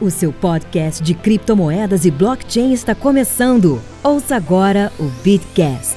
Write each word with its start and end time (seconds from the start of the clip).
O 0.00 0.10
seu 0.10 0.32
podcast 0.32 1.00
de 1.00 1.14
criptomoedas 1.14 2.04
e 2.04 2.10
blockchain 2.10 2.72
está 2.72 2.96
começando. 2.96 3.80
Ouça 4.02 4.34
agora 4.34 4.92
o 4.98 5.04
Bitcast. 5.22 5.96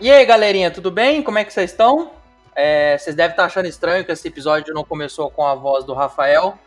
E 0.00 0.10
aí, 0.10 0.26
galerinha, 0.26 0.72
tudo 0.72 0.90
bem? 0.90 1.22
Como 1.22 1.38
é 1.38 1.44
que 1.44 1.52
vocês 1.52 1.70
estão? 1.70 2.10
É, 2.56 2.98
vocês 2.98 3.14
devem 3.14 3.30
estar 3.30 3.44
achando 3.44 3.68
estranho 3.68 4.04
que 4.04 4.10
esse 4.10 4.26
episódio 4.26 4.74
não 4.74 4.82
começou 4.82 5.30
com 5.30 5.46
a 5.46 5.54
voz 5.54 5.84
do 5.84 5.94
Rafael. 5.94 6.58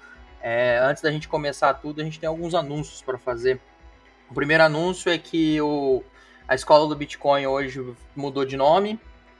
É, 0.42 0.80
antes 0.82 1.04
da 1.04 1.12
gente 1.12 1.28
começar 1.28 1.74
tudo, 1.74 2.00
a 2.00 2.06
gente 2.06 2.22
tem 2.22 2.28
alguns 2.30 2.56
anúncios 2.56 3.02
para 3.02 3.18
fazer. 3.18 3.60
O 4.32 4.34
primeiro 4.34 4.64
anúncio 4.64 5.12
é 5.12 5.18
que 5.18 5.60
o, 5.60 6.02
a 6.48 6.56
escola 6.56 6.88
do 6.88 6.96
Bitcoin 6.96 7.46
hoje 7.48 7.86
mudou 8.16 8.46
de 8.46 8.56
nome. 8.56 8.98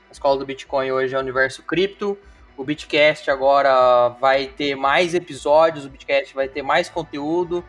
A 0.10 0.12
escola 0.12 0.40
do 0.40 0.46
Bitcoin 0.46 0.92
hoje 0.92 1.14
é 1.14 1.18
o 1.18 1.22
Universo 1.22 1.62
Cripto. 1.62 2.18
O 2.58 2.64
Bitcast 2.64 3.30
agora 3.30 4.10
vai 4.20 4.48
ter 4.48 4.76
mais 4.76 5.14
episódios, 5.14 5.86
o 5.86 5.90
Bitcast 5.90 6.34
vai 6.34 6.48
ter 6.48 6.64
mais 6.64 6.90
conteúdo. 6.90 7.64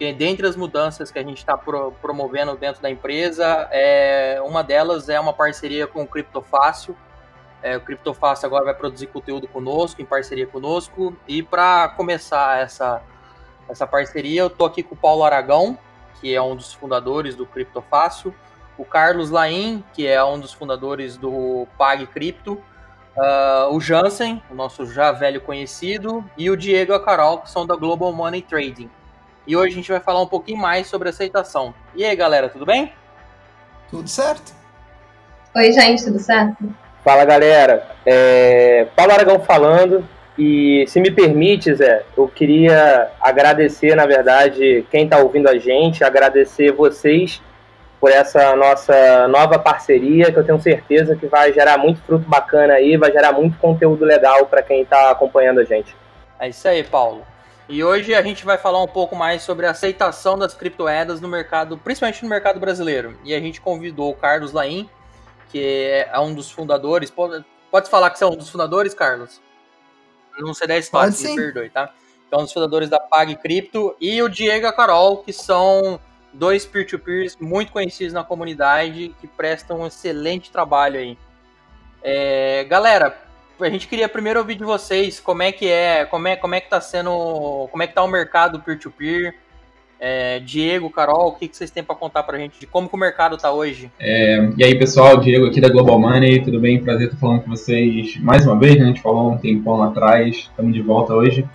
E 0.00 0.10
dentre 0.10 0.46
as 0.46 0.56
mudanças 0.56 1.10
que 1.10 1.18
a 1.18 1.22
gente 1.22 1.36
está 1.36 1.56
pro, 1.56 1.92
promovendo 2.00 2.56
dentro 2.56 2.80
da 2.80 2.90
empresa, 2.90 3.68
é, 3.70 4.42
uma 4.42 4.64
delas 4.64 5.10
é 5.10 5.20
uma 5.20 5.34
parceria 5.34 5.86
com 5.86 6.02
o 6.02 6.06
Criptofácil. 6.06 6.96
É, 7.62 7.76
o 7.76 7.80
Criptofácil 7.80 8.46
agora 8.46 8.64
vai 8.64 8.74
produzir 8.74 9.08
conteúdo 9.08 9.46
conosco, 9.46 10.00
em 10.00 10.06
parceria 10.06 10.46
conosco. 10.46 11.14
E 11.28 11.42
para 11.42 11.90
começar 11.90 12.58
essa, 12.58 13.02
essa 13.68 13.86
parceria, 13.86 14.40
eu 14.40 14.46
estou 14.46 14.66
aqui 14.66 14.82
com 14.82 14.94
o 14.94 14.98
Paulo 14.98 15.24
Aragão, 15.24 15.78
que 16.20 16.34
é 16.34 16.40
um 16.40 16.56
dos 16.56 16.72
fundadores 16.72 17.36
do 17.36 17.44
Criptofácil, 17.44 18.34
o 18.82 18.84
Carlos 18.84 19.30
Laim, 19.30 19.84
que 19.94 20.08
é 20.08 20.22
um 20.24 20.40
dos 20.40 20.52
fundadores 20.52 21.16
do 21.16 21.68
Pag 21.78 22.04
Cripto, 22.08 22.54
uh, 23.16 23.72
o 23.72 23.80
Jansen, 23.80 24.42
o 24.50 24.56
nosso 24.56 24.84
já 24.86 25.12
velho 25.12 25.40
conhecido, 25.40 26.24
e 26.36 26.50
o 26.50 26.56
Diego 26.56 26.92
e 26.92 26.96
a 26.96 26.98
Carol, 26.98 27.38
que 27.38 27.48
são 27.48 27.64
da 27.64 27.76
Global 27.76 28.12
Money 28.12 28.42
Trading. 28.42 28.90
E 29.46 29.56
hoje 29.56 29.74
a 29.74 29.76
gente 29.76 29.92
vai 29.92 30.00
falar 30.00 30.20
um 30.20 30.26
pouquinho 30.26 30.58
mais 30.58 30.88
sobre 30.88 31.08
aceitação. 31.08 31.72
E 31.94 32.04
aí, 32.04 32.16
galera, 32.16 32.48
tudo 32.48 32.66
bem? 32.66 32.92
Tudo 33.88 34.08
certo. 34.08 34.52
Oi, 35.54 35.70
gente, 35.70 36.02
tudo 36.02 36.18
certo? 36.18 36.74
Fala, 37.04 37.24
galera. 37.24 37.86
É... 38.04 38.88
Paulo 38.96 39.12
Aragão 39.12 39.38
falando. 39.38 40.04
E 40.36 40.84
se 40.88 40.98
me 40.98 41.10
permite, 41.12 41.72
Zé, 41.72 42.04
eu 42.16 42.26
queria 42.26 43.10
agradecer, 43.20 43.94
na 43.94 44.06
verdade, 44.06 44.84
quem 44.90 45.04
está 45.04 45.18
ouvindo 45.18 45.48
a 45.48 45.56
gente, 45.56 46.02
agradecer 46.02 46.72
vocês 46.72 47.40
por 48.02 48.10
essa 48.10 48.56
nossa 48.56 49.28
nova 49.28 49.60
parceria, 49.60 50.32
que 50.32 50.36
eu 50.36 50.42
tenho 50.42 50.60
certeza 50.60 51.14
que 51.14 51.28
vai 51.28 51.52
gerar 51.52 51.78
muito 51.78 52.02
fruto 52.02 52.28
bacana 52.28 52.74
aí, 52.74 52.96
vai 52.96 53.12
gerar 53.12 53.30
muito 53.30 53.56
conteúdo 53.58 54.04
legal 54.04 54.44
para 54.46 54.60
quem 54.60 54.82
está 54.82 55.12
acompanhando 55.12 55.60
a 55.60 55.64
gente. 55.64 55.94
É 56.40 56.48
isso 56.48 56.66
aí, 56.66 56.82
Paulo. 56.82 57.24
E 57.68 57.84
hoje 57.84 58.12
a 58.12 58.20
gente 58.20 58.44
vai 58.44 58.58
falar 58.58 58.82
um 58.82 58.88
pouco 58.88 59.14
mais 59.14 59.42
sobre 59.42 59.66
a 59.66 59.70
aceitação 59.70 60.36
das 60.36 60.52
criptomoedas 60.52 61.20
no 61.20 61.28
mercado, 61.28 61.78
principalmente 61.78 62.24
no 62.24 62.28
mercado 62.28 62.58
brasileiro. 62.58 63.16
E 63.22 63.32
a 63.32 63.38
gente 63.38 63.60
convidou 63.60 64.10
o 64.10 64.16
Carlos 64.16 64.50
Laim, 64.52 64.90
que 65.50 66.04
é 66.12 66.18
um 66.18 66.34
dos 66.34 66.50
fundadores. 66.50 67.08
Pode, 67.08 67.44
pode 67.70 67.88
falar 67.88 68.10
que 68.10 68.18
você 68.18 68.24
é 68.24 68.26
um 68.26 68.34
dos 68.34 68.50
fundadores, 68.50 68.94
Carlos? 68.94 69.40
Não 70.40 70.52
sei 70.54 70.66
da 70.66 70.76
história, 70.76 71.12
me 71.16 71.36
perdoe, 71.36 71.70
tá? 71.70 71.94
Então, 72.26 72.40
um 72.40 72.42
dos 72.42 72.52
fundadores 72.52 72.88
da 72.88 72.98
Pag 72.98 73.36
Cripto 73.36 73.94
e 74.00 74.20
o 74.20 74.28
Diego 74.28 74.66
a 74.66 74.72
Carol, 74.72 75.18
que 75.18 75.32
são 75.32 76.00
dois 76.32 76.64
peer-to-peers 76.64 77.36
muito 77.40 77.72
conhecidos 77.72 78.12
na 78.12 78.24
comunidade 78.24 79.14
que 79.20 79.26
prestam 79.26 79.80
um 79.80 79.86
excelente 79.86 80.50
trabalho 80.50 80.98
aí. 80.98 81.18
É, 82.02 82.64
galera, 82.64 83.16
a 83.60 83.70
gente 83.70 83.86
queria 83.86 84.08
primeiro 84.08 84.40
ouvir 84.40 84.56
de 84.56 84.64
vocês 84.64 85.20
como 85.20 85.42
é 85.42 85.52
que 85.52 85.68
é, 85.68 86.04
como 86.04 86.28
é, 86.28 86.36
como 86.36 86.54
é 86.54 86.60
que 86.60 86.70
tá 86.70 86.80
sendo, 86.80 87.68
como 87.70 87.82
é 87.82 87.86
que 87.86 87.94
tá 87.94 88.02
o 88.02 88.08
mercado 88.08 88.60
peer-to-peer. 88.60 89.34
É, 90.04 90.40
Diego, 90.40 90.90
Carol, 90.90 91.28
o 91.28 91.32
que, 91.36 91.46
que 91.46 91.56
vocês 91.56 91.70
têm 91.70 91.84
para 91.84 91.94
contar 91.94 92.24
para 92.24 92.36
a 92.36 92.40
gente 92.40 92.58
de 92.58 92.66
como 92.66 92.88
que 92.88 92.94
o 92.96 92.98
mercado 92.98 93.36
está 93.36 93.52
hoje? 93.52 93.88
É, 94.00 94.50
e 94.56 94.64
aí, 94.64 94.76
pessoal, 94.76 95.20
Diego 95.20 95.46
aqui 95.46 95.60
da 95.60 95.68
Global 95.68 95.96
Money, 95.96 96.42
tudo 96.42 96.58
bem? 96.58 96.82
Prazer 96.82 97.06
estar 97.06 97.20
falando 97.20 97.42
com 97.42 97.50
vocês 97.50 98.16
mais 98.20 98.44
uma 98.44 98.58
vez, 98.58 98.78
né? 98.78 98.84
A 98.84 98.88
gente 98.88 99.00
falou 99.00 99.30
um 99.30 99.38
tempão 99.38 99.76
lá 99.76 99.86
atrás, 99.86 100.48
estamos 100.50 100.74
de 100.74 100.82
volta 100.82 101.14
hoje. 101.14 101.48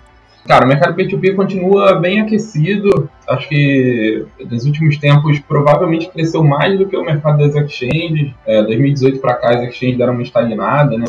Cara, 0.46 0.64
o 0.64 0.68
mercado 0.68 0.96
P2P 0.96 1.36
continua 1.36 1.96
bem 1.96 2.22
aquecido. 2.22 3.07
Acho 3.28 3.48
que 3.48 4.24
nos 4.50 4.64
últimos 4.64 4.96
tempos 4.98 5.38
provavelmente 5.40 6.08
cresceu 6.08 6.42
mais 6.42 6.78
do 6.78 6.86
que 6.86 6.96
o 6.96 7.04
mercado 7.04 7.38
das 7.38 7.54
exchanges. 7.54 8.32
É, 8.46 8.62
2018 8.62 9.20
para 9.20 9.34
cá 9.34 9.50
as 9.50 9.68
exchanges 9.68 9.98
deram 9.98 10.14
uma 10.14 10.22
estagnada, 10.22 10.96
né? 10.96 11.04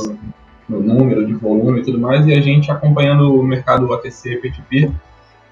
no 0.70 0.80
número 0.82 1.26
de 1.26 1.34
volume 1.34 1.80
e 1.80 1.84
tudo 1.84 2.00
mais, 2.00 2.28
e 2.28 2.34
a 2.34 2.40
gente 2.40 2.72
acompanhando 2.72 3.34
o 3.34 3.44
mercado 3.44 3.90
OTC 3.90 4.40
P2P 4.40 4.92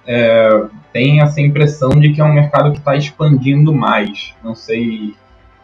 é, 0.05 0.65
tem 0.93 1.21
essa 1.21 1.41
impressão 1.41 1.89
de 1.89 2.13
que 2.13 2.21
é 2.21 2.23
um 2.23 2.33
mercado 2.33 2.71
que 2.71 2.77
está 2.77 2.95
expandindo 2.95 3.73
mais. 3.73 4.33
Não 4.43 4.55
sei 4.55 5.15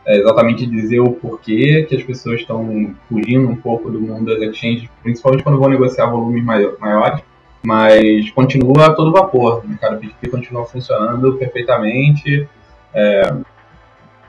é, 0.06 0.18
exatamente 0.18 0.66
dizer 0.66 1.00
o 1.00 1.13
porquê 1.13 1.86
que 1.88 1.96
as 1.96 2.03
pessoas 2.03 2.42
estão 2.42 2.94
fugindo 3.08 3.47
um 3.47 3.56
pouco 3.56 3.90
do 3.90 4.02
mundo 4.02 4.25
das 4.25 4.42
exchanges, 4.42 4.90
principalmente 5.02 5.44
quando 5.44 5.59
vão 5.59 5.69
negociar 5.69 6.08
volumes 6.08 6.44
maiores, 6.44 7.22
mas 7.66 8.29
continua 8.31 8.88
a 8.88 8.94
todo 8.94 9.12
vapor. 9.12 9.63
O 9.63 9.68
mercado 9.68 10.00
P2P 10.00 10.29
continua 10.29 10.66
funcionando 10.66 11.34
perfeitamente. 11.38 12.47
É, 12.94 13.34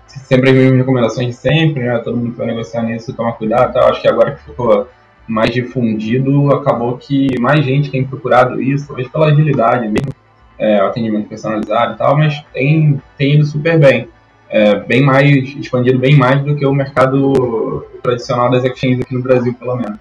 sempre 0.06 0.50
as 0.50 0.56
mesmas 0.56 0.78
recomendações 0.78 1.28
de 1.28 1.34
sempre, 1.34 1.82
né? 1.82 1.98
Todo 1.98 2.16
mundo 2.16 2.32
que 2.32 2.38
vai 2.38 2.46
negociar 2.46 2.82
nisso 2.82 3.12
toma 3.14 3.32
cuidado. 3.32 3.72
Tá? 3.72 3.88
Acho 3.88 4.00
que 4.00 4.08
agora 4.08 4.32
que 4.32 4.44
ficou 4.44 4.88
mais 5.26 5.50
difundido, 5.52 6.54
acabou 6.54 6.96
que 6.98 7.28
mais 7.40 7.64
gente 7.64 7.90
tem 7.90 8.04
procurado 8.04 8.60
isso, 8.60 8.86
talvez 8.86 9.08
pela 9.08 9.26
agilidade 9.26 9.88
mesmo, 9.88 10.12
é, 10.58 10.76
atendimento 10.80 11.28
personalizado 11.28 11.94
e 11.94 11.96
tal, 11.96 12.16
mas 12.16 12.44
tem, 12.52 13.00
tem 13.16 13.34
ido 13.34 13.44
super 13.44 13.78
bem. 13.78 14.08
É, 14.50 14.76
bem 14.80 15.02
mais, 15.02 15.26
expandido 15.56 15.98
bem 15.98 16.16
mais 16.16 16.42
do 16.42 16.54
que 16.54 16.64
o 16.64 16.72
mercado 16.72 17.86
tradicional 18.02 18.50
das 18.50 18.62
exchanges 18.64 19.00
aqui 19.00 19.14
no 19.14 19.22
Brasil, 19.22 19.54
pelo 19.54 19.74
menos. 19.76 19.98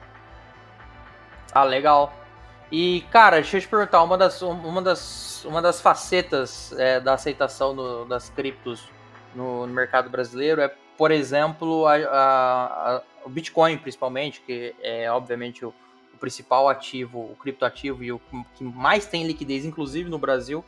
Ah, 1.54 1.64
legal. 1.64 2.14
E, 2.76 3.06
cara, 3.12 3.36
deixa 3.36 3.58
eu 3.58 3.62
te 3.62 3.68
perguntar, 3.68 4.02
uma 4.02 4.18
das, 4.18 4.42
uma 4.42 4.82
das, 4.82 5.46
uma 5.46 5.62
das 5.62 5.80
facetas 5.80 6.74
é, 6.74 7.00
da 7.00 7.14
aceitação 7.14 7.76
do, 7.76 8.04
das 8.06 8.32
criptos 8.32 8.90
no, 9.36 9.68
no 9.68 9.74
mercado 9.74 10.10
brasileiro 10.10 10.60
é 10.60 10.74
por 10.98 11.12
exemplo, 11.12 11.86
a, 11.86 11.96
a, 11.96 12.96
a, 12.96 13.02
o 13.26 13.30
Bitcoin, 13.30 13.78
principalmente, 13.78 14.42
que 14.42 14.74
é 14.82 15.12
obviamente 15.12 15.64
o, 15.64 15.74
o, 16.14 16.18
principal 16.18 16.68
ativo, 16.68 17.20
o 17.20 17.36
criptoativo 17.40 18.04
e 18.04 18.12
o 18.12 18.20
que 18.56 18.64
mais 18.64 19.06
tem 19.06 19.26
liquidez, 19.28 19.66
inclusive 19.66 20.10
no 20.10 20.18
Brasil. 20.18 20.66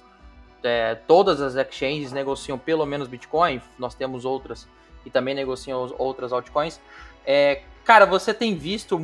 É, 0.64 0.94
todas 0.94 1.42
as 1.42 1.56
exchanges 1.56 2.12
negociam 2.12 2.58
pelo 2.58 2.86
menos 2.86 3.08
Bitcoin, 3.08 3.62
nós 3.80 3.96
temos 3.96 4.26
outras 4.26 4.68
e 5.04 5.10
também 5.10 5.34
negociam 5.34 5.94
outras 5.98 6.32
altcoins. 6.32 6.80
É, 7.26 7.62
cara, 7.84 8.06
você 8.06 8.32
tem 8.32 8.56
visto 8.56 9.00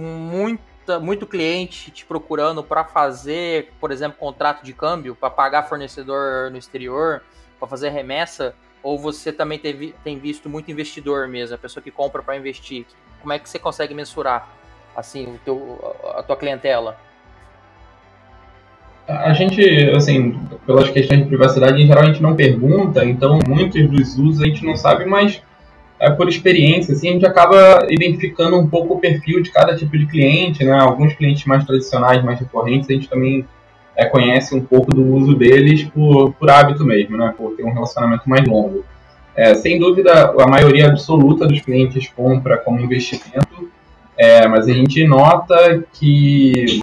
muita, 0.81 0.99
muito 0.99 1.27
cliente 1.27 1.91
te 1.91 2.05
procurando 2.05 2.63
para 2.63 2.83
fazer, 2.83 3.71
por 3.79 3.91
exemplo, 3.91 4.17
contrato 4.17 4.63
de 4.63 4.73
câmbio, 4.73 5.15
para 5.15 5.29
pagar 5.29 5.63
fornecedor 5.63 6.49
no 6.51 6.57
exterior, 6.57 7.21
para 7.59 7.67
fazer 7.67 7.89
remessa 7.89 8.53
ou 8.83 8.97
você 8.97 9.31
também 9.31 9.59
tem, 9.59 9.93
tem 10.03 10.17
visto 10.17 10.49
muito 10.49 10.71
investidor 10.71 11.27
mesmo, 11.27 11.55
a 11.55 11.57
pessoa 11.57 11.83
que 11.83 11.91
compra 11.91 12.23
para 12.23 12.35
investir? 12.35 12.85
Como 13.21 13.31
é 13.31 13.37
que 13.37 13.47
você 13.47 13.59
consegue 13.59 13.93
mensurar 13.93 14.49
assim 14.95 15.39
teu, 15.45 15.95
a 16.15 16.23
tua 16.23 16.35
clientela? 16.35 16.97
A 19.07 19.33
gente, 19.33 19.61
assim, 19.95 20.39
pelas 20.65 20.89
questões 20.89 21.21
de 21.21 21.27
privacidade, 21.27 21.81
em 21.81 21.85
geral 21.85 22.03
a 22.03 22.07
gente 22.07 22.21
não 22.21 22.35
pergunta, 22.35 23.05
então 23.05 23.37
muitos 23.47 23.87
dos 23.87 24.17
usos 24.17 24.41
a 24.41 24.45
gente 24.45 24.65
não 24.65 24.75
sabe, 24.75 25.05
mas 25.05 25.43
por 26.09 26.28
experiência, 26.28 26.93
assim, 26.93 27.09
a 27.09 27.11
gente 27.14 27.25
acaba 27.25 27.85
identificando 27.90 28.58
um 28.58 28.67
pouco 28.67 28.96
o 28.96 28.99
perfil 28.99 29.43
de 29.43 29.52
cada 29.52 29.75
tipo 29.75 29.96
de 29.97 30.08
cliente, 30.08 30.64
né? 30.64 30.79
Alguns 30.79 31.14
clientes 31.14 31.46
mais 31.46 31.64
tradicionais, 31.64 32.23
mais 32.23 32.40
recorrentes, 32.40 32.90
a 32.90 32.93
gente 32.93 33.08
também 33.08 33.46
é, 33.96 34.05
conhece 34.05 34.55
um 34.55 34.61
pouco 34.61 34.91
do 34.91 35.05
uso 35.05 35.35
deles 35.35 35.84
por, 35.84 36.34
por 36.34 36.49
hábito 36.49 36.84
mesmo, 36.84 37.17
né? 37.17 37.34
por 37.37 37.55
ter 37.55 37.64
um 37.64 37.73
relacionamento 37.73 38.29
mais 38.29 38.47
longo. 38.47 38.84
É, 39.35 39.53
sem 39.55 39.79
dúvida, 39.79 40.34
a 40.37 40.47
maioria 40.47 40.87
absoluta 40.87 41.47
dos 41.47 41.61
clientes 41.61 42.09
compra 42.09 42.58
como 42.58 42.81
investimento, 42.81 43.70
é, 44.17 44.47
mas 44.47 44.67
a 44.67 44.73
gente 44.73 45.05
nota 45.08 45.84
que 45.93 46.81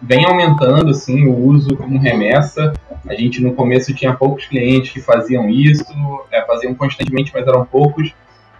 vem 0.00 0.24
aumentando 0.24 0.90
assim, 0.90 1.26
o 1.26 1.36
uso 1.36 1.76
como 1.76 1.98
remessa. 1.98 2.72
A 3.06 3.14
gente 3.14 3.42
no 3.42 3.52
começo 3.52 3.94
tinha 3.94 4.14
poucos 4.14 4.46
clientes 4.46 4.90
que 4.90 5.00
faziam 5.00 5.48
isso, 5.50 5.84
é, 6.30 6.42
faziam 6.42 6.74
constantemente, 6.74 7.32
mas 7.34 7.46
eram 7.46 7.64
poucos. 7.64 8.14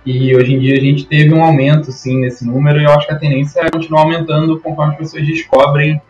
E 0.05 0.35
hoje 0.35 0.55
em 0.55 0.59
dia 0.59 0.77
a 0.77 0.81
gente 0.81 1.05
teve 1.05 1.35
um 1.35 1.43
aumento 1.43 1.93
sim 1.93 2.21
nesse 2.21 2.47
número 2.47 2.81
e 2.81 2.85
eu 2.85 2.91
acho 2.91 3.07
que 3.07 3.13
a 3.13 3.19
tendência 3.19 3.61
é 3.61 3.71
continuar 3.71 4.03
aumentando 4.03 4.59
conforme 4.59 4.93
as 4.93 4.99
pessoas 4.99 5.27
descobrem 5.27 6.01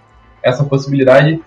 essa 0.43 0.65
possibilidade 0.65 1.41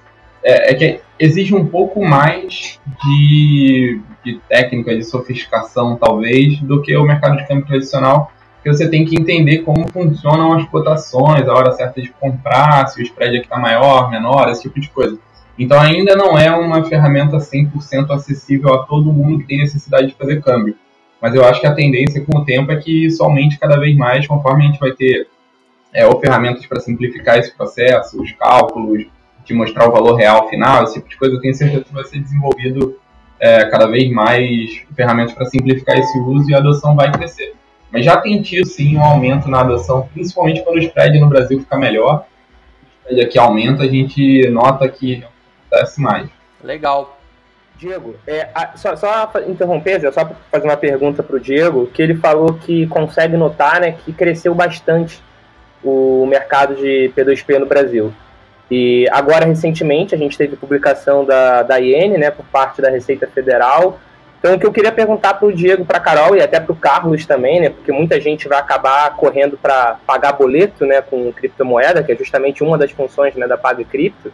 é, 0.44 0.72
é, 0.72 0.74
que 0.74 1.00
exige 1.18 1.56
um 1.56 1.66
pouco 1.66 2.04
mais 2.04 2.80
de, 3.01 4.01
de 4.25 4.40
técnica, 4.50 4.95
de 4.95 5.04
sofisticação, 5.04 5.95
talvez, 5.95 6.60
do 6.60 6.81
que 6.81 6.95
o 6.98 7.06
mercado 7.06 7.38
de 7.38 7.48
câmbio 7.48 7.66
tradicional, 7.66 8.31
que 8.62 8.72
você 8.72 8.89
tem 8.89 9.06
que 9.06 9.16
entender 9.16 9.60
como 9.60 9.88
funcionam 9.89 10.54
as 10.54 10.68
cotações, 10.68 11.48
a 11.48 11.54
hora 11.54 11.72
certa 11.72 12.01
de 12.01 12.10
comprar, 12.10 12.88
se 12.88 13.01
o 13.01 13.04
spread 13.04 13.38
aqui 13.38 13.46
está 13.46 13.57
maior, 13.57 14.12
menor, 14.12 14.50
esse 14.50 14.63
tipo 14.63 14.80
de 14.81 14.89
coisa. 14.89 15.18
Então 15.57 15.80
ainda 15.80 16.16
não 16.16 16.38
é 16.38 16.51
uma 16.51 16.84
ferramenta 16.84 17.38
100% 17.38 18.12
acessível 18.12 18.74
a 18.74 18.84
todo 18.84 19.13
mundo 19.13 19.39
que 19.39 19.48
tem 19.48 19.60
necessidade 19.60 20.07
de 20.07 20.16
fazer 20.16 20.42
câmbio. 20.42 20.75
Mas 21.24 21.34
eu 21.34 21.46
acho 21.46 21.62
que 21.62 21.68
a 21.68 21.74
tendência 21.74 22.22
com 22.25 22.40
o 22.40 22.44
tempo 22.44 22.70
é 22.74 22.75
que 22.75 23.10
somente 23.10 23.58
cada 23.58 23.80
vez 23.80 23.96
mais, 23.96 24.28
conforme 24.28 24.66
a 24.66 24.68
gente 24.68 24.78
vai 24.78 24.92
ter 24.92 25.30
é, 25.94 26.06
ou 26.06 26.20
ferramentas 26.20 26.66
para 26.66 26.81
simplificar 26.81 27.38
esse 27.38 27.56
processo, 27.56 28.22
os 28.22 28.34
cálculos, 28.34 29.06
de 29.46 29.54
mostrar 29.54 29.88
o 29.88 29.92
valor 29.94 30.16
real 30.16 30.50
final, 30.50 30.84
esse 30.84 30.96
tipo 30.96 31.08
de 31.08 31.18
coisa, 31.18 31.36
eu 31.36 31.40
tenho 31.40 31.56
certeza 31.56 31.86
que 31.86 31.94
vai 31.94 32.04
ser 32.04 32.20
desenvolvido 32.20 33.00
é, 33.40 33.64
cada 33.70 33.88
vez 33.88 34.12
mais 34.12 34.84
ferramentas 34.98 35.34
para 35.34 35.46
simplificar 35.46 35.98
esse 35.98 36.20
uso 36.20 36.50
e 36.52 36.54
a 36.54 36.58
adoção 36.58 36.94
vai 36.94 37.10
crescer. 37.10 37.56
Mas 37.90 38.04
já 38.04 38.18
tem 38.18 38.42
tido 38.42 38.68
sim 38.68 38.98
um 38.98 39.02
aumento 39.02 39.50
na 39.50 39.62
adoção, 39.62 40.10
principalmente 40.14 40.62
quando 40.62 40.75
o 40.75 40.80
spread 40.80 41.18
no 41.22 41.30
Brasil 41.30 41.58
fica 41.58 41.78
melhor. 41.78 42.25
O 42.84 43.00
spread 43.00 43.22
aqui 43.22 43.40
aumenta, 43.40 43.84
a 43.84 43.88
gente 43.88 44.50
nota 44.50 44.90
que 44.90 45.24
acontece 45.72 46.02
mais. 46.02 46.30
Legal. 46.62 47.18
Diego, 47.78 48.16
é, 48.28 48.48
só, 48.75 48.96
só 48.96 49.31
interromper, 49.48 50.00
só 50.14 50.25
para 50.25 50.36
fazer 50.52 50.66
uma 50.66 50.78
pergunta 50.78 51.22
para 51.22 51.36
o 51.36 51.40
Diego, 51.40 51.88
que 51.88 52.02
ele 52.02 52.16
falou 52.16 52.54
que 52.54 52.88
consegue 52.88 53.36
notar 53.36 53.81
né, 53.81 53.94
que 53.94 54.14
cresceu 54.14 54.54
bastante 54.54 55.22
o 55.84 56.25
mercado 56.25 56.75
de 56.75 57.12
P2P 57.16 57.60
no 57.60 57.66
Brasil. 57.66 58.14
E 58.72 59.08
agora, 59.12 59.46
recentemente, 59.46 60.16
a 60.16 60.18
gente 60.18 60.38
teve 60.38 60.56
publicação 60.56 61.25
da, 61.25 61.62
da 61.64 61.80
IN, 61.80 62.18
né, 62.18 62.31
por 62.31 62.46
parte 62.46 62.81
da 62.81 62.90
Receita 62.90 63.28
Federal. 63.28 64.00
Então, 64.40 64.56
o 64.56 64.60
que 64.60 64.66
eu 64.66 64.72
queria 64.72 64.92
perguntar 64.92 65.36
para 65.36 65.48
o 65.48 65.54
Diego, 65.54 65.86
para 65.86 65.98
a 65.98 66.02
Carol 66.02 66.36
e 66.36 66.42
até 66.42 66.60
para 66.60 66.72
o 66.72 66.75
Carlos 66.75 67.25
também, 67.25 67.62
né, 67.62 67.70
porque 67.70 67.92
muita 67.92 68.20
gente 68.20 68.48
vai 68.48 68.60
acabar 68.60 69.16
correndo 69.16 69.58
para 69.58 69.98
pagar 70.08 70.34
boleto 70.34 70.86
né, 70.86 71.02
com 71.02 71.31
criptomoeda, 71.31 72.04
que 72.04 72.12
é 72.12 72.16
justamente 72.16 72.64
uma 72.64 72.78
das 72.78 72.92
funções 72.92 73.36
né, 73.36 73.48
da 73.48 73.58
Paga 73.58 73.84
Cripto, 73.84 74.31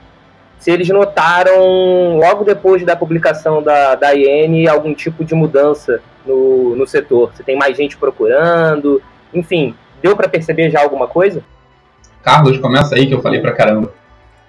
se 0.60 0.70
eles 0.70 0.90
notaram, 0.90 2.18
logo 2.18 2.44
depois 2.44 2.86
da 2.86 2.96
publicação 2.96 3.64
da, 3.64 3.96
da 3.96 4.14
IN, 4.14 4.68
algum 4.68 4.94
tipo 4.94 5.24
de 5.24 5.34
mudança 5.34 6.02
no, 6.26 6.76
no 6.76 6.86
setor. 6.86 7.32
Se 7.36 7.44
tem 7.44 7.58
mais 7.58 7.78
gente 7.78 7.98
procurando, 7.98 9.02
enfim, 9.34 9.74
deu 10.02 10.16
para 10.16 10.28
perceber 10.28 10.70
já 10.70 10.82
alguma 10.82 11.08
coisa? 11.08 11.42
Carlos, 12.22 12.58
começa 12.58 12.96
aí 12.96 13.08
que 13.08 13.14
eu 13.14 13.22
falei 13.22 13.40
para 13.40 13.54
caramba. 13.54 13.94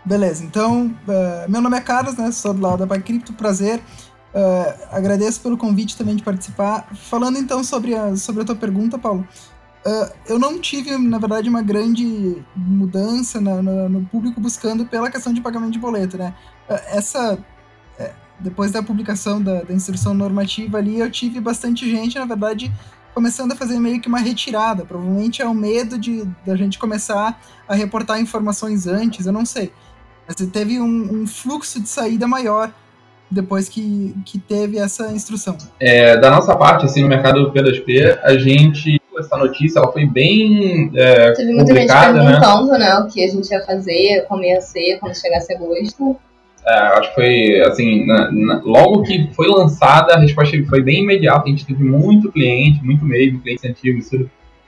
Beleza, 0.05 0.45
então, 0.45 0.87
uh, 1.07 1.51
meu 1.51 1.61
nome 1.61 1.77
é 1.77 1.81
Carlos, 1.81 2.17
né? 2.17 2.33
Sou 2.33 2.53
do 2.53 2.61
lado 2.61 2.79
da 2.79 2.87
Pai 2.87 3.01
Cripto, 3.01 3.33
prazer. 3.33 3.81
Uh, 4.35 4.75
agradeço 4.91 5.41
pelo 5.41 5.57
convite 5.57 5.97
também 5.97 6.17
de 6.17 6.23
participar. 6.23 6.89
Falando 6.95 7.39
então 7.39 7.63
sobre 7.63 7.95
a, 7.95 8.17
sobre 8.17 8.43
a 8.43 8.45
tua 8.45 8.57
pergunta, 8.57 8.99
Paulo, 8.99 9.27
uh, 9.85 10.13
eu 10.27 10.39
não 10.39 10.59
tive, 10.59 10.97
na 10.97 11.19
verdade, 11.19 11.49
uma 11.49 11.63
grande 11.63 12.43
mudança 12.55 13.41
na, 13.41 13.63
na, 13.63 13.89
no 13.89 14.05
público 14.07 14.41
buscando 14.41 14.87
pela 14.87 15.11
questão 15.11 15.33
de 15.33 15.41
pagamento 15.41 15.73
de 15.73 15.79
boleto, 15.79 16.17
né? 16.17 16.35
essa, 16.87 17.39
é, 17.99 18.13
depois 18.39 18.71
da 18.71 18.83
publicação 18.83 19.43
da, 19.43 19.63
da 19.63 19.75
instrução 19.75 20.15
normativa 20.15 20.79
ali, 20.79 20.99
eu 20.99 21.11
tive 21.11 21.41
bastante 21.41 21.89
gente, 21.91 22.19
na 22.19 22.25
verdade, 22.25 22.73
começando 23.15 23.53
a 23.53 23.57
fazer 23.57 23.79
meio 23.79 24.01
que 24.01 24.09
uma 24.09 24.21
retirada. 24.21 24.85
Provavelmente 24.85 25.43
é 25.43 25.47
o 25.47 25.55
medo 25.55 25.99
de 25.99 26.25
da 26.47 26.57
gente 26.57 26.79
começar 26.79 27.41
a 27.69 27.75
reportar 27.75 28.21
informações 28.21 28.87
antes, 28.87 29.27
eu 29.27 29.33
não 29.33 29.45
sei. 29.45 29.73
Você 30.29 30.47
teve 30.47 30.81
um, 30.81 31.23
um 31.23 31.27
fluxo 31.27 31.81
de 31.81 31.89
saída 31.89 32.27
maior 32.27 32.73
depois 33.31 33.69
que, 33.69 34.15
que 34.25 34.39
teve 34.39 34.79
essa 34.79 35.13
instrução. 35.13 35.57
É, 35.79 36.17
da 36.17 36.31
nossa 36.31 36.57
parte, 36.57 36.85
assim, 36.85 37.03
no 37.03 37.09
mercado 37.09 37.45
do 37.45 37.53
P2P, 37.53 38.19
a 38.23 38.37
gente 38.37 39.01
essa 39.19 39.37
notícia 39.37 39.79
ela 39.79 39.93
foi 39.93 40.07
bem 40.07 40.91
é, 40.95 41.33
Teve 41.33 41.53
muita 41.53 41.75
gente 41.75 41.89
né? 41.89 42.13
perguntando, 42.13 42.73
né? 42.73 42.79
né? 42.79 42.95
o 43.01 43.07
que 43.07 43.23
a 43.23 43.29
gente 43.29 43.51
ia 43.51 43.61
fazer, 43.65 44.25
como 44.27 44.43
ia 44.43 44.61
ser, 44.61 44.99
quando 44.99 45.15
chegasse 45.15 45.55
agosto. 45.55 46.17
É, 46.67 46.73
acho 46.73 47.09
que 47.11 47.15
foi, 47.15 47.61
assim, 47.63 48.07
na, 48.07 48.31
na, 48.31 48.61
logo 48.65 49.03
que 49.03 49.31
foi 49.35 49.49
lançada, 49.49 50.15
a 50.15 50.19
resposta 50.19 50.57
foi 50.69 50.83
bem 50.83 51.03
imediata. 51.03 51.45
A 51.47 51.49
gente 51.49 51.67
teve 51.67 51.83
muito 51.83 52.31
cliente, 52.31 52.85
muito 52.85 53.05
mesmo, 53.05 53.41
cliente 53.41 53.67
antigos, 53.67 54.11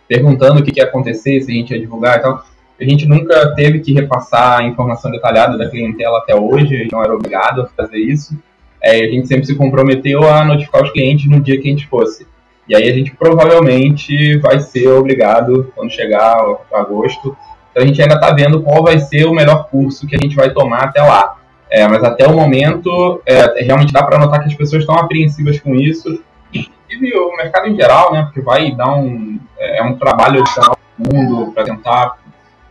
perguntando 0.09 0.61
o 0.61 0.64
que, 0.64 0.73
que 0.73 0.81
ia 0.81 0.87
acontecer, 0.87 1.41
se 1.41 1.50
a 1.50 1.55
gente 1.55 1.70
ia 1.73 1.81
divulgar 1.81 2.19
e 2.19 2.23
tal. 2.23 2.44
A 2.81 2.85
gente 2.85 3.06
nunca 3.06 3.55
teve 3.55 3.81
que 3.81 3.93
repassar 3.93 4.61
a 4.61 4.64
informação 4.64 5.11
detalhada 5.11 5.56
da 5.56 5.69
clientela 5.69 6.19
até 6.19 6.35
hoje, 6.35 6.75
a 6.75 6.79
gente 6.79 6.93
não 6.93 7.03
era 7.03 7.14
obrigado 7.14 7.62
a 7.62 7.67
fazer 7.67 7.99
isso. 7.99 8.37
É, 8.82 9.05
a 9.05 9.11
gente 9.11 9.29
sempre 9.29 9.46
se 9.46 9.55
comprometeu 9.55 10.29
a 10.29 10.44
notificar 10.44 10.82
os 10.82 10.90
clientes 10.90 11.31
no 11.31 11.40
dia 11.40 11.61
que 11.61 11.69
a 11.69 11.70
gente 11.70 11.87
fosse. 11.87 12.26
E 12.69 12.75
aí 12.75 12.88
a 12.88 12.94
gente 12.94 13.14
provavelmente 13.14 14.38
vai 14.38 14.61
ser 14.61 14.88
obrigado, 14.88 15.73
quando 15.75 15.90
chegar 15.90 16.37
agosto, 16.73 17.37
então 17.70 17.82
a 17.82 17.87
gente 17.87 18.00
ainda 18.00 18.14
está 18.14 18.32
vendo 18.32 18.62
qual 18.62 18.82
vai 18.82 18.99
ser 18.99 19.26
o 19.26 19.34
melhor 19.34 19.69
curso 19.69 20.06
que 20.06 20.14
a 20.14 20.19
gente 20.19 20.37
vai 20.37 20.50
tomar 20.50 20.84
até 20.84 21.02
lá. 21.02 21.37
É, 21.70 21.88
mas 21.88 22.05
até 22.05 22.26
o 22.26 22.37
momento, 22.37 23.23
é, 23.25 23.62
realmente 23.62 23.94
dá 23.94 24.02
para 24.02 24.19
notar 24.19 24.40
que 24.40 24.49
as 24.49 24.55
pessoas 24.55 24.82
estão 24.82 24.94
apreensivas 24.94 25.58
com 25.58 25.75
isso. 25.75 26.23
E 26.52 27.17
o 27.17 27.37
mercado 27.37 27.67
em 27.67 27.75
geral, 27.75 28.12
né, 28.12 28.23
porque 28.25 28.43
vai 28.43 28.73
dar 28.73 28.94
um, 28.94 29.40
é, 29.58 29.78
é 29.78 29.82
um 29.82 29.96
trabalho 29.96 30.40
adicional 30.40 30.76
para 30.76 31.19
mundo 31.19 31.50
para 31.52 31.64
tentar 31.64 32.19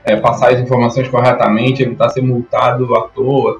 é, 0.04 0.16
passar 0.16 0.52
as 0.52 0.60
informações 0.60 1.08
corretamente, 1.08 1.82
evitar 1.82 2.10
ser 2.10 2.22
multado 2.22 2.96
à 2.96 3.02
toa. 3.08 3.60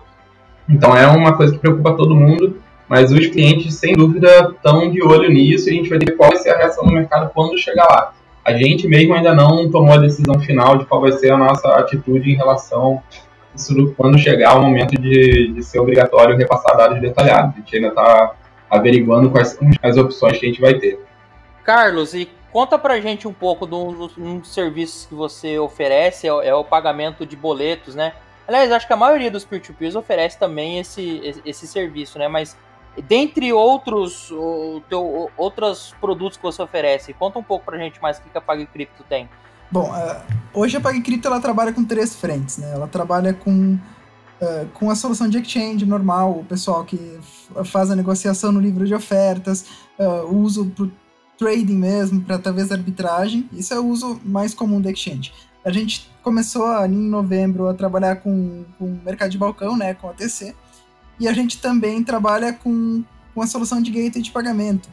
Então 0.70 0.96
é 0.96 1.08
uma 1.08 1.36
coisa 1.36 1.54
que 1.54 1.60
preocupa 1.60 1.94
todo 1.94 2.16
mundo, 2.16 2.62
mas 2.88 3.12
os 3.12 3.28
clientes, 3.28 3.76
sem 3.76 3.94
dúvida, 3.94 4.52
estão 4.56 4.90
de 4.90 5.04
olho 5.04 5.30
nisso 5.30 5.70
e 5.70 5.72
a 5.72 5.76
gente 5.76 5.90
vai 5.90 6.00
ver 6.00 6.16
qual 6.16 6.30
vai 6.30 6.40
ser 6.40 6.52
a 6.52 6.58
reação 6.58 6.86
do 6.86 6.94
mercado 6.94 7.32
quando 7.34 7.58
chegar 7.58 7.86
lá. 7.86 8.14
A 8.44 8.54
gente 8.54 8.88
mesmo 8.88 9.14
ainda 9.14 9.34
não 9.34 9.70
tomou 9.70 9.94
a 9.94 9.98
decisão 9.98 10.40
final 10.40 10.78
de 10.78 10.86
qual 10.86 11.02
vai 11.02 11.12
ser 11.12 11.32
a 11.32 11.38
nossa 11.38 11.68
atitude 11.76 12.32
em 12.32 12.36
relação 12.36 13.02
a 13.18 13.56
isso 13.56 13.94
quando 13.98 14.18
chegar 14.18 14.58
o 14.58 14.62
momento 14.62 15.00
de, 15.00 15.54
de 15.54 15.64
ser 15.64 15.80
obrigatório 15.80 16.38
repassar 16.38 16.76
dados 16.78 17.00
detalhados. 17.02 17.54
A 17.56 17.60
gente 17.60 17.76
ainda 17.76 17.90
está 17.90 18.32
averiguando 18.70 19.30
quais 19.30 19.50
são 19.50 19.70
as 19.84 19.98
opções 19.98 20.38
que 20.38 20.46
a 20.46 20.50
gente 20.50 20.62
vai 20.62 20.76
ter. 20.76 21.00
Carlos, 21.64 22.14
e 22.14 22.28
Conta 22.52 22.78
pra 22.78 23.00
gente 23.00 23.28
um 23.28 23.34
pouco 23.34 23.66
de 23.66 23.74
um 23.74 24.40
dos 24.40 24.54
serviços 24.54 25.06
que 25.06 25.16
você 25.16 25.58
oferece, 25.58 26.28
é 26.28 26.30
é 26.30 26.54
o, 26.54 26.66
pagamento 26.66 27.26
de 27.26 27.36
boletos, 27.36 27.96
né? 27.96 28.14
Aliás, 28.52 28.70
acho 28.70 28.86
que 28.86 28.92
a 28.92 28.98
maioria 28.98 29.32
dos 29.32 29.46
peer-to-peers 29.46 29.96
oferece 29.96 30.38
também 30.38 30.78
esse, 30.78 31.40
esse 31.46 31.66
serviço, 31.66 32.20
né? 32.20 32.28
Mas 32.28 32.58
dentre 33.08 33.54
outros, 33.54 34.30
o 34.30 34.84
teu, 34.90 35.32
outros 35.38 35.96
produtos 36.02 36.38
que 36.38 36.44
você 36.44 36.62
oferece, 36.62 37.14
conta 37.14 37.40
um 37.40 37.44
pouco 37.44 37.64
pra 37.64 37.78
gente 37.78 38.02
mais 38.02 38.18
o 38.18 38.22
que 38.22 38.38
a 38.38 38.42
PagCrypto 38.42 39.06
tem. 39.08 39.30
Bom, 39.72 39.90
uh, 39.90 40.22
hoje 40.54 40.76
a 40.76 40.82
PagCrypto 40.82 41.30
ela 41.30 41.40
trabalha 41.40 41.72
com 41.72 41.86
três 41.86 42.14
frentes, 42.14 42.58
né? 42.58 42.74
Ela 42.74 42.90
trabalha 42.90 43.34
com, 43.34 43.76
uh, 43.76 44.68
com 44.74 44.90
a 44.90 44.96
solução 44.96 45.30
de 45.30 45.38
exchange 45.38 45.86
normal, 45.86 46.32
o 46.40 46.44
pessoal 46.44 46.84
que 46.84 47.22
faz 47.64 47.90
a 47.90 47.96
negociação 47.96 48.52
no 48.52 48.60
livro 48.60 48.86
de 48.86 48.94
ofertas, 48.94 49.66
uh, 49.98 50.26
o 50.26 50.40
uso 50.40 50.66
pro 50.66 50.92
trading 51.38 51.78
mesmo, 51.78 52.20
para 52.20 52.38
talvez 52.38 52.70
arbitragem. 52.70 53.50
Isso 53.54 53.74
é 53.74 53.80
o 53.80 53.86
uso 53.86 54.20
mais 54.26 54.54
comum 54.54 54.82
do 54.82 54.90
exchange. 54.90 55.32
A 55.64 55.72
gente 55.72 56.11
começou 56.22 56.68
ali 56.68 56.96
em 56.96 57.10
novembro 57.10 57.68
a 57.68 57.74
trabalhar 57.74 58.18
com, 58.18 58.64
o 58.80 59.00
mercado 59.04 59.30
de 59.30 59.38
balcão, 59.38 59.78
né, 59.78 59.94
com 59.94 60.10
a 60.10 60.14
TC, 60.14 60.56
e 61.20 61.28
a 61.28 61.34
gente 61.34 61.60
também 61.60 62.04
trabalha 62.04 62.54
com, 62.54 63.04
com 63.34 63.42
a 63.42 63.48
solução 63.48 63.82
de 63.82 63.92
gateway 63.92 64.22
de 64.22 64.32
pagamento. 64.32 64.90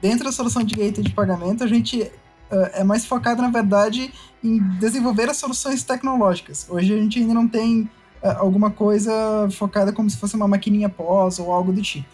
Dentro 0.00 0.24
da 0.24 0.32
solução 0.32 0.62
de 0.62 0.74
gateway 0.74 1.02
de 1.02 1.12
pagamento, 1.12 1.62
a 1.62 1.66
gente 1.66 2.02
uh, 2.02 2.70
é 2.72 2.84
mais 2.84 3.04
focado, 3.04 3.42
na 3.42 3.48
verdade, 3.48 4.12
em 4.42 4.58
desenvolver 4.78 5.28
as 5.28 5.36
soluções 5.36 5.82
tecnológicas. 5.82 6.66
Hoje 6.68 6.94
a 6.94 6.96
gente 6.96 7.18
ainda 7.18 7.34
não 7.34 7.46
tem 7.46 7.82
uh, 8.22 8.28
alguma 8.38 8.70
coisa 8.70 9.12
focada 9.52 9.92
como 9.92 10.08
se 10.08 10.16
fosse 10.16 10.36
uma 10.36 10.48
maquininha 10.48 10.88
pós 10.88 11.38
ou 11.38 11.52
algo 11.52 11.72
do 11.72 11.82
tipo. 11.82 12.08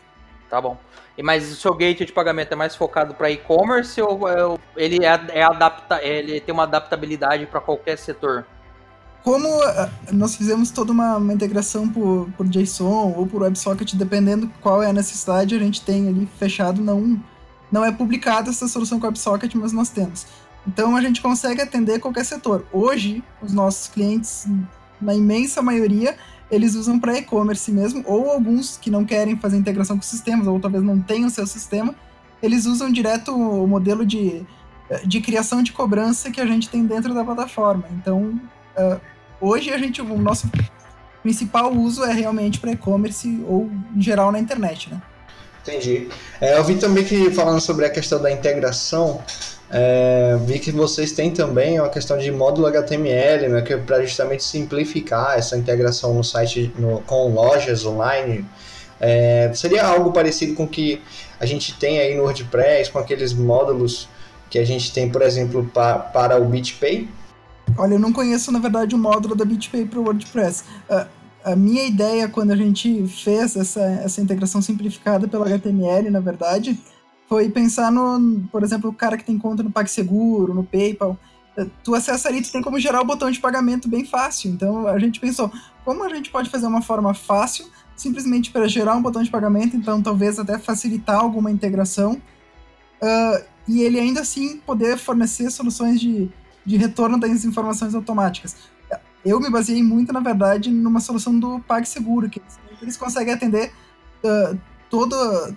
Tá 0.48 0.60
bom. 0.60 0.76
E 1.16 1.22
mas 1.22 1.50
o 1.50 1.56
seu 1.56 1.72
gateway 1.72 2.06
de 2.06 2.12
pagamento 2.12 2.52
é 2.52 2.56
mais 2.56 2.76
focado 2.76 3.14
para 3.14 3.30
e-commerce 3.30 4.00
ou 4.02 4.28
é 4.28 4.58
ele 4.76 5.04
é, 5.04 5.20
é 5.30 5.42
adapta, 5.42 6.02
ele 6.02 6.40
tem 6.40 6.52
uma 6.52 6.64
adaptabilidade 6.64 7.46
para 7.46 7.60
qualquer 7.60 7.96
setor? 7.96 8.46
Como 9.26 9.48
uh, 9.48 9.90
nós 10.12 10.36
fizemos 10.36 10.70
toda 10.70 10.92
uma, 10.92 11.16
uma, 11.16 11.34
integração 11.34 11.88
por, 11.88 12.28
por 12.36 12.46
JSON 12.46 13.12
ou 13.16 13.26
por 13.26 13.42
WebSocket, 13.42 13.96
dependendo 13.96 14.48
qual 14.60 14.80
é 14.80 14.88
a 14.88 14.92
necessidade, 14.92 15.52
a 15.52 15.58
gente 15.58 15.82
tem 15.82 16.06
ali 16.06 16.28
fechado, 16.38 16.80
não, 16.80 17.20
não 17.72 17.84
é 17.84 17.90
publicada 17.90 18.50
essa 18.50 18.68
solução 18.68 19.00
com 19.00 19.06
WebSocket, 19.06 19.52
mas 19.56 19.72
nós 19.72 19.88
temos. 19.88 20.28
Então 20.64 20.94
a 20.94 21.00
gente 21.00 21.20
consegue 21.20 21.60
atender 21.60 21.98
qualquer 21.98 22.24
setor. 22.24 22.64
Hoje, 22.72 23.20
os 23.42 23.52
nossos 23.52 23.88
clientes, 23.88 24.46
na 25.00 25.12
imensa 25.12 25.60
maioria, 25.60 26.16
eles 26.48 26.76
usam 26.76 26.96
para 26.96 27.18
e-commerce 27.18 27.72
mesmo, 27.72 28.04
ou 28.06 28.30
alguns 28.30 28.76
que 28.76 28.90
não 28.92 29.04
querem 29.04 29.36
fazer 29.36 29.56
integração 29.56 29.96
com 29.96 30.04
sistemas, 30.04 30.46
ou 30.46 30.60
talvez 30.60 30.84
não 30.84 31.00
tenham 31.00 31.28
seu 31.30 31.48
sistema, 31.48 31.96
eles 32.40 32.64
usam 32.64 32.92
direto 32.92 33.34
o 33.34 33.66
modelo 33.66 34.06
de, 34.06 34.46
de 35.04 35.20
criação 35.20 35.64
de 35.64 35.72
cobrança 35.72 36.30
que 36.30 36.40
a 36.40 36.46
gente 36.46 36.68
tem 36.68 36.86
dentro 36.86 37.12
da 37.12 37.24
plataforma. 37.24 37.86
Então, 37.90 38.40
uh, 38.78 39.15
hoje 39.40 39.72
a 39.72 39.78
gente, 39.78 40.00
o 40.00 40.18
nosso 40.18 40.50
principal 41.22 41.72
uso 41.72 42.04
é 42.04 42.12
realmente 42.12 42.60
para 42.60 42.72
e-commerce 42.72 43.44
ou 43.46 43.70
em 43.94 44.00
geral 44.00 44.30
na 44.30 44.38
internet, 44.38 44.90
né? 44.90 45.02
Entendi. 45.62 46.08
É, 46.40 46.56
eu 46.58 46.64
vi 46.64 46.76
também 46.76 47.04
que 47.04 47.30
falando 47.32 47.60
sobre 47.60 47.84
a 47.84 47.90
questão 47.90 48.20
da 48.20 48.30
integração, 48.30 49.20
É, 49.68 50.38
vi 50.46 50.60
que 50.60 50.70
vocês 50.70 51.10
têm 51.10 51.32
também 51.32 51.80
uma 51.80 51.88
questão 51.88 52.16
de 52.16 52.30
módulo 52.30 52.68
HTML, 52.68 53.48
né, 53.48 53.62
que 53.62 53.72
é 53.72 53.76
para 53.76 54.00
justamente 54.00 54.44
simplificar 54.44 55.36
essa 55.36 55.56
integração 55.56 56.14
no 56.14 56.22
site 56.22 56.72
no, 56.78 57.00
com 57.00 57.34
lojas 57.34 57.84
online. 57.84 58.44
É, 59.00 59.50
seria 59.54 59.84
algo 59.84 60.12
parecido 60.12 60.54
com 60.54 60.62
o 60.64 60.68
que 60.68 61.02
a 61.40 61.44
gente 61.44 61.74
tem 61.74 61.98
aí 61.98 62.14
no 62.14 62.22
WordPress, 62.22 62.92
com 62.92 63.00
aqueles 63.00 63.32
módulos 63.32 64.08
que 64.48 64.56
a 64.60 64.64
gente 64.64 64.92
tem, 64.92 65.10
por 65.10 65.20
exemplo, 65.20 65.68
pa, 65.74 65.98
para 65.98 66.40
o 66.40 66.44
BitPay? 66.44 67.08
Olha, 67.76 67.94
eu 67.94 67.98
não 67.98 68.12
conheço, 68.12 68.52
na 68.52 68.58
verdade, 68.58 68.94
o 68.94 68.98
módulo 68.98 69.34
da 69.34 69.44
BitPay 69.44 69.86
para 69.86 69.98
o 69.98 70.04
WordPress. 70.04 70.64
Uh, 70.88 71.06
a 71.44 71.54
minha 71.54 71.84
ideia, 71.84 72.28
quando 72.28 72.50
a 72.50 72.56
gente 72.56 73.06
fez 73.06 73.54
essa, 73.54 73.80
essa 73.80 74.20
integração 74.20 74.60
simplificada 74.60 75.28
pelo 75.28 75.44
HTML, 75.44 76.10
na 76.10 76.20
verdade, 76.20 76.78
foi 77.28 77.48
pensar 77.48 77.92
no, 77.92 78.48
por 78.50 78.62
exemplo, 78.62 78.90
o 78.90 78.92
cara 78.92 79.16
que 79.16 79.24
tem 79.24 79.38
conta 79.38 79.62
no 79.62 79.70
PagSeguro, 79.70 80.54
no 80.54 80.64
PayPal. 80.64 81.18
Uh, 81.56 81.70
tu 81.84 81.94
acessa 81.94 82.28
ali, 82.28 82.42
tu 82.42 82.50
tem 82.50 82.62
como 82.62 82.78
gerar 82.78 83.00
o 83.00 83.04
botão 83.04 83.30
de 83.30 83.40
pagamento 83.40 83.88
bem 83.88 84.04
fácil. 84.04 84.50
Então 84.50 84.86
a 84.86 84.98
gente 84.98 85.20
pensou, 85.20 85.52
como 85.84 86.02
a 86.02 86.08
gente 86.08 86.30
pode 86.30 86.50
fazer 86.50 86.66
uma 86.66 86.82
forma 86.82 87.14
fácil, 87.14 87.66
simplesmente 87.96 88.50
para 88.50 88.68
gerar 88.68 88.94
um 88.94 89.02
botão 89.02 89.22
de 89.22 89.30
pagamento, 89.30 89.76
então 89.76 90.02
talvez 90.02 90.38
até 90.38 90.58
facilitar 90.58 91.16
alguma 91.16 91.50
integração. 91.50 92.20
Uh, 93.02 93.44
e 93.68 93.82
ele 93.82 93.98
ainda 93.98 94.20
assim 94.20 94.58
poder 94.58 94.96
fornecer 94.96 95.50
soluções 95.50 96.00
de, 96.00 96.30
de 96.66 96.76
retorno 96.76 97.18
das 97.18 97.44
informações 97.44 97.94
automáticas. 97.94 98.56
Eu 99.24 99.40
me 99.40 99.48
baseei 99.50 99.82
muito, 99.82 100.12
na 100.12 100.20
verdade, 100.20 100.70
numa 100.70 101.00
solução 101.00 101.38
do 101.38 101.60
PagSeguro, 101.60 102.28
que 102.28 102.42
eles, 102.82 102.96
conseguem 102.96 103.32
atender 103.32 103.72
uh, 104.22 104.58
toda, 104.90 105.56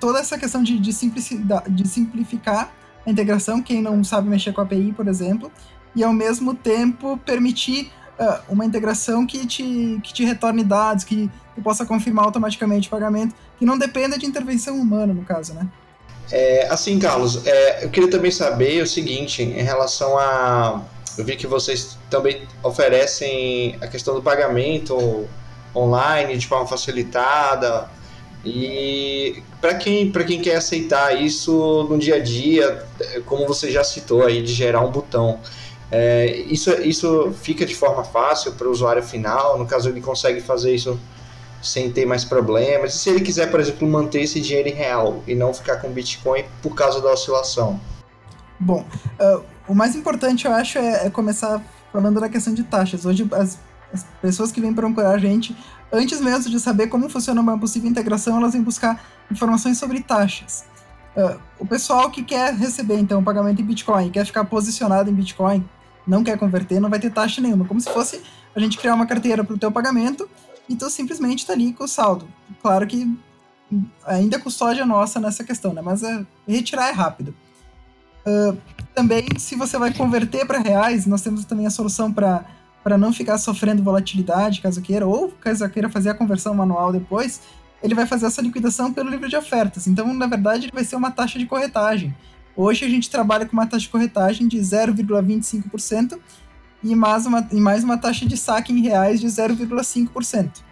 toda 0.00 0.18
essa 0.18 0.38
questão 0.38 0.62
de, 0.62 0.78
de, 0.78 0.90
de 0.90 1.88
simplificar 1.88 2.72
a 3.06 3.10
integração, 3.10 3.62
quem 3.62 3.80
não 3.80 4.02
sabe 4.02 4.28
mexer 4.28 4.52
com 4.52 4.60
a 4.60 4.64
API, 4.64 4.92
por 4.92 5.06
exemplo, 5.06 5.50
e 5.94 6.02
ao 6.02 6.12
mesmo 6.12 6.54
tempo 6.54 7.16
permitir 7.18 7.90
uh, 8.18 8.52
uma 8.52 8.64
integração 8.64 9.26
que 9.26 9.46
te, 9.46 10.00
que 10.02 10.12
te 10.12 10.24
retorne 10.24 10.64
dados, 10.64 11.04
que 11.04 11.30
tu 11.54 11.62
possa 11.62 11.86
confirmar 11.86 12.24
automaticamente 12.24 12.88
o 12.88 12.90
pagamento, 12.90 13.34
que 13.58 13.64
não 13.64 13.78
dependa 13.78 14.18
de 14.18 14.26
intervenção 14.26 14.76
humana, 14.76 15.14
no 15.14 15.24
caso, 15.24 15.54
né? 15.54 15.68
É, 16.30 16.66
assim, 16.68 16.98
Carlos, 16.98 17.46
é, 17.46 17.84
eu 17.84 17.90
queria 17.90 18.10
também 18.10 18.30
saber 18.30 18.82
o 18.82 18.86
seguinte, 18.86 19.42
em 19.42 19.62
relação 19.62 20.18
a. 20.18 20.82
Eu 21.16 21.24
vi 21.24 21.36
que 21.36 21.46
vocês 21.46 21.98
também 22.08 22.46
oferecem 22.62 23.76
a 23.80 23.88
questão 23.88 24.14
do 24.14 24.22
pagamento 24.22 25.26
online 25.74 26.36
de 26.36 26.46
forma 26.46 26.66
facilitada. 26.66 27.88
E 28.44 29.42
para 29.60 29.74
quem, 29.74 30.12
quem 30.12 30.40
quer 30.40 30.56
aceitar 30.56 31.20
isso 31.20 31.86
no 31.90 31.98
dia 31.98 32.16
a 32.16 32.18
dia, 32.20 32.86
como 33.26 33.46
você 33.46 33.70
já 33.70 33.82
citou 33.82 34.24
aí, 34.24 34.42
de 34.42 34.52
gerar 34.52 34.80
um 34.80 34.92
botão, 34.92 35.40
é, 35.90 36.26
isso, 36.26 36.70
isso 36.82 37.32
fica 37.42 37.66
de 37.66 37.74
forma 37.74 38.04
fácil 38.04 38.52
para 38.52 38.68
o 38.68 38.70
usuário 38.70 39.02
final? 39.02 39.58
No 39.58 39.66
caso, 39.66 39.88
ele 39.88 40.00
consegue 40.00 40.40
fazer 40.40 40.74
isso 40.74 40.98
sem 41.62 41.90
ter 41.90 42.06
mais 42.06 42.24
problemas. 42.24 42.94
E 42.94 42.98
se 42.98 43.10
ele 43.10 43.20
quiser, 43.20 43.50
por 43.50 43.60
exemplo, 43.60 43.88
manter 43.88 44.22
esse 44.22 44.40
dinheiro 44.40 44.68
em 44.68 44.74
real 44.74 45.22
e 45.26 45.34
não 45.34 45.52
ficar 45.52 45.76
com 45.76 45.90
Bitcoin 45.90 46.44
por 46.62 46.74
causa 46.74 47.00
da 47.00 47.12
oscilação? 47.12 47.80
Bom, 48.58 48.84
uh, 49.20 49.44
o 49.68 49.74
mais 49.74 49.94
importante 49.94 50.46
eu 50.46 50.52
acho 50.52 50.78
é, 50.78 51.06
é, 51.06 51.10
começar 51.10 51.62
falando 51.92 52.20
da 52.20 52.28
questão 52.28 52.52
de 52.52 52.64
taxas. 52.64 53.04
Hoje 53.04 53.28
as, 53.32 53.58
as 53.92 54.04
pessoas 54.20 54.50
que 54.50 54.60
vêm 54.60 54.74
procurar 54.74 55.10
a 55.10 55.18
gente, 55.18 55.56
antes 55.92 56.20
mesmo 56.20 56.50
de 56.50 56.58
saber 56.58 56.88
como 56.88 57.08
funciona 57.08 57.40
uma 57.40 57.58
possível 57.58 57.88
integração, 57.88 58.36
elas 58.38 58.52
vêm 58.52 58.62
buscar 58.62 59.04
informações 59.30 59.78
sobre 59.78 60.00
taxas. 60.00 60.64
Uh, 61.16 61.38
o 61.58 61.66
pessoal 61.66 62.10
que 62.10 62.22
quer 62.22 62.54
receber 62.54 62.98
então 62.98 63.20
o 63.20 63.22
pagamento 63.22 63.60
em 63.60 63.64
Bitcoin, 63.64 64.10
quer 64.10 64.24
ficar 64.24 64.44
posicionado 64.44 65.10
em 65.10 65.14
Bitcoin, 65.14 65.68
não 66.06 66.24
quer 66.24 66.38
converter, 66.38 66.80
não 66.80 66.88
vai 66.88 66.98
ter 66.98 67.10
taxa 67.10 67.40
nenhuma. 67.40 67.64
Como 67.64 67.80
se 67.80 67.90
fosse 67.90 68.22
a 68.54 68.60
gente 68.60 68.78
criar 68.78 68.94
uma 68.94 69.06
carteira 69.06 69.44
para 69.44 69.54
o 69.54 69.58
teu 69.58 69.70
pagamento 69.70 70.28
e 70.68 70.76
tu 70.76 70.88
simplesmente 70.90 71.46
tá 71.46 71.52
ali 71.52 71.72
com 71.72 71.84
o 71.84 71.88
saldo. 71.88 72.28
Claro 72.60 72.86
que 72.86 73.16
ainda 74.06 74.36
é 74.36 74.40
custódia 74.40 74.84
nossa 74.84 75.20
nessa 75.20 75.44
questão, 75.44 75.72
né? 75.72 75.82
Mas 75.82 76.02
é, 76.02 76.24
retirar 76.46 76.88
é 76.88 76.92
rápido. 76.92 77.34
Uh, 78.26 78.56
também, 78.94 79.26
se 79.38 79.54
você 79.54 79.78
vai 79.78 79.92
converter 79.92 80.46
para 80.46 80.58
reais, 80.58 81.06
nós 81.06 81.22
temos 81.22 81.44
também 81.44 81.66
a 81.66 81.70
solução 81.70 82.12
para 82.12 82.44
para 82.82 82.96
não 82.96 83.12
ficar 83.12 83.36
sofrendo 83.36 83.82
volatilidade, 83.82 84.62
caso 84.62 84.80
queira, 84.80 85.06
ou 85.06 85.30
caso 85.32 85.68
queira 85.68 85.90
fazer 85.90 86.08
a 86.08 86.14
conversão 86.14 86.54
manual 86.54 86.90
depois, 86.90 87.42
ele 87.82 87.94
vai 87.94 88.06
fazer 88.06 88.26
essa 88.26 88.40
liquidação 88.40 88.92
pelo 88.92 89.10
livro 89.10 89.28
de 89.28 89.36
ofertas. 89.36 89.86
Então, 89.86 90.14
na 90.14 90.26
verdade, 90.26 90.70
vai 90.72 90.84
ser 90.84 90.96
uma 90.96 91.10
taxa 91.10 91.38
de 91.38 91.44
corretagem. 91.44 92.16
Hoje 92.56 92.84
a 92.84 92.88
gente 92.88 93.10
trabalha 93.10 93.44
com 93.44 93.52
uma 93.52 93.66
taxa 93.66 93.82
de 93.82 93.88
corretagem 93.88 94.48
de 94.48 94.58
0,25%, 94.58 96.18
e 96.82 96.94
mais 96.94 97.26
uma, 97.26 97.46
e 97.50 97.60
mais 97.60 97.84
uma 97.84 97.98
taxa 97.98 98.26
de 98.26 98.36
saque 98.36 98.72
em 98.72 98.80
reais 98.80 99.20
de 99.20 99.26
0,5%. 99.26 100.62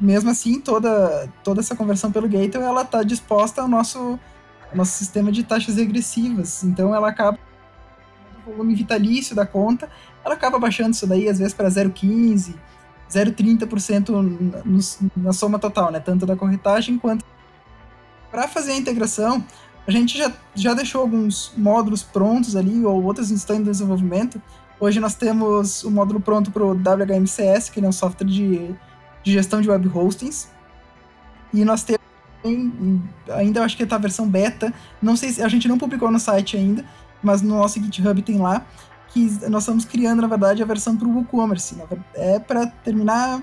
Mesmo 0.00 0.30
assim, 0.30 0.60
toda, 0.60 1.28
toda 1.44 1.60
essa 1.60 1.76
conversão 1.76 2.10
pelo 2.10 2.28
Gateway 2.28 2.66
ela 2.66 2.82
está 2.82 3.02
disposta 3.02 3.60
ao 3.60 3.68
nosso, 3.68 4.18
ao 4.70 4.76
nosso 4.76 4.92
sistema 4.92 5.30
de 5.30 5.42
taxas 5.42 5.76
regressivas. 5.76 6.64
Então 6.64 6.94
ela 6.94 7.08
acaba 7.08 7.38
o 8.46 8.50
volume 8.52 8.74
vitalício 8.74 9.36
da 9.36 9.44
conta, 9.44 9.90
ela 10.24 10.34
acaba 10.34 10.58
baixando 10.58 10.92
isso 10.92 11.06
daí 11.06 11.28
às 11.28 11.38
vezes 11.38 11.52
para 11.52 11.68
0,15, 11.68 12.54
0,30% 13.10 15.04
na 15.16 15.32
soma 15.32 15.58
total, 15.58 15.90
né? 15.90 16.00
Tanto 16.00 16.24
da 16.24 16.36
corretagem 16.36 16.96
quanto 16.96 17.24
para 18.30 18.46
fazer 18.46 18.72
a 18.72 18.76
integração, 18.76 19.44
a 19.86 19.90
gente 19.90 20.16
já, 20.16 20.32
já 20.54 20.72
deixou 20.72 21.00
alguns 21.00 21.52
módulos 21.56 22.02
prontos 22.02 22.54
ali, 22.54 22.84
ou 22.84 23.02
outros 23.02 23.30
estão 23.30 23.56
em 23.56 23.62
desenvolvimento, 23.62 24.40
Hoje 24.80 24.98
nós 24.98 25.14
temos 25.14 25.84
o 25.84 25.90
módulo 25.90 26.20
pronto 26.20 26.50
para 26.50 26.64
o 26.64 26.70
WHMCS, 26.72 27.68
que 27.68 27.84
é 27.84 27.86
um 27.86 27.92
software 27.92 28.26
de, 28.26 28.74
de 29.22 29.32
gestão 29.32 29.60
de 29.60 29.68
web 29.68 29.86
hostings. 29.88 30.48
E 31.52 31.62
nós 31.66 31.82
temos 31.82 32.00
ainda 33.30 33.62
acho 33.62 33.76
que 33.76 33.82
está 33.82 33.96
a 33.96 33.98
versão 33.98 34.26
beta. 34.26 34.72
Não 35.02 35.16
sei 35.16 35.32
se 35.32 35.42
a 35.42 35.48
gente 35.48 35.68
não 35.68 35.76
publicou 35.76 36.10
no 36.10 36.18
site 36.18 36.56
ainda, 36.56 36.82
mas 37.22 37.42
no 37.42 37.56
nosso 37.56 37.78
GitHub 37.78 38.22
tem 38.22 38.38
lá 38.38 38.64
que 39.08 39.20
nós 39.50 39.64
estamos 39.64 39.84
criando 39.84 40.22
na 40.22 40.28
verdade 40.28 40.62
a 40.62 40.66
versão 40.66 40.96
para 40.96 41.06
o 41.06 41.14
WooCommerce. 41.14 41.76
É 42.14 42.38
para 42.38 42.66
terminar, 42.66 43.42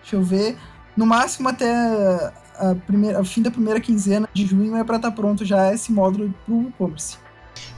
deixa 0.00 0.14
eu 0.14 0.22
ver, 0.22 0.56
no 0.96 1.04
máximo 1.04 1.48
até 1.48 2.32
a 2.56 2.74
primeira, 2.86 3.20
o 3.20 3.24
fim 3.24 3.42
da 3.42 3.50
primeira 3.50 3.80
quinzena 3.80 4.28
de 4.32 4.46
junho 4.46 4.76
é 4.76 4.84
para 4.84 4.96
estar 4.96 5.10
tá 5.10 5.16
pronto 5.16 5.44
já 5.44 5.72
esse 5.72 5.90
módulo 5.90 6.32
para 6.44 6.54
o 6.54 6.58
WooCommerce. 6.58 7.18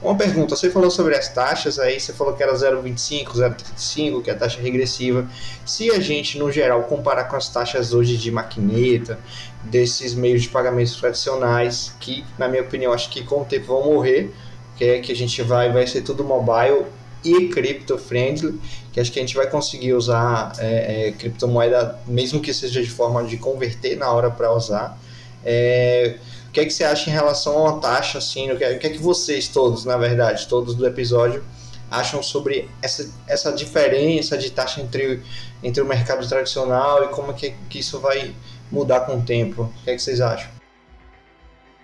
Uma 0.01 0.15
pergunta, 0.15 0.55
você 0.55 0.69
falou 0.69 0.91
sobre 0.91 1.15
as 1.15 1.29
taxas 1.29 1.79
aí, 1.79 1.99
você 1.99 2.13
falou 2.13 2.33
que 2.33 2.43
era 2.43 2.53
0,25, 2.53 3.33
0,35, 3.33 4.21
que 4.21 4.29
é 4.29 4.33
a 4.33 4.35
taxa 4.35 4.61
regressiva. 4.61 5.27
Se 5.65 5.89
a 5.89 5.99
gente, 5.99 6.37
no 6.37 6.51
geral, 6.51 6.83
comparar 6.83 7.25
com 7.25 7.35
as 7.35 7.49
taxas 7.49 7.93
hoje 7.93 8.17
de 8.17 8.29
maquineta, 8.29 9.17
desses 9.63 10.13
meios 10.13 10.43
de 10.43 10.49
pagamentos 10.49 10.95
tradicionais, 10.95 11.93
que, 11.99 12.23
na 12.37 12.47
minha 12.47 12.61
opinião, 12.61 12.93
acho 12.93 13.09
que 13.09 13.23
com 13.23 13.41
o 13.41 13.45
tempo 13.45 13.67
vão 13.67 13.85
morrer, 13.85 14.31
que 14.75 14.83
é 14.83 14.99
que 14.99 15.11
a 15.11 15.15
gente 15.15 15.41
vai, 15.41 15.71
vai 15.71 15.87
ser 15.87 16.01
tudo 16.01 16.23
mobile 16.23 16.85
e 17.23 17.47
crypto 17.47 17.97
friendly, 17.97 18.59
que 18.91 18.99
acho 18.99 19.11
que 19.11 19.19
a 19.19 19.21
gente 19.21 19.35
vai 19.35 19.49
conseguir 19.49 19.93
usar 19.93 20.53
é, 20.59 21.07
é, 21.07 21.11
criptomoeda, 21.13 21.99
mesmo 22.05 22.39
que 22.39 22.53
seja 22.53 22.81
de 22.81 22.89
forma 22.89 23.23
de 23.23 23.37
converter 23.37 23.97
na 23.97 24.11
hora 24.11 24.29
para 24.29 24.53
usar. 24.53 24.97
É, 25.43 26.17
que 26.55 26.61
é 26.61 26.65
que 26.65 26.71
você 26.71 26.85
acha 26.85 27.09
em 27.09 27.13
relação 27.13 27.67
à 27.67 27.79
taxa, 27.79 28.17
assim, 28.17 28.49
o 28.49 28.57
que, 28.57 28.63
é, 28.63 28.71
o 28.71 28.79
que 28.79 28.87
é 28.87 28.89
que 28.89 28.97
vocês 28.97 29.49
todos, 29.49 29.83
na 29.83 29.97
verdade, 29.97 30.47
todos 30.47 30.73
do 30.73 30.87
episódio, 30.87 31.43
acham 31.91 32.23
sobre 32.23 32.69
essa, 32.81 33.11
essa 33.27 33.51
diferença 33.51 34.37
de 34.37 34.49
taxa 34.49 34.79
entre, 34.79 35.21
entre 35.61 35.83
o 35.83 35.85
mercado 35.85 36.25
tradicional 36.25 37.03
e 37.03 37.07
como 37.09 37.31
é 37.31 37.33
que, 37.33 37.53
que 37.69 37.79
isso 37.79 37.99
vai 37.99 38.33
mudar 38.71 39.01
com 39.01 39.17
o 39.17 39.21
tempo? 39.21 39.63
O 39.63 39.83
que 39.83 39.89
é 39.89 39.95
que 39.95 40.01
vocês 40.01 40.21
acham? 40.21 40.49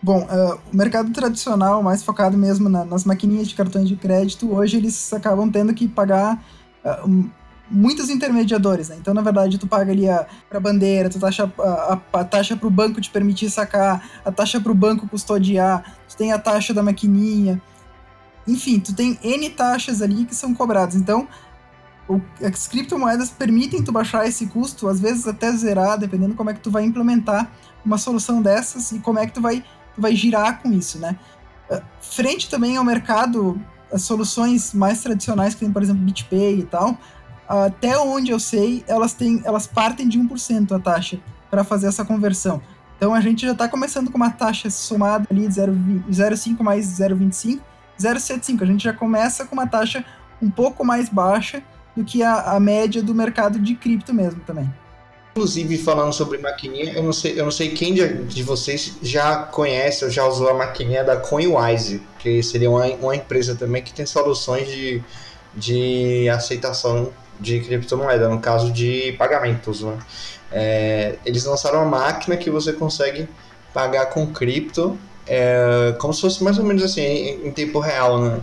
Bom, 0.01 0.21
uh, 0.21 0.57
o 0.71 0.75
mercado 0.75 1.11
tradicional, 1.11 1.83
mais 1.83 2.01
focado 2.01 2.37
mesmo 2.37 2.69
na, 2.69 2.85
nas 2.85 3.03
maquininhas 3.03 3.49
de 3.49 3.55
cartões 3.55 3.89
de 3.89 3.97
crédito, 3.97 4.55
hoje 4.55 4.77
eles 4.77 5.11
acabam 5.11 5.51
tendo 5.51 5.73
que 5.73 5.85
pagar 5.85 6.41
uh, 6.85 7.29
muitos 7.71 8.09
intermediadores, 8.09 8.89
né? 8.89 8.97
Então, 8.99 9.13
na 9.13 9.21
verdade, 9.21 9.57
tu 9.57 9.65
paga 9.65 9.91
ali 9.91 10.09
a 10.09 10.27
pra 10.49 10.59
bandeira, 10.59 11.09
tu 11.09 11.19
taxa 11.19 11.51
a, 11.57 11.63
a, 12.13 12.19
a 12.19 12.23
taxa 12.23 12.57
pro 12.57 12.69
banco 12.69 12.99
te 12.99 13.09
permitir 13.09 13.49
sacar, 13.49 14.03
a 14.25 14.31
taxa 14.31 14.59
pro 14.59 14.75
banco 14.75 15.07
custodiar, 15.07 15.95
tu 16.07 16.17
tem 16.17 16.33
a 16.33 16.37
taxa 16.37 16.73
da 16.73 16.83
maquininha. 16.83 17.61
Enfim, 18.47 18.79
tu 18.79 18.93
tem 18.93 19.17
N 19.23 19.49
taxas 19.51 20.01
ali 20.01 20.25
que 20.25 20.35
são 20.35 20.53
cobradas. 20.53 20.95
Então, 20.95 21.27
o, 22.09 22.19
as 22.45 22.67
criptomoedas 22.67 23.29
permitem 23.29 23.81
tu 23.81 23.91
baixar 23.91 24.27
esse 24.27 24.47
custo, 24.47 24.87
às 24.89 24.99
vezes 24.99 25.27
até 25.27 25.51
zerar, 25.53 25.97
dependendo 25.97 26.35
como 26.35 26.49
é 26.49 26.53
que 26.53 26.59
tu 26.59 26.69
vai 26.69 26.83
implementar 26.83 27.49
uma 27.85 27.97
solução 27.97 28.41
dessas 28.41 28.91
e 28.91 28.99
como 28.99 29.17
é 29.17 29.25
que 29.25 29.33
tu 29.33 29.41
vai, 29.41 29.63
tu 29.95 30.01
vai 30.01 30.15
girar 30.15 30.61
com 30.61 30.71
isso, 30.71 30.99
né? 30.99 31.17
Uh, 31.69 31.81
frente 32.01 32.49
também 32.49 32.75
ao 32.75 32.83
mercado, 32.83 33.59
as 33.91 34.01
soluções 34.01 34.73
mais 34.73 35.01
tradicionais, 35.01 35.53
que 35.53 35.61
tem, 35.61 35.71
por 35.71 35.81
exemplo, 35.81 36.03
BitPay 36.03 36.59
e 36.59 36.63
tal, 36.63 36.97
até 37.59 37.97
onde 37.97 38.31
eu 38.31 38.39
sei, 38.39 38.83
elas 38.87 39.13
têm, 39.13 39.41
elas 39.43 39.67
partem 39.67 40.07
de 40.07 40.17
1% 40.17 40.71
a 40.71 40.79
taxa 40.79 41.19
para 41.49 41.63
fazer 41.63 41.87
essa 41.87 42.05
conversão. 42.05 42.61
Então 42.95 43.13
a 43.13 43.19
gente 43.19 43.45
já 43.45 43.51
está 43.51 43.67
começando 43.67 44.09
com 44.09 44.17
uma 44.17 44.29
taxa 44.29 44.69
somada 44.69 45.27
ali 45.29 45.47
de 45.47 45.55
0,5 45.55 46.61
mais 46.61 46.85
0,25, 46.87 47.59
0,75. 47.99 48.61
A 48.61 48.65
gente 48.65 48.83
já 48.83 48.93
começa 48.93 49.43
com 49.45 49.53
uma 49.53 49.67
taxa 49.67 50.05
um 50.41 50.49
pouco 50.49 50.85
mais 50.85 51.09
baixa 51.09 51.61
do 51.95 52.05
que 52.05 52.23
a, 52.23 52.53
a 52.53 52.59
média 52.59 53.03
do 53.03 53.13
mercado 53.13 53.59
de 53.59 53.75
cripto 53.75 54.13
mesmo 54.13 54.39
também. 54.41 54.71
Inclusive, 55.31 55.77
falando 55.77 56.13
sobre 56.13 56.37
maquininha, 56.37 56.93
eu 56.93 57.03
não 57.03 57.13
sei, 57.13 57.39
eu 57.39 57.43
não 57.43 57.51
sei 57.51 57.69
quem 57.69 57.93
de, 57.93 58.23
de 58.25 58.43
vocês 58.43 58.97
já 59.01 59.37
conhece 59.37 60.05
ou 60.05 60.11
já 60.11 60.25
usou 60.25 60.49
a 60.49 60.53
maquininha 60.53 61.03
da 61.03 61.17
CoinWise, 61.17 62.01
que 62.19 62.41
seria 62.43 62.69
uma, 62.69 62.85
uma 62.85 63.15
empresa 63.15 63.55
também 63.55 63.81
que 63.81 63.93
tem 63.93 64.05
soluções 64.05 64.67
de, 64.67 65.01
de 65.55 66.29
aceitação 66.29 67.11
de 67.41 67.59
criptomoeda, 67.59 68.29
no 68.29 68.39
caso 68.39 68.71
de 68.71 69.13
pagamentos. 69.13 69.81
Né? 69.81 69.97
É, 70.51 71.15
eles 71.25 71.43
lançaram 71.43 71.79
uma 71.79 71.97
máquina 71.99 72.37
que 72.37 72.49
você 72.49 72.71
consegue 72.71 73.27
pagar 73.73 74.05
com 74.07 74.27
cripto, 74.27 74.97
é, 75.27 75.95
como 75.99 76.13
se 76.13 76.21
fosse 76.21 76.43
mais 76.43 76.57
ou 76.59 76.63
menos 76.65 76.83
assim, 76.83 77.01
em, 77.01 77.47
em 77.47 77.51
tempo 77.51 77.79
real. 77.79 78.19
Né? 78.19 78.39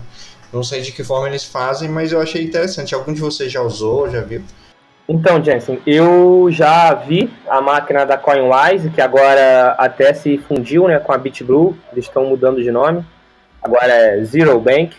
Não 0.52 0.62
sei 0.62 0.80
de 0.80 0.92
que 0.92 1.04
forma 1.04 1.28
eles 1.28 1.44
fazem, 1.44 1.88
mas 1.88 2.10
eu 2.12 2.20
achei 2.20 2.42
interessante. 2.42 2.94
Algum 2.94 3.12
de 3.12 3.20
vocês 3.20 3.52
já 3.52 3.62
usou, 3.62 4.10
já 4.10 4.20
viu? 4.20 4.42
Então, 5.08 5.42
Jensen, 5.42 5.80
eu 5.86 6.48
já 6.50 6.92
vi 6.92 7.30
a 7.48 7.62
máquina 7.62 8.04
da 8.04 8.18
CoinWise, 8.18 8.90
que 8.90 9.00
agora 9.00 9.74
até 9.78 10.12
se 10.12 10.36
fundiu 10.36 10.86
né, 10.86 10.98
com 10.98 11.12
a 11.12 11.16
BitBlue, 11.16 11.74
eles 11.92 12.04
estão 12.04 12.26
mudando 12.26 12.62
de 12.62 12.70
nome, 12.70 13.02
agora 13.62 13.90
é 13.90 14.22
Zero 14.24 14.60
Bank. 14.60 14.94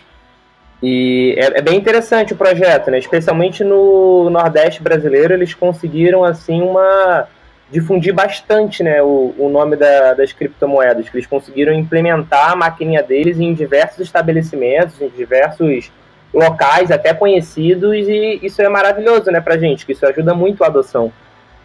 E 0.82 1.34
é, 1.36 1.58
é, 1.58 1.62
bem 1.62 1.76
interessante 1.76 2.32
o 2.32 2.36
projeto, 2.36 2.90
né? 2.90 2.98
especialmente 2.98 3.62
no 3.62 4.30
Nordeste 4.30 4.82
brasileiro, 4.82 5.34
eles 5.34 5.52
conseguiram 5.52 6.24
assim 6.24 6.62
uma 6.62 7.26
difundir 7.70 8.12
bastante 8.12 8.82
né, 8.82 9.00
o, 9.00 9.32
o 9.38 9.48
nome 9.48 9.76
da, 9.76 10.14
das 10.14 10.32
criptomoedas, 10.32 11.08
que 11.08 11.16
eles 11.16 11.26
conseguiram 11.26 11.72
implementar 11.72 12.50
a 12.50 12.56
maquininha 12.56 13.02
deles 13.02 13.38
em 13.38 13.54
diversos 13.54 14.00
estabelecimentos, 14.00 15.00
em 15.00 15.08
diversos 15.08 15.92
locais 16.34 16.90
até 16.90 17.14
conhecidos 17.14 18.08
e 18.08 18.40
isso 18.42 18.60
é 18.60 18.68
maravilhoso, 18.68 19.30
né, 19.30 19.40
pra 19.40 19.58
gente, 19.58 19.86
que 19.86 19.92
isso 19.92 20.06
ajuda 20.06 20.34
muito 20.34 20.64
a 20.64 20.66
adoção. 20.66 21.12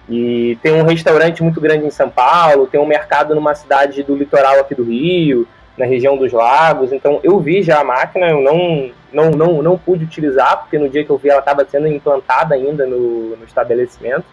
E 0.07 0.57
tem 0.61 0.73
um 0.73 0.85
restaurante 0.85 1.41
muito 1.41 1.59
grande 1.59 1.85
em 1.85 1.91
São 1.91 2.09
Paulo, 2.09 2.67
tem 2.67 2.79
um 2.79 2.85
mercado 2.85 3.33
numa 3.33 3.55
cidade 3.55 4.03
do 4.03 4.15
litoral 4.15 4.59
aqui 4.59 4.75
do 4.75 4.83
Rio, 4.83 5.47
na 5.77 5.85
região 5.85 6.17
dos 6.17 6.31
lagos, 6.31 6.93
então 6.93 7.19
eu 7.23 7.39
vi 7.39 7.61
já 7.61 7.81
a 7.81 7.83
máquina, 7.83 8.29
eu 8.29 8.41
não, 8.41 8.91
não, 9.11 9.31
não, 9.31 9.61
não 9.61 9.77
pude 9.77 10.05
utilizar, 10.05 10.59
porque 10.59 10.77
no 10.77 10.89
dia 10.89 11.03
que 11.03 11.09
eu 11.09 11.17
vi 11.17 11.29
ela 11.29 11.39
estava 11.39 11.65
sendo 11.65 11.87
implantada 11.87 12.55
ainda 12.55 12.85
no, 12.85 13.35
no 13.35 13.43
estabelecimento, 13.43 14.25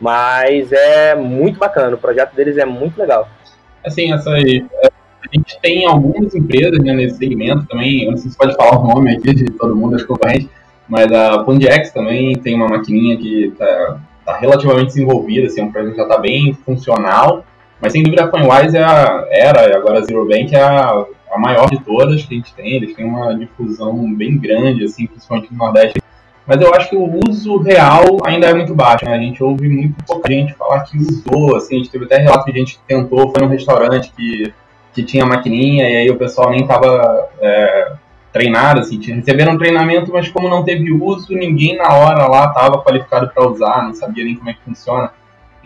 mas 0.00 0.72
é 0.72 1.14
muito 1.14 1.58
bacana, 1.58 1.96
o 1.96 1.98
projeto 1.98 2.34
deles 2.34 2.56
é 2.56 2.64
muito 2.64 2.98
legal. 2.98 3.28
Assim, 3.84 4.12
essas, 4.12 4.32
a 4.32 5.34
gente 5.34 5.58
tem 5.60 5.86
algumas 5.86 6.34
empresas 6.34 6.78
né, 6.78 6.92
nesse 6.92 7.16
segmento 7.16 7.66
também, 7.66 8.04
eu 8.04 8.12
não 8.12 8.16
sei 8.16 8.30
se 8.30 8.38
pode 8.38 8.54
falar 8.54 8.78
o 8.78 8.94
nome 8.94 9.16
aqui 9.16 9.34
de 9.34 9.46
todo 9.46 9.74
mundo, 9.74 9.92
das 9.92 10.04
concorrentes, 10.04 10.48
mas 10.88 11.10
a 11.12 11.42
Pondex 11.42 11.90
também 11.90 12.38
tem 12.38 12.54
uma 12.54 12.68
maquininha 12.68 13.16
que 13.16 13.46
está 13.46 14.00
tá 14.24 14.36
relativamente 14.36 14.86
desenvolvida, 14.86 15.48
assim, 15.48 15.62
um 15.62 15.72
projeto 15.72 15.96
já 15.96 16.02
está 16.04 16.18
bem 16.18 16.54
funcional, 16.64 17.44
mas 17.80 17.92
sem 17.92 18.02
dúvida 18.02 18.24
a 18.24 18.28
CoinWise 18.28 18.76
é 18.76 18.82
a, 18.82 19.26
era, 19.30 19.68
e 19.68 19.74
agora 19.74 19.98
a 19.98 20.02
Zero 20.02 20.26
Bank 20.26 20.54
é 20.54 20.60
a, 20.60 21.04
a 21.32 21.38
maior 21.38 21.68
de 21.70 21.78
todas 21.80 22.24
que 22.24 22.34
a 22.34 22.36
gente 22.36 22.54
tem, 22.54 22.74
eles 22.74 22.94
têm 22.94 23.04
uma 23.04 23.34
difusão 23.34 24.12
bem 24.14 24.38
grande, 24.38 24.84
assim, 24.84 25.06
principalmente 25.06 25.52
no 25.52 25.58
Nordeste, 25.58 26.00
mas 26.46 26.60
eu 26.60 26.74
acho 26.74 26.88
que 26.88 26.96
o 26.96 27.20
uso 27.28 27.58
real 27.58 28.04
ainda 28.24 28.46
é 28.46 28.54
muito 28.54 28.74
baixo, 28.74 29.04
né? 29.04 29.14
A 29.14 29.20
gente 29.20 29.44
ouve 29.44 29.68
muito 29.68 30.02
pouca 30.06 30.32
gente 30.32 30.54
falar 30.54 30.80
que 30.84 30.96
usou, 30.96 31.54
assim, 31.56 31.74
a 31.74 31.78
gente 31.78 31.90
teve 31.90 32.06
até 32.06 32.16
relato 32.16 32.50
de 32.50 32.58
gente 32.58 32.78
que 32.78 32.84
tentou, 32.86 33.30
foi 33.30 33.42
num 33.42 33.48
restaurante 33.48 34.10
que 34.16 34.52
que 34.98 35.02
tinha 35.04 35.24
maquininha 35.24 35.88
e 35.88 35.96
aí 35.96 36.10
o 36.10 36.16
pessoal 36.16 36.50
nem 36.50 36.62
estava 36.62 37.28
é, 37.40 37.92
treinado, 38.32 38.80
assim, 38.80 39.00
receberam 39.00 39.52
um 39.52 39.58
treinamento, 39.58 40.12
mas 40.12 40.28
como 40.28 40.48
não 40.48 40.64
teve 40.64 40.92
uso, 40.92 41.32
ninguém 41.34 41.76
na 41.76 41.92
hora 41.94 42.26
lá 42.26 42.46
estava 42.46 42.82
qualificado 42.82 43.28
para 43.28 43.48
usar, 43.48 43.84
não 43.84 43.94
sabia 43.94 44.24
nem 44.24 44.34
como 44.34 44.50
é 44.50 44.54
que 44.54 44.62
funciona. 44.62 45.12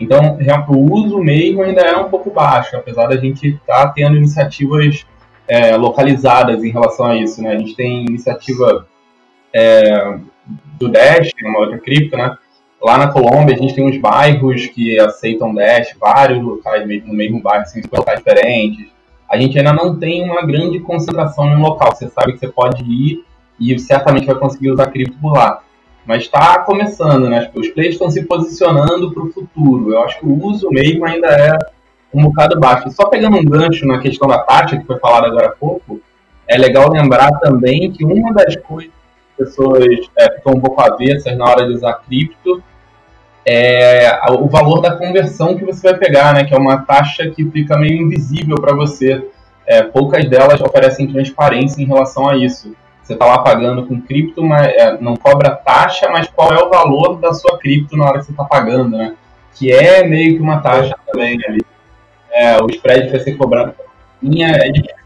Então, 0.03 0.37
o 0.69 0.93
uso 0.93 1.19
mesmo 1.19 1.61
ainda 1.63 1.81
é 1.81 1.97
um 1.97 2.09
pouco 2.09 2.29
baixo, 2.29 2.75
apesar 2.75 3.07
da 3.07 3.17
gente 3.17 3.49
estar 3.49 3.87
tá 3.87 3.89
tendo 3.89 4.17
iniciativas 4.17 5.05
é, 5.47 5.75
localizadas 5.75 6.63
em 6.63 6.69
relação 6.69 7.07
a 7.07 7.15
isso, 7.15 7.41
né? 7.41 7.51
A 7.51 7.57
gente 7.57 7.75
tem 7.75 8.05
iniciativa 8.05 8.87
é, 9.53 10.17
do 10.79 10.89
Dash, 10.89 11.31
uma 11.43 11.59
outra 11.59 11.77
cripto, 11.79 12.17
né? 12.17 12.37
Lá 12.81 12.97
na 12.97 13.07
Colômbia, 13.07 13.55
a 13.55 13.57
gente 13.57 13.73
tem 13.73 13.85
uns 13.85 13.97
bairros 13.97 14.67
que 14.67 14.99
aceitam 14.99 15.53
Dash, 15.53 15.95
vários 15.99 16.43
locais 16.43 16.85
no 17.05 17.13
mesmo 17.13 17.41
bairro, 17.41 17.61
assim, 17.61 17.81
locais 17.91 18.19
diferentes 18.19 18.93
a 19.33 19.37
gente 19.37 19.57
ainda 19.57 19.73
não 19.73 19.97
tem 19.97 20.23
uma 20.29 20.45
grande 20.45 20.79
concentração 20.79 21.47
em 21.47 21.55
um 21.55 21.61
local. 21.61 21.95
Você 21.95 22.07
sabe 22.07 22.33
que 22.33 22.37
você 22.37 22.47
pode 22.47 22.83
ir 22.83 23.25
e 23.59 23.79
certamente 23.79 24.27
vai 24.27 24.35
conseguir 24.35 24.69
usar 24.69 24.91
cripto 24.91 25.17
por 25.19 25.33
lá. 25.33 25.62
Mas 26.05 26.23
está 26.23 26.59
começando, 26.59 27.29
né? 27.29 27.49
Os 27.53 27.69
players 27.69 27.95
estão 27.95 28.09
se 28.09 28.23
posicionando 28.23 29.11
para 29.11 29.23
o 29.23 29.31
futuro. 29.31 29.93
Eu 29.93 30.03
acho 30.03 30.19
que 30.19 30.25
o 30.25 30.45
uso 30.45 30.69
mesmo 30.69 31.05
ainda 31.05 31.27
é 31.27 31.57
um 32.13 32.23
bocado 32.23 32.59
baixo. 32.59 32.91
Só 32.91 33.05
pegando 33.05 33.37
um 33.37 33.45
gancho 33.45 33.85
na 33.87 33.99
questão 33.99 34.27
da 34.27 34.39
taxa, 34.39 34.77
que 34.77 34.85
foi 34.85 34.99
falada 34.99 35.27
agora 35.27 35.47
há 35.47 35.51
pouco, 35.51 36.01
é 36.47 36.57
legal 36.57 36.91
lembrar 36.91 37.31
também 37.39 37.91
que 37.91 38.03
uma 38.03 38.33
das 38.33 38.55
coisas 38.57 38.91
que 39.35 39.43
as 39.43 39.49
pessoas 39.49 39.85
é, 40.17 40.31
ficam 40.35 40.53
um 40.53 40.59
pouco 40.59 40.81
avessas 40.81 41.35
na 41.37 41.45
hora 41.45 41.65
de 41.65 41.73
usar 41.73 41.93
cripto 42.05 42.61
é 43.45 44.19
o 44.31 44.47
valor 44.47 44.79
da 44.79 44.95
conversão 44.95 45.57
que 45.57 45.65
você 45.65 45.89
vai 45.89 45.99
pegar, 45.99 46.33
né? 46.33 46.45
Que 46.45 46.53
é 46.53 46.57
uma 46.57 46.77
taxa 46.83 47.29
que 47.29 47.43
fica 47.49 47.77
meio 47.77 48.01
invisível 48.03 48.55
para 48.55 48.75
você. 48.75 49.25
É, 49.65 49.81
poucas 49.81 50.29
delas 50.29 50.61
oferecem 50.61 51.11
transparência 51.11 51.81
em 51.81 51.85
relação 51.85 52.29
a 52.29 52.37
isso. 52.37 52.73
Você 53.03 53.13
está 53.13 53.25
lá 53.25 53.39
pagando 53.39 53.85
com 53.85 54.01
cripto, 54.01 54.43
mas 54.43 54.67
é, 54.67 54.97
não 54.99 55.15
cobra 55.15 55.51
taxa, 55.51 56.09
mas 56.09 56.27
qual 56.27 56.53
é 56.53 56.63
o 56.63 56.69
valor 56.69 57.19
da 57.19 57.33
sua 57.33 57.59
cripto 57.59 57.97
na 57.97 58.05
hora 58.05 58.19
que 58.19 58.25
você 58.25 58.31
está 58.31 58.45
pagando, 58.45 58.97
né? 58.97 59.13
Que 59.53 59.71
é 59.71 60.07
meio 60.07 60.35
que 60.35 60.41
uma 60.41 60.59
taxa 60.61 60.95
também 61.05 61.37
ali. 61.45 61.61
É, 62.31 62.57
o 62.61 62.67
spread 62.67 63.09
vai 63.09 63.19
ser 63.19 63.35
cobrado. 63.35 63.73
Minha 64.21 64.47
é 64.47 64.69
difícil. 64.69 65.03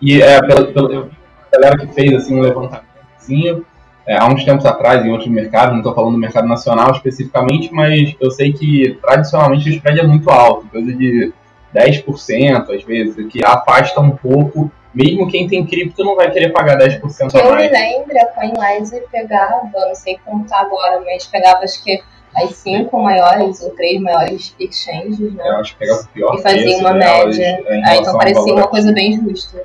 E 0.00 0.20
é, 0.20 0.40
pela, 0.42 0.66
pela, 0.66 1.08
a 1.50 1.56
galera 1.56 1.78
que 1.78 1.86
fez 1.88 2.12
assim, 2.14 2.36
um 2.36 2.40
levantamentozinho, 2.40 3.64
é, 4.06 4.16
há 4.16 4.26
uns 4.26 4.44
tempos 4.44 4.64
atrás 4.66 5.04
em 5.04 5.10
outros 5.10 5.28
mercados, 5.28 5.72
não 5.72 5.78
estou 5.78 5.94
falando 5.94 6.12
do 6.12 6.18
mercado 6.18 6.46
nacional 6.46 6.92
especificamente, 6.92 7.72
mas 7.72 8.14
eu 8.20 8.30
sei 8.30 8.52
que 8.52 8.98
tradicionalmente 9.02 9.68
o 9.68 9.72
spread 9.72 10.00
é 10.00 10.06
muito 10.06 10.30
alto, 10.30 10.66
coisa 10.68 10.92
de 10.92 11.32
10% 11.74 12.70
às 12.74 12.84
vezes, 12.84 13.26
que 13.28 13.44
afasta 13.44 14.00
um 14.00 14.10
pouco. 14.10 14.70
Mesmo 14.96 15.30
quem 15.30 15.46
tem 15.46 15.66
cripto 15.66 16.02
não 16.02 16.16
vai 16.16 16.30
querer 16.30 16.52
pagar 16.52 16.78
10% 16.78 17.00
a 17.04 17.04
mais. 17.04 17.34
Eu 17.34 17.54
me 17.54 17.68
lembro, 17.68 18.18
a 18.18 18.24
CoinWise 18.28 19.02
pegava, 19.12 19.70
não 19.74 19.94
sei 19.94 20.18
contar 20.24 20.60
agora, 20.60 21.02
mas 21.04 21.26
pegava 21.26 21.64
acho 21.64 21.84
que 21.84 22.02
as 22.34 22.56
cinco 22.56 22.98
maiores 23.02 23.62
ou 23.62 23.70
três 23.70 24.00
maiores 24.00 24.56
exchanges, 24.58 25.34
né? 25.34 25.46
Eu 25.46 25.56
acho 25.56 25.74
que 25.74 25.80
pegava 25.80 26.00
o 26.00 26.08
pior 26.08 26.34
E 26.34 26.42
fazia 26.42 26.78
uma 26.78 26.94
média. 26.94 27.62
Aí, 27.86 27.98
então 27.98 28.16
parecia 28.16 28.54
uma 28.54 28.68
coisa 28.68 28.90
bem 28.90 29.20
justa. 29.20 29.64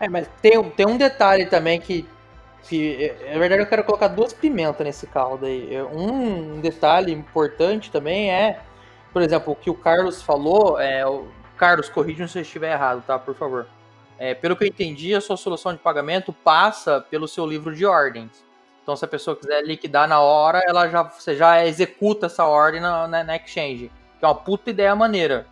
É, 0.00 0.08
mas 0.08 0.26
tem, 0.40 0.62
tem 0.70 0.86
um 0.86 0.96
detalhe 0.96 1.44
também 1.44 1.78
que 1.78 2.08
que 2.64 3.12
na 3.32 3.38
verdade 3.38 3.60
eu 3.60 3.66
quero 3.66 3.84
colocar 3.84 4.06
duas 4.06 4.32
pimentas 4.32 4.86
nesse 4.86 5.06
caldo 5.06 5.44
aí. 5.44 5.76
Um 5.92 6.58
detalhe 6.60 7.12
importante 7.12 7.90
também 7.90 8.30
é, 8.30 8.60
por 9.12 9.20
exemplo, 9.20 9.52
o 9.52 9.56
que 9.56 9.68
o 9.68 9.74
Carlos 9.74 10.22
falou, 10.22 10.80
é, 10.80 11.04
o 11.06 11.26
Carlos, 11.58 11.90
corrija 11.90 12.26
se 12.26 12.38
eu 12.38 12.42
estiver 12.42 12.72
errado, 12.72 13.02
tá? 13.06 13.18
Por 13.18 13.34
favor. 13.34 13.66
É, 14.18 14.34
pelo 14.34 14.56
que 14.56 14.64
eu 14.64 14.68
entendi, 14.68 15.14
a 15.14 15.20
sua 15.20 15.36
solução 15.36 15.72
de 15.72 15.78
pagamento 15.78 16.32
passa 16.32 17.00
pelo 17.10 17.26
seu 17.26 17.46
livro 17.46 17.74
de 17.74 17.84
ordens. 17.84 18.44
Então, 18.82 18.96
se 18.96 19.04
a 19.04 19.08
pessoa 19.08 19.36
quiser 19.36 19.62
liquidar 19.62 20.08
na 20.08 20.20
hora, 20.20 20.60
ela 20.66 20.88
já, 20.88 21.02
você 21.02 21.36
já 21.36 21.64
executa 21.64 22.26
essa 22.26 22.44
ordem 22.44 22.80
na, 22.80 23.06
na, 23.06 23.24
na 23.24 23.36
exchange. 23.36 23.90
Que 24.18 24.24
é 24.24 24.28
uma 24.28 24.34
puta 24.34 24.70
ideia 24.70 24.94
maneira. 24.94 25.46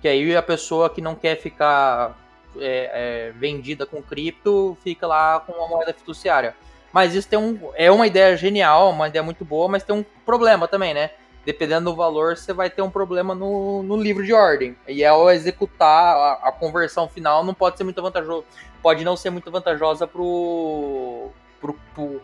Que 0.00 0.08
aí 0.08 0.36
a 0.36 0.42
pessoa 0.42 0.90
que 0.90 1.00
não 1.00 1.14
quer 1.14 1.36
ficar 1.36 2.16
é, 2.58 3.28
é, 3.28 3.32
vendida 3.32 3.86
com 3.86 4.02
cripto 4.02 4.76
fica 4.82 5.06
lá 5.06 5.40
com 5.40 5.52
uma 5.52 5.68
moeda 5.68 5.94
fiduciária. 5.94 6.54
Mas 6.92 7.14
isso 7.14 7.28
tem 7.28 7.38
um, 7.38 7.58
é 7.74 7.90
uma 7.90 8.06
ideia 8.06 8.36
genial, 8.36 8.90
uma 8.90 9.08
ideia 9.08 9.22
muito 9.22 9.44
boa, 9.44 9.68
mas 9.68 9.82
tem 9.82 9.96
um 9.96 10.04
problema 10.26 10.68
também, 10.68 10.92
né? 10.92 11.10
Dependendo 11.44 11.90
do 11.90 11.96
valor, 11.96 12.36
você 12.36 12.52
vai 12.52 12.70
ter 12.70 12.82
um 12.82 12.90
problema 12.90 13.34
no, 13.34 13.82
no 13.82 13.96
livro 13.96 14.24
de 14.24 14.32
ordem. 14.32 14.76
E 14.86 15.04
ao 15.04 15.28
executar 15.30 16.14
a, 16.16 16.48
a 16.48 16.52
conversão 16.52 17.08
final, 17.08 17.44
não 17.44 17.52
pode 17.52 17.76
ser 17.76 17.84
muito 17.84 18.00
vantajoso, 18.00 18.44
pode 18.80 19.04
não 19.04 19.16
ser 19.16 19.30
muito 19.30 19.50
vantajosa 19.50 20.06
pro, 20.06 21.30
pro, 21.60 21.74
pro, 21.94 22.20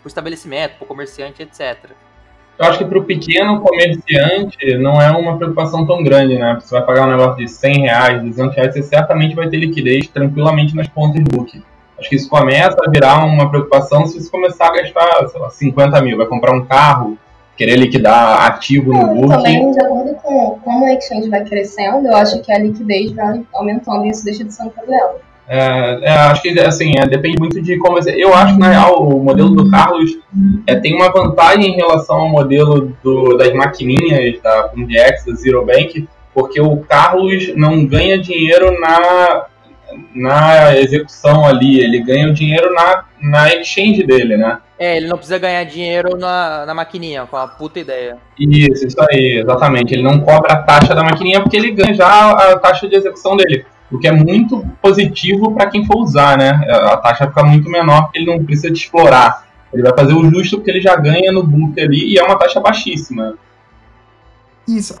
pro 0.00 0.06
estabelecimento, 0.06 0.76
pro 0.76 0.86
comerciante, 0.86 1.42
etc. 1.42 1.90
Eu 2.58 2.66
acho 2.66 2.78
que 2.78 2.84
para 2.84 2.98
o 2.98 3.04
pequeno 3.04 3.60
comerciante 3.60 4.76
não 4.78 5.00
é 5.00 5.10
uma 5.12 5.38
preocupação 5.38 5.86
tão 5.86 6.02
grande, 6.02 6.36
né? 6.36 6.58
Você 6.60 6.74
vai 6.74 6.84
pagar 6.84 7.06
um 7.06 7.10
negócio 7.12 7.36
de 7.36 7.48
100 7.48 7.80
reais, 7.82 8.22
200 8.22 8.56
reais, 8.56 8.74
você 8.74 8.82
certamente 8.82 9.34
vai 9.34 9.48
ter 9.48 9.58
liquidez 9.58 10.08
tranquilamente 10.08 10.74
nas 10.74 10.88
contas 10.88 11.22
do 11.22 11.30
book. 11.30 11.62
Acho 11.96 12.08
que 12.08 12.16
isso 12.16 12.28
começa 12.28 12.76
a 12.84 12.90
virar 12.90 13.24
uma 13.24 13.48
preocupação 13.48 14.06
se 14.06 14.20
você 14.20 14.30
começar 14.30 14.66
a 14.66 14.72
gastar, 14.72 15.28
sei 15.28 15.40
lá, 15.40 15.50
50 15.50 16.02
mil, 16.02 16.16
vai 16.16 16.26
comprar 16.26 16.52
um 16.52 16.64
carro, 16.64 17.16
querer 17.58 17.76
liquidar 17.76 18.46
ativo 18.46 18.92
no 18.92 19.14
book. 19.14 19.28
Também, 19.28 19.72
de 19.72 19.80
acordo 19.84 20.14
com 20.14 20.58
como 20.62 20.86
o 20.86 20.88
exchange 20.88 21.28
vai 21.28 21.44
crescendo, 21.44 22.06
eu 22.06 22.16
acho 22.16 22.40
que 22.40 22.52
a 22.52 22.58
liquidez 22.58 23.10
vai 23.12 23.42
aumentando 23.52 24.06
e 24.06 24.10
isso 24.10 24.24
deixa 24.24 24.44
de 24.44 24.54
ser 24.54 24.62
um 24.62 24.68
problema. 24.68 25.10
É, 25.48 25.98
é, 26.02 26.10
acho 26.10 26.42
que 26.42 26.60
assim, 26.60 26.92
é, 26.98 27.06
depende 27.06 27.38
muito 27.38 27.60
de 27.60 27.76
como 27.78 27.96
você. 27.96 28.14
Eu 28.16 28.32
acho 28.34 28.54
que 28.54 28.60
na 28.60 28.70
real 28.70 29.08
o 29.08 29.22
modelo 29.22 29.50
do 29.50 29.68
Carlos 29.70 30.18
é, 30.66 30.76
tem 30.76 30.94
uma 30.94 31.10
vantagem 31.10 31.72
em 31.72 31.76
relação 31.76 32.16
ao 32.16 32.28
modelo 32.28 32.94
do, 33.02 33.36
das 33.36 33.52
maquininhas 33.52 34.40
da 34.40 34.68
FundX, 34.68 35.24
da 35.24 35.34
Zero 35.34 35.66
Bank, 35.66 36.06
porque 36.32 36.60
o 36.60 36.76
Carlos 36.76 37.56
não 37.56 37.84
ganha 37.86 38.18
dinheiro 38.18 38.78
na, 38.78 39.46
na 40.14 40.76
execução 40.78 41.46
ali, 41.46 41.80
ele 41.80 42.02
ganha 42.02 42.28
o 42.28 42.34
dinheiro 42.34 42.72
na, 42.74 43.04
na 43.20 43.54
exchange 43.54 44.04
dele, 44.04 44.36
né? 44.36 44.58
É, 44.78 44.96
ele 44.96 45.08
não 45.08 45.16
precisa 45.16 45.38
ganhar 45.38 45.64
dinheiro 45.64 46.16
na, 46.16 46.64
na 46.64 46.72
maquininha, 46.72 47.26
com 47.26 47.36
a 47.36 47.48
puta 47.48 47.80
ideia. 47.80 48.18
Isso, 48.38 48.86
isso 48.86 48.96
aí, 49.10 49.40
exatamente. 49.42 49.92
Ele 49.92 50.04
não 50.04 50.20
cobra 50.20 50.52
a 50.52 50.62
taxa 50.62 50.94
da 50.94 51.02
maquininha 51.02 51.40
porque 51.40 51.56
ele 51.56 51.72
ganha 51.72 51.92
já 51.94 52.30
a 52.30 52.58
taxa 52.58 52.88
de 52.88 52.94
execução 52.94 53.36
dele. 53.36 53.66
O 53.90 53.98
que 53.98 54.06
é 54.06 54.12
muito 54.12 54.64
positivo 54.80 55.52
para 55.52 55.68
quem 55.68 55.84
for 55.84 55.96
usar, 55.96 56.38
né? 56.38 56.50
A 56.70 56.96
taxa 56.98 57.26
fica 57.26 57.42
muito 57.42 57.68
menor 57.68 58.04
porque 58.04 58.18
ele 58.18 58.26
não 58.26 58.44
precisa 58.44 58.70
de 58.70 58.78
explorar. 58.78 59.48
Ele 59.72 59.82
vai 59.82 59.92
fazer 59.96 60.12
o 60.12 60.30
justo 60.30 60.58
porque 60.58 60.70
ele 60.70 60.80
já 60.80 60.94
ganha 60.94 61.32
no 61.32 61.42
book 61.42 61.80
ali 61.80 62.12
e 62.12 62.18
é 62.18 62.22
uma 62.22 62.38
taxa 62.38 62.60
baixíssima. 62.60 63.34
Isso. 64.68 64.94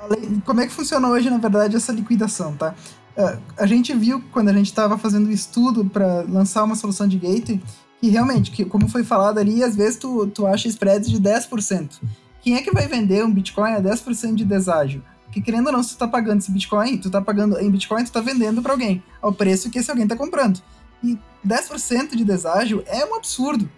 Como 0.44 0.60
é 0.60 0.66
que 0.66 0.72
funciona 0.72 1.08
hoje, 1.08 1.30
na 1.30 1.38
verdade, 1.38 1.76
essa 1.76 1.92
liquidação, 1.92 2.54
tá? 2.54 2.74
É, 3.16 3.36
a 3.56 3.66
gente 3.66 3.94
viu 3.94 4.22
quando 4.32 4.48
a 4.48 4.52
gente 4.52 4.66
estava 4.66 4.98
fazendo 4.98 5.28
o 5.28 5.30
estudo 5.30 5.84
para 5.84 6.24
lançar 6.28 6.64
uma 6.64 6.74
solução 6.74 7.06
de 7.06 7.18
gateway 7.18 7.60
que 8.00 8.08
realmente, 8.08 8.50
que, 8.50 8.64
como 8.64 8.88
foi 8.88 9.02
falado 9.04 9.38
ali, 9.38 9.62
às 9.62 9.74
vezes 9.74 9.98
tu, 9.98 10.26
tu 10.28 10.46
acha 10.46 10.68
spreads 10.68 11.10
de 11.10 11.20
10%. 11.20 12.00
Quem 12.40 12.56
é 12.56 12.62
que 12.62 12.70
vai 12.70 12.86
vender 12.86 13.24
um 13.24 13.30
Bitcoin 13.30 13.72
a 13.72 13.80
10% 13.80 14.34
de 14.34 14.44
deságio? 14.44 15.02
Porque 15.24 15.42
querendo 15.42 15.66
ou 15.66 15.72
não, 15.72 15.82
se 15.82 15.94
tu 15.94 15.98
tá 15.98 16.08
pagando 16.08 16.38
esse 16.38 16.50
Bitcoin, 16.50 16.96
tu 16.96 17.10
tá 17.10 17.20
pagando 17.20 17.58
em 17.58 17.70
Bitcoin, 17.70 18.04
tu 18.04 18.12
tá 18.12 18.20
vendendo 18.20 18.62
para 18.62 18.72
alguém, 18.72 19.02
ao 19.20 19.32
preço 19.32 19.68
que 19.68 19.78
esse 19.78 19.90
alguém 19.90 20.06
tá 20.06 20.16
comprando. 20.16 20.60
E 21.02 21.18
10% 21.46 22.16
de 22.16 22.24
deságio 22.24 22.82
é 22.86 23.04
um 23.04 23.14
absurdo. 23.14 23.68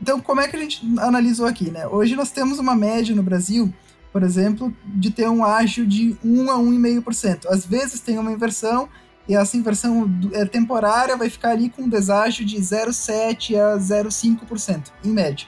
Então, 0.00 0.20
como 0.20 0.40
é 0.40 0.48
que 0.48 0.56
a 0.56 0.58
gente 0.58 0.82
analisou 0.98 1.46
aqui, 1.46 1.70
né? 1.70 1.86
Hoje 1.86 2.16
nós 2.16 2.30
temos 2.30 2.58
uma 2.58 2.74
média 2.74 3.14
no 3.14 3.22
Brasil, 3.22 3.72
por 4.12 4.22
exemplo, 4.22 4.74
de 4.86 5.10
ter 5.10 5.28
um 5.28 5.44
ágio 5.44 5.86
de 5.86 6.16
1 6.24 6.50
a 6.50 6.56
1,5%. 6.56 7.46
Às 7.46 7.66
vezes 7.66 8.00
tem 8.00 8.18
uma 8.18 8.32
inversão, 8.32 8.88
e 9.30 9.36
essa 9.36 9.56
inversão 9.56 10.10
é 10.32 10.44
temporária 10.44 11.16
vai 11.16 11.30
ficar 11.30 11.50
ali 11.50 11.70
com 11.70 11.82
um 11.82 11.88
deságio 11.88 12.44
de 12.44 12.56
0,7% 12.56 13.54
a 13.54 13.78
0,5%, 13.78 14.88
em 15.04 15.10
média. 15.10 15.46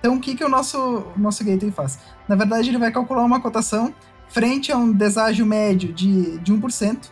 Então, 0.00 0.16
o 0.16 0.20
que, 0.20 0.34
que 0.34 0.42
o 0.42 0.48
nosso, 0.48 0.78
o 0.78 1.12
nosso 1.18 1.44
gateway 1.44 1.70
faz? 1.70 1.98
Na 2.26 2.34
verdade, 2.34 2.70
ele 2.70 2.78
vai 2.78 2.90
calcular 2.90 3.22
uma 3.22 3.38
cotação 3.38 3.92
frente 4.30 4.72
a 4.72 4.78
um 4.78 4.90
deságio 4.90 5.44
médio 5.44 5.92
de, 5.92 6.38
de 6.38 6.54
1%. 6.54 7.10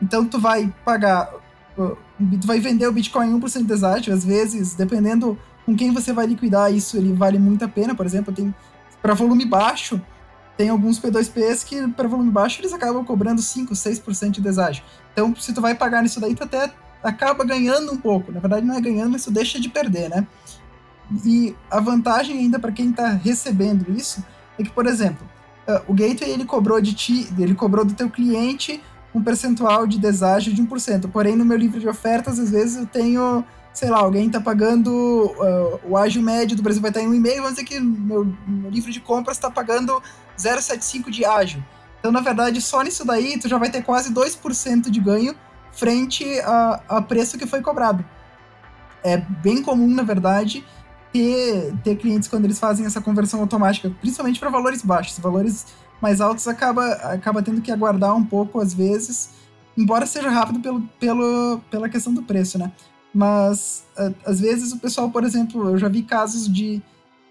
Então, 0.00 0.24
tu 0.24 0.40
vai 0.40 0.72
pagar, 0.82 1.30
tu 1.76 2.46
vai 2.46 2.58
vender 2.58 2.86
o 2.86 2.92
Bitcoin 2.92 3.28
em 3.28 3.38
1% 3.38 3.58
de 3.58 3.64
deságio, 3.64 4.14
às 4.14 4.24
vezes, 4.24 4.72
dependendo 4.72 5.38
com 5.66 5.76
quem 5.76 5.92
você 5.92 6.10
vai 6.10 6.26
liquidar 6.26 6.72
isso, 6.72 6.96
ele 6.96 7.12
vale 7.12 7.38
muito 7.38 7.66
a 7.66 7.68
pena. 7.68 7.94
Por 7.94 8.06
exemplo, 8.06 8.32
tem 8.32 8.54
para 9.02 9.12
volume 9.12 9.44
baixo, 9.44 10.00
tem 10.56 10.68
alguns 10.68 11.00
P2Ps 11.00 11.64
que, 11.64 11.88
para 11.88 12.06
volume 12.08 12.30
baixo, 12.30 12.60
eles 12.60 12.72
acabam 12.72 13.04
cobrando 13.04 13.40
5, 13.40 13.72
6% 13.72 14.30
de 14.30 14.40
deságio. 14.40 14.84
Então, 15.12 15.34
se 15.36 15.52
tu 15.52 15.60
vai 15.60 15.74
pagar 15.74 16.02
nisso 16.02 16.20
daí, 16.20 16.34
tu 16.34 16.44
até 16.44 16.70
acaba 17.02 17.44
ganhando 17.44 17.92
um 17.92 17.96
pouco. 17.96 18.30
Na 18.30 18.40
verdade, 18.40 18.66
não 18.66 18.74
é 18.74 18.80
ganhando, 18.80 19.10
mas 19.10 19.24
tu 19.24 19.30
deixa 19.30 19.58
de 19.58 19.68
perder, 19.68 20.10
né? 20.10 20.26
E 21.24 21.56
a 21.70 21.80
vantagem 21.80 22.38
ainda 22.38 22.58
para 22.58 22.70
quem 22.70 22.90
está 22.90 23.08
recebendo 23.08 23.90
isso 23.90 24.24
é 24.58 24.62
que, 24.62 24.70
por 24.70 24.86
exemplo, 24.86 25.26
uh, 25.66 25.82
o 25.88 25.94
gateway 25.94 26.30
ele 26.30 26.44
cobrou 26.44 26.80
de 26.80 26.94
ti, 26.94 27.28
ele 27.38 27.54
cobrou 27.54 27.84
do 27.84 27.94
teu 27.94 28.08
cliente 28.08 28.80
um 29.14 29.22
percentual 29.22 29.86
de 29.86 29.98
deságio 29.98 30.52
de 30.52 30.62
1%. 30.62 31.10
Porém, 31.10 31.34
no 31.34 31.44
meu 31.44 31.56
livro 31.56 31.80
de 31.80 31.88
ofertas, 31.88 32.38
às 32.38 32.50
vezes 32.50 32.76
eu 32.76 32.86
tenho, 32.86 33.44
sei 33.72 33.90
lá, 33.90 33.98
alguém 33.98 34.26
está 34.26 34.40
pagando 34.40 34.90
uh, 34.90 35.80
o 35.88 35.96
ágio 35.96 36.22
médio 36.22 36.56
do 36.56 36.62
Brasil 36.62 36.80
vai 36.80 36.90
estar 36.90 37.02
em 37.02 37.10
1,5, 37.10 37.36
vamos 37.36 37.50
dizer 37.50 37.64
que 37.64 37.80
meu, 37.80 38.32
meu 38.46 38.70
livro 38.70 38.92
de 38.92 39.00
compras 39.00 39.36
está 39.36 39.50
pagando 39.50 40.00
0,75 40.40 41.10
de 41.10 41.24
ágio. 41.24 41.64
Então, 41.98 42.10
na 42.10 42.20
verdade, 42.20 42.60
só 42.60 42.82
nisso 42.82 43.04
daí 43.04 43.38
tu 43.38 43.48
já 43.48 43.58
vai 43.58 43.70
ter 43.70 43.82
quase 43.82 44.12
2% 44.12 44.90
de 44.90 45.00
ganho 45.00 45.34
frente 45.72 46.24
a, 46.40 46.80
a 46.88 47.02
preço 47.02 47.38
que 47.38 47.46
foi 47.46 47.60
cobrado. 47.60 48.04
É 49.02 49.16
bem 49.16 49.62
comum, 49.62 49.88
na 49.88 50.02
verdade, 50.02 50.64
ter, 51.12 51.74
ter 51.84 51.96
clientes 51.96 52.28
quando 52.28 52.44
eles 52.44 52.58
fazem 52.58 52.86
essa 52.86 53.00
conversão 53.00 53.40
automática, 53.40 53.90
principalmente 54.00 54.40
para 54.40 54.50
valores 54.50 54.82
baixos. 54.82 55.18
Valores 55.18 55.66
mais 56.00 56.20
altos 56.20 56.48
acaba, 56.48 56.86
acaba 56.92 57.42
tendo 57.42 57.60
que 57.60 57.70
aguardar 57.70 58.16
um 58.16 58.24
pouco 58.24 58.60
às 58.60 58.72
vezes, 58.72 59.30
embora 59.76 60.06
seja 60.06 60.30
rápido 60.30 60.60
pelo, 60.60 60.80
pelo, 60.98 61.60
pela 61.70 61.88
questão 61.88 62.12
do 62.12 62.22
preço, 62.22 62.58
né? 62.58 62.72
Mas 63.12 63.84
às 64.24 64.40
vezes 64.40 64.72
o 64.72 64.78
pessoal, 64.78 65.10
por 65.10 65.24
exemplo, 65.24 65.70
eu 65.70 65.78
já 65.78 65.88
vi 65.88 66.02
casos 66.02 66.50
de, 66.50 66.80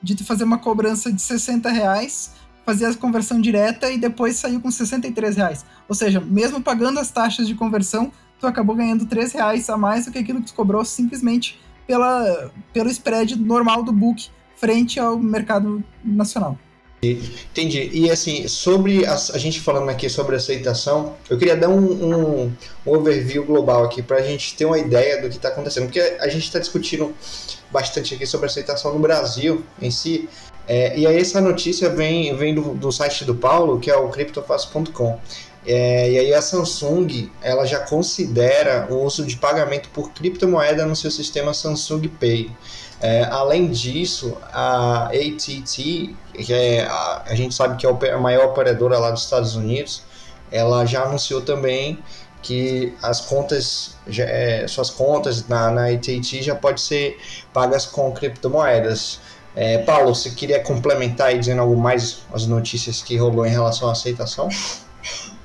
de 0.01 0.15
tu 0.15 0.25
fazer 0.25 0.43
uma 0.43 0.57
cobrança 0.57 1.11
de 1.11 1.21
60 1.21 1.69
reais, 1.69 2.33
fazer 2.69 2.85
a 2.85 2.93
conversão 2.93 3.41
direta 3.41 3.89
e 3.89 3.97
depois 3.97 4.35
saiu 4.35 4.61
com 4.61 4.69
63 4.69 5.35
reais. 5.35 5.65
Ou 5.87 5.95
seja, 5.95 6.21
mesmo 6.21 6.61
pagando 6.61 6.99
as 6.99 7.09
taxas 7.09 7.47
de 7.47 7.55
conversão, 7.55 8.11
tu 8.39 8.45
acabou 8.45 8.75
ganhando 8.75 9.07
3 9.07 9.33
reais 9.33 9.67
a 9.71 9.75
mais 9.75 10.05
do 10.05 10.11
que 10.11 10.19
aquilo 10.19 10.39
que 10.39 10.47
tu 10.47 10.53
cobrou 10.53 10.85
simplesmente 10.85 11.59
pela, 11.87 12.51
pelo 12.71 12.87
spread 12.89 13.35
normal 13.39 13.81
do 13.81 13.91
book 13.91 14.29
frente 14.55 14.99
ao 14.99 15.17
mercado 15.17 15.83
nacional. 16.03 16.59
Entendi. 17.01 17.89
E 17.93 18.11
assim, 18.11 18.47
sobre 18.47 19.05
a, 19.05 19.13
a, 19.13 19.37
gente 19.37 19.61
falando 19.61 19.89
aqui 19.89 20.09
sobre 20.09 20.35
aceitação, 20.35 21.15
eu 21.29 21.37
queria 21.37 21.55
dar 21.55 21.69
um, 21.69 21.77
um, 21.77 22.53
um 22.85 22.91
overview 22.91 23.45
global 23.45 23.85
aqui 23.85 24.01
para 24.01 24.17
a 24.17 24.21
gente 24.21 24.55
ter 24.55 24.65
uma 24.65 24.77
ideia 24.77 25.21
do 25.21 25.29
que 25.29 25.37
está 25.37 25.47
acontecendo, 25.47 25.85
porque 25.85 25.99
a 26.19 26.27
gente 26.27 26.43
está 26.43 26.59
discutindo 26.59 27.15
bastante 27.71 28.15
aqui 28.15 28.25
sobre 28.25 28.47
aceitação 28.47 28.93
no 28.93 28.99
Brasil 28.99 29.63
em 29.81 29.89
si. 29.89 30.27
É, 30.67 30.97
e 30.97 31.07
aí 31.07 31.17
essa 31.17 31.39
notícia 31.39 31.89
vem, 31.89 32.35
vem 32.35 32.53
do, 32.53 32.73
do 32.75 32.91
site 32.91 33.23
do 33.23 33.33
Paulo, 33.33 33.79
que 33.79 33.89
é 33.89 33.95
o 33.95 34.09
cryptofast.com. 34.09 35.19
É, 35.65 36.11
e 36.11 36.17
aí 36.17 36.33
a 36.33 36.41
Samsung 36.41 37.29
ela 37.41 37.65
já 37.65 37.79
considera 37.79 38.87
o 38.89 39.03
uso 39.03 39.25
de 39.25 39.35
pagamento 39.37 39.89
por 39.89 40.11
criptomoeda 40.11 40.85
no 40.85 40.95
seu 40.95 41.11
sistema 41.11 41.53
Samsung 41.53 42.07
Pay. 42.07 42.49
É, 43.01 43.23
além 43.23 43.67
disso, 43.67 44.37
a 44.51 45.05
AT&T, 45.05 46.15
que 46.33 46.53
é 46.53 46.83
a, 46.83 47.23
a, 47.27 47.35
gente 47.35 47.55
sabe 47.55 47.77
que 47.77 47.87
é 47.87 48.11
a 48.11 48.17
maior 48.17 48.47
operadora 48.47 48.99
lá 48.99 49.09
dos 49.11 49.23
Estados 49.23 49.55
Unidos, 49.55 50.03
ela 50.51 50.85
já 50.85 51.03
anunciou 51.03 51.41
também 51.41 51.99
que 52.41 52.93
as 53.01 53.21
contas, 53.21 53.97
já, 54.07 54.25
é, 54.25 54.67
suas 54.67 54.89
contas 54.89 55.47
na, 55.47 55.71
na 55.71 55.85
AT&T 55.87 56.41
já 56.41 56.55
pode 56.55 56.81
ser 56.81 57.17
pagas 57.53 57.85
com 57.85 58.11
criptomoedas. 58.11 59.19
É, 59.55 59.79
Paulo, 59.79 60.13
você 60.13 60.29
queria 60.31 60.59
complementar 60.59 61.27
aí 61.27 61.39
dizendo 61.39 61.61
algo 61.61 61.77
mais 61.77 62.23
as 62.33 62.45
notícias 62.45 63.01
que 63.01 63.17
rolou 63.17 63.45
em 63.45 63.49
relação 63.49 63.89
à 63.89 63.93
aceitação? 63.93 64.49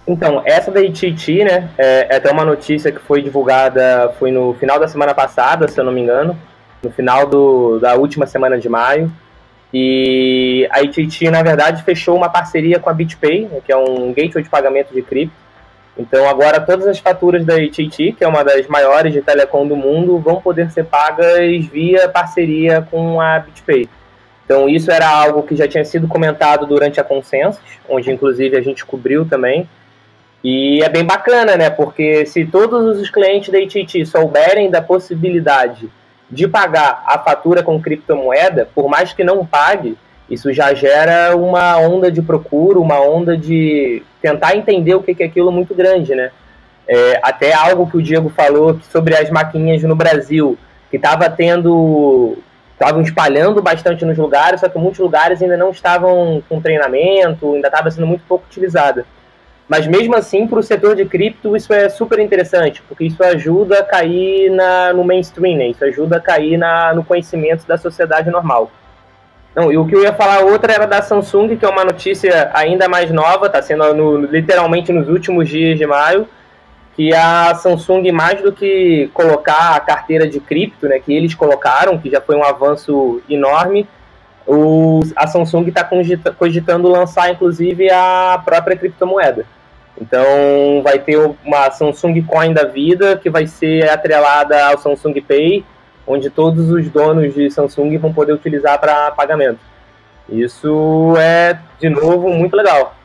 Então, 0.06 0.42
essa 0.44 0.70
da 0.70 0.82
ITT, 0.82 1.44
né, 1.44 1.70
é, 1.78 2.08
é 2.10 2.16
até 2.16 2.30
uma 2.30 2.44
notícia 2.44 2.92
que 2.92 3.00
foi 3.00 3.22
divulgada, 3.22 4.14
foi 4.18 4.30
no 4.30 4.52
final 4.54 4.78
da 4.78 4.86
semana 4.86 5.14
passada, 5.14 5.66
se 5.66 5.80
eu 5.80 5.84
não 5.84 5.92
me 5.92 6.02
engano, 6.02 6.38
no 6.84 6.90
final 6.90 7.26
do, 7.26 7.78
da 7.80 7.94
última 7.94 8.26
semana 8.26 8.58
de 8.58 8.68
maio, 8.68 9.10
e 9.72 10.68
a 10.70 10.82
ITT, 10.82 11.30
na 11.30 11.42
verdade, 11.42 11.82
fechou 11.82 12.16
uma 12.16 12.28
parceria 12.28 12.78
com 12.78 12.88
a 12.88 12.92
BitPay, 12.92 13.48
né, 13.50 13.60
que 13.64 13.72
é 13.72 13.76
um 13.76 14.12
gateway 14.12 14.44
de 14.44 14.50
pagamento 14.50 14.94
de 14.94 15.02
cripto, 15.02 15.44
então 15.96 16.28
agora 16.28 16.60
todas 16.60 16.86
as 16.86 16.98
faturas 16.98 17.44
da 17.44 17.54
AT&T, 17.54 18.12
que 18.12 18.24
é 18.24 18.28
uma 18.28 18.42
das 18.42 18.66
maiores 18.66 19.12
de 19.12 19.22
telecom 19.22 19.66
do 19.66 19.76
mundo, 19.76 20.18
vão 20.18 20.40
poder 20.40 20.70
ser 20.70 20.84
pagas 20.84 21.64
via 21.66 22.08
parceria 22.08 22.86
com 22.90 23.20
a 23.20 23.38
BitPay. 23.38 23.88
Então 24.44 24.68
isso 24.68 24.90
era 24.90 25.08
algo 25.08 25.42
que 25.44 25.56
já 25.56 25.68
tinha 25.68 25.84
sido 25.84 26.08
comentado 26.08 26.66
durante 26.66 27.00
a 27.00 27.04
Consensus, 27.04 27.62
onde 27.88 28.10
inclusive 28.10 28.56
a 28.56 28.60
gente 28.60 28.84
cobriu 28.84 29.24
também. 29.24 29.68
E 30.42 30.82
é 30.82 30.88
bem 30.88 31.04
bacana, 31.04 31.56
né? 31.56 31.70
Porque 31.70 32.26
se 32.26 32.44
todos 32.44 32.98
os 32.98 33.08
clientes 33.08 33.48
da 33.50 33.58
AT&T 33.58 34.04
souberem 34.04 34.70
da 34.70 34.82
possibilidade 34.82 35.88
de 36.30 36.48
pagar 36.48 37.02
a 37.06 37.18
fatura 37.18 37.62
com 37.62 37.80
criptomoeda, 37.80 38.68
por 38.74 38.88
mais 38.88 39.12
que 39.12 39.22
não 39.22 39.44
pague, 39.44 39.96
isso 40.28 40.52
já 40.52 40.72
gera 40.72 41.36
uma 41.36 41.78
onda 41.78 42.10
de 42.10 42.22
procura, 42.22 42.78
uma 42.78 43.00
onda 43.00 43.36
de 43.36 44.02
tentar 44.22 44.56
entender 44.56 44.94
o 44.94 45.02
que 45.02 45.22
é 45.22 45.26
aquilo 45.26 45.52
muito 45.52 45.74
grande, 45.74 46.14
né? 46.14 46.30
É, 46.86 47.20
até 47.22 47.52
algo 47.52 47.88
que 47.90 47.96
o 47.96 48.02
Diego 48.02 48.28
falou 48.30 48.78
sobre 48.90 49.14
as 49.14 49.30
maquininhas 49.30 49.82
no 49.82 49.94
Brasil, 49.94 50.58
que 50.90 50.96
estava 50.96 51.28
tendo, 51.28 52.38
estavam 52.72 53.02
espalhando 53.02 53.62
bastante 53.62 54.04
nos 54.04 54.16
lugares, 54.16 54.60
só 54.60 54.68
que 54.68 54.78
muitos 54.78 55.00
lugares 55.00 55.42
ainda 55.42 55.56
não 55.56 55.70
estavam 55.70 56.42
com 56.48 56.60
treinamento, 56.60 57.54
ainda 57.54 57.68
estava 57.68 57.90
sendo 57.90 58.06
muito 58.06 58.24
pouco 58.26 58.46
utilizada. 58.46 59.06
Mas 59.68 59.86
mesmo 59.86 60.14
assim, 60.14 60.46
para 60.46 60.58
o 60.58 60.62
setor 60.62 60.94
de 60.94 61.04
cripto, 61.06 61.56
isso 61.56 61.72
é 61.72 61.88
super 61.88 62.18
interessante, 62.18 62.82
porque 62.86 63.04
isso 63.04 63.22
ajuda 63.22 63.80
a 63.80 63.84
cair 63.84 64.50
na, 64.50 64.92
no 64.92 65.02
mainstream, 65.04 65.56
né? 65.56 65.68
isso 65.68 65.84
ajuda 65.84 66.18
a 66.18 66.20
cair 66.20 66.58
na, 66.58 66.92
no 66.94 67.02
conhecimento 67.02 67.66
da 67.66 67.78
sociedade 67.78 68.30
normal. 68.30 68.70
Não, 69.54 69.72
e 69.72 69.78
o 69.78 69.86
que 69.86 69.94
eu 69.94 70.02
ia 70.02 70.12
falar 70.12 70.40
outra 70.40 70.72
era 70.72 70.86
da 70.86 71.00
Samsung, 71.00 71.56
que 71.56 71.64
é 71.64 71.68
uma 71.68 71.84
notícia 71.84 72.50
ainda 72.52 72.88
mais 72.88 73.10
nova, 73.10 73.46
está 73.46 73.62
sendo 73.62 73.94
no, 73.94 74.18
literalmente 74.26 74.92
nos 74.92 75.08
últimos 75.08 75.48
dias 75.48 75.78
de 75.78 75.86
maio, 75.86 76.28
que 76.96 77.14
a 77.14 77.54
Samsung, 77.54 78.10
mais 78.12 78.42
do 78.42 78.52
que 78.52 79.10
colocar 79.14 79.76
a 79.76 79.80
carteira 79.80 80.28
de 80.28 80.40
cripto, 80.40 80.88
né, 80.88 80.98
que 80.98 81.12
eles 81.12 81.34
colocaram, 81.34 81.98
que 81.98 82.10
já 82.10 82.20
foi 82.20 82.36
um 82.36 82.44
avanço 82.44 83.22
enorme, 83.30 83.88
o, 84.46 85.02
a 85.16 85.26
Samsung 85.26 85.68
está 85.68 85.88
cogitando 86.38 86.88
lançar, 86.88 87.30
inclusive, 87.30 87.90
a 87.90 88.40
própria 88.44 88.76
criptomoeda. 88.76 89.46
Então, 90.00 90.82
vai 90.82 90.98
ter 90.98 91.16
uma 91.44 91.70
Samsung 91.70 92.20
Coin 92.22 92.52
da 92.52 92.64
vida, 92.64 93.16
que 93.16 93.30
vai 93.30 93.46
ser 93.46 93.88
atrelada 93.88 94.66
ao 94.66 94.78
Samsung 94.78 95.20
Pay, 95.20 95.64
onde 96.06 96.28
todos 96.30 96.68
os 96.70 96.88
donos 96.90 97.34
de 97.34 97.50
Samsung 97.50 97.96
vão 97.98 98.12
poder 98.12 98.32
utilizar 98.32 98.78
para 98.78 99.10
pagamento. 99.12 99.60
Isso 100.28 101.14
é, 101.18 101.58
de 101.80 101.88
novo, 101.88 102.28
muito 102.28 102.56
legal. 102.56 102.96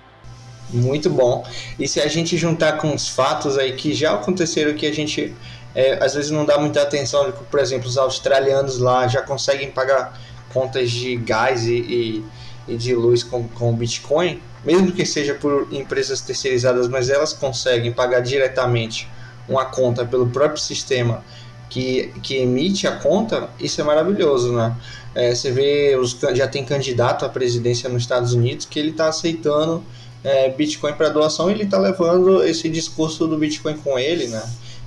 Muito 0.71 1.09
bom. 1.09 1.45
E 1.79 1.87
se 1.87 1.99
a 1.99 2.07
gente 2.07 2.37
juntar 2.37 2.73
com 2.73 2.93
os 2.93 3.07
fatos 3.07 3.57
aí 3.57 3.73
que 3.73 3.93
já 3.93 4.13
aconteceram 4.13 4.73
que 4.73 4.85
a 4.85 4.93
gente 4.93 5.35
é, 5.73 6.03
às 6.03 6.13
vezes 6.13 6.31
não 6.31 6.45
dá 6.45 6.57
muita 6.57 6.81
atenção, 6.81 7.31
por 7.49 7.59
exemplo, 7.59 7.87
os 7.87 7.97
australianos 7.97 8.79
lá 8.79 9.07
já 9.07 9.21
conseguem 9.21 9.71
pagar 9.71 10.19
contas 10.53 10.91
de 10.91 11.15
gás 11.15 11.65
e, 11.65 11.75
e, 11.77 12.25
e 12.67 12.77
de 12.77 12.93
luz 12.95 13.23
com, 13.23 13.47
com 13.47 13.73
Bitcoin, 13.73 14.41
mesmo 14.65 14.91
que 14.91 15.05
seja 15.05 15.33
por 15.33 15.67
empresas 15.71 16.21
terceirizadas, 16.21 16.87
mas 16.87 17.09
elas 17.09 17.33
conseguem 17.33 17.91
pagar 17.91 18.19
diretamente 18.19 19.07
uma 19.47 19.65
conta 19.65 20.05
pelo 20.05 20.27
próprio 20.27 20.61
sistema 20.61 21.23
que, 21.69 22.11
que 22.23 22.37
emite 22.37 22.87
a 22.87 22.91
conta, 22.91 23.49
isso 23.59 23.79
é 23.79 23.83
maravilhoso, 23.83 24.51
né? 24.53 24.75
É, 25.15 25.33
você 25.33 25.51
vê, 25.51 25.95
os, 25.95 26.17
já 26.33 26.47
tem 26.47 26.65
candidato 26.65 27.25
à 27.25 27.29
presidência 27.29 27.89
nos 27.89 28.03
Estados 28.03 28.33
Unidos 28.33 28.65
que 28.65 28.79
ele 28.79 28.89
está 28.91 29.07
aceitando 29.07 29.83
é, 30.23 30.49
Bitcoin 30.49 30.93
para 30.93 31.09
doação 31.09 31.49
e 31.49 31.53
ele 31.53 31.63
está 31.63 31.77
levando 31.77 32.43
esse 32.43 32.69
discurso 32.69 33.27
do 33.27 33.37
Bitcoin 33.37 33.77
com 33.77 33.97
ele, 33.97 34.27
né? 34.27 34.43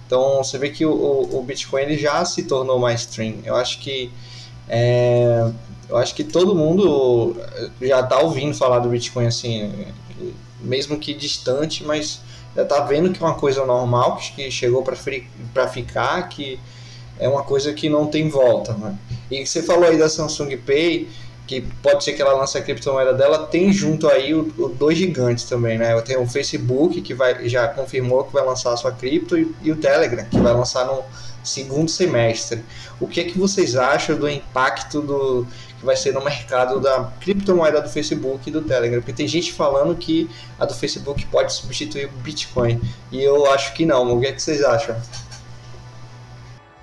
Então 0.07 0.43
você 0.43 0.59
vê 0.59 0.71
que 0.71 0.85
o, 0.85 0.93
o 1.33 1.43
Bitcoin 1.43 1.83
ele 1.83 1.97
já 1.97 2.25
se 2.25 2.43
tornou 2.43 2.79
mainstream. 2.79 3.37
Eu 3.45 3.57
acho 3.57 3.79
que 3.81 4.11
é, 4.69 5.51
eu 5.89 5.97
acho 5.97 6.15
que 6.15 6.25
todo 6.25 6.55
mundo 6.55 7.37
já 7.81 8.01
está 8.01 8.19
ouvindo 8.21 8.55
falar 8.55 8.79
do 8.79 8.89
Bitcoin 8.89 9.27
assim, 9.27 9.87
mesmo 10.61 10.99
que 10.99 11.13
distante, 11.13 11.85
mas 11.85 12.21
já 12.55 12.63
está 12.63 12.81
vendo 12.81 13.13
que 13.13 13.23
é 13.23 13.27
uma 13.27 13.35
coisa 13.35 13.65
normal, 13.65 14.17
que 14.17 14.51
chegou 14.51 14.83
para 14.83 15.69
ficar, 15.69 16.29
que 16.29 16.59
é 17.19 17.29
uma 17.29 17.43
coisa 17.43 17.73
que 17.73 17.89
não 17.89 18.07
tem 18.07 18.29
volta. 18.29 18.73
Né? 18.75 18.97
E 19.31 19.47
você 19.47 19.63
falou 19.63 19.85
aí 19.85 19.99
da 19.99 20.09
Samsung 20.09 20.57
Pay, 20.59 21.09
que 21.47 21.61
pode 21.83 22.05
ser 22.05 22.13
que 22.13 22.23
ela 22.23 22.35
lance 22.35 22.57
a 22.57 22.63
criptomoeda 22.63 23.13
dela, 23.13 23.47
tem 23.47 23.73
junto 23.73 24.09
aí 24.09 24.33
o, 24.33 24.53
o 24.59 24.69
dois 24.69 24.97
gigantes 24.97 25.45
também, 25.45 25.77
né? 25.77 26.01
Tenho 26.03 26.23
o 26.23 26.27
Facebook, 26.27 27.01
que 27.03 27.13
vai, 27.13 27.49
já 27.49 27.69
confirmou 27.69 28.25
que 28.25 28.33
vai 28.33 28.45
lançar 28.45 28.73
a 28.73 28.77
sua 28.77 28.93
cripto, 28.93 29.37
e, 29.37 29.53
e 29.63 29.73
o 29.73 29.77
Telegram, 29.77 30.25
que 30.25 30.39
vai 30.39 30.53
lançar 30.55 30.87
no 30.87 31.03
segundo 31.43 31.91
semestre. 31.91 32.63
O 33.01 33.07
que 33.07 33.21
é 33.21 33.25
que 33.25 33.39
vocês 33.39 33.77
acham 33.77 34.17
do 34.17 34.29
impacto 34.29 35.01
do 35.01 35.47
que 35.79 35.85
vai 35.85 35.97
ser 35.97 36.13
no 36.13 36.23
mercado 36.23 36.81
da 36.81 37.11
criptomoeda 37.21 37.81
do 37.81 37.89
Facebook 37.89 38.49
e 38.49 38.53
do 38.53 38.63
Telegram? 38.63 39.01
Porque 39.01 39.13
tem 39.13 39.27
gente 39.27 39.53
falando 39.53 39.97
que 39.97 40.31
a 40.59 40.65
do 40.65 40.75
Facebook 40.75 41.27
pode 41.27 41.53
substituir 41.53 42.07
o 42.07 42.19
Bitcoin, 42.23 42.81
e 43.11 43.23
eu 43.23 43.51
acho 43.53 43.73
que 43.75 43.85
não. 43.85 44.17
O 44.17 44.21
que 44.21 44.27
é 44.27 44.33
que 44.33 44.43
vocês 44.43 44.63
acham? 44.63 44.97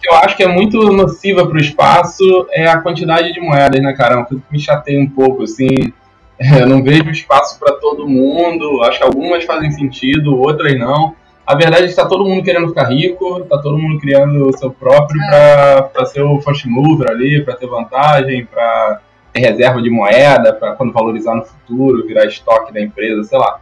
eu 0.04 0.16
acho 0.16 0.36
que 0.36 0.44
é 0.44 0.48
muito 0.48 0.78
nociva 0.92 1.46
para 1.46 1.58
o 1.58 1.62
espaço 1.62 2.24
é 2.52 2.68
a 2.68 2.80
quantidade 2.82 3.34
de 3.34 3.42
moedas, 3.42 3.82
né, 3.82 3.94
cara? 3.94 4.22
É 4.22 4.36
me 4.52 4.60
chateia 4.60 5.00
um 5.00 5.10
pouco, 5.10 5.44
assim. 5.44 5.68
Eu 6.58 6.68
não 6.68 6.82
vejo 6.82 7.10
espaço 7.10 7.60
para 7.60 7.74
todo 7.76 8.08
mundo. 8.08 8.82
Acho 8.84 8.98
que 8.98 9.04
algumas 9.04 9.44
fazem 9.44 9.72
sentido, 9.72 10.40
outras 10.40 10.78
não. 10.80 11.14
A 11.50 11.56
verdade 11.56 11.82
é 11.82 11.86
que 11.86 11.90
está 11.90 12.06
todo 12.06 12.24
mundo 12.26 12.44
querendo 12.44 12.68
ficar 12.68 12.84
rico, 12.90 13.40
está 13.40 13.58
todo 13.58 13.76
mundo 13.76 14.00
criando 14.00 14.50
o 14.50 14.56
seu 14.56 14.70
próprio 14.70 15.20
para 15.20 16.06
ser 16.06 16.22
o 16.22 16.40
first 16.42 16.68
mover 16.68 17.10
ali, 17.10 17.44
para 17.44 17.56
ter 17.56 17.66
vantagem, 17.66 18.46
para 18.46 19.02
ter 19.34 19.40
reserva 19.40 19.82
de 19.82 19.90
moeda, 19.90 20.54
para 20.54 20.74
quando 20.74 20.94
valorizar 20.94 21.34
no 21.34 21.44
futuro, 21.44 22.06
virar 22.06 22.26
estoque 22.26 22.72
da 22.72 22.80
empresa, 22.80 23.24
sei 23.24 23.40
lá. 23.40 23.60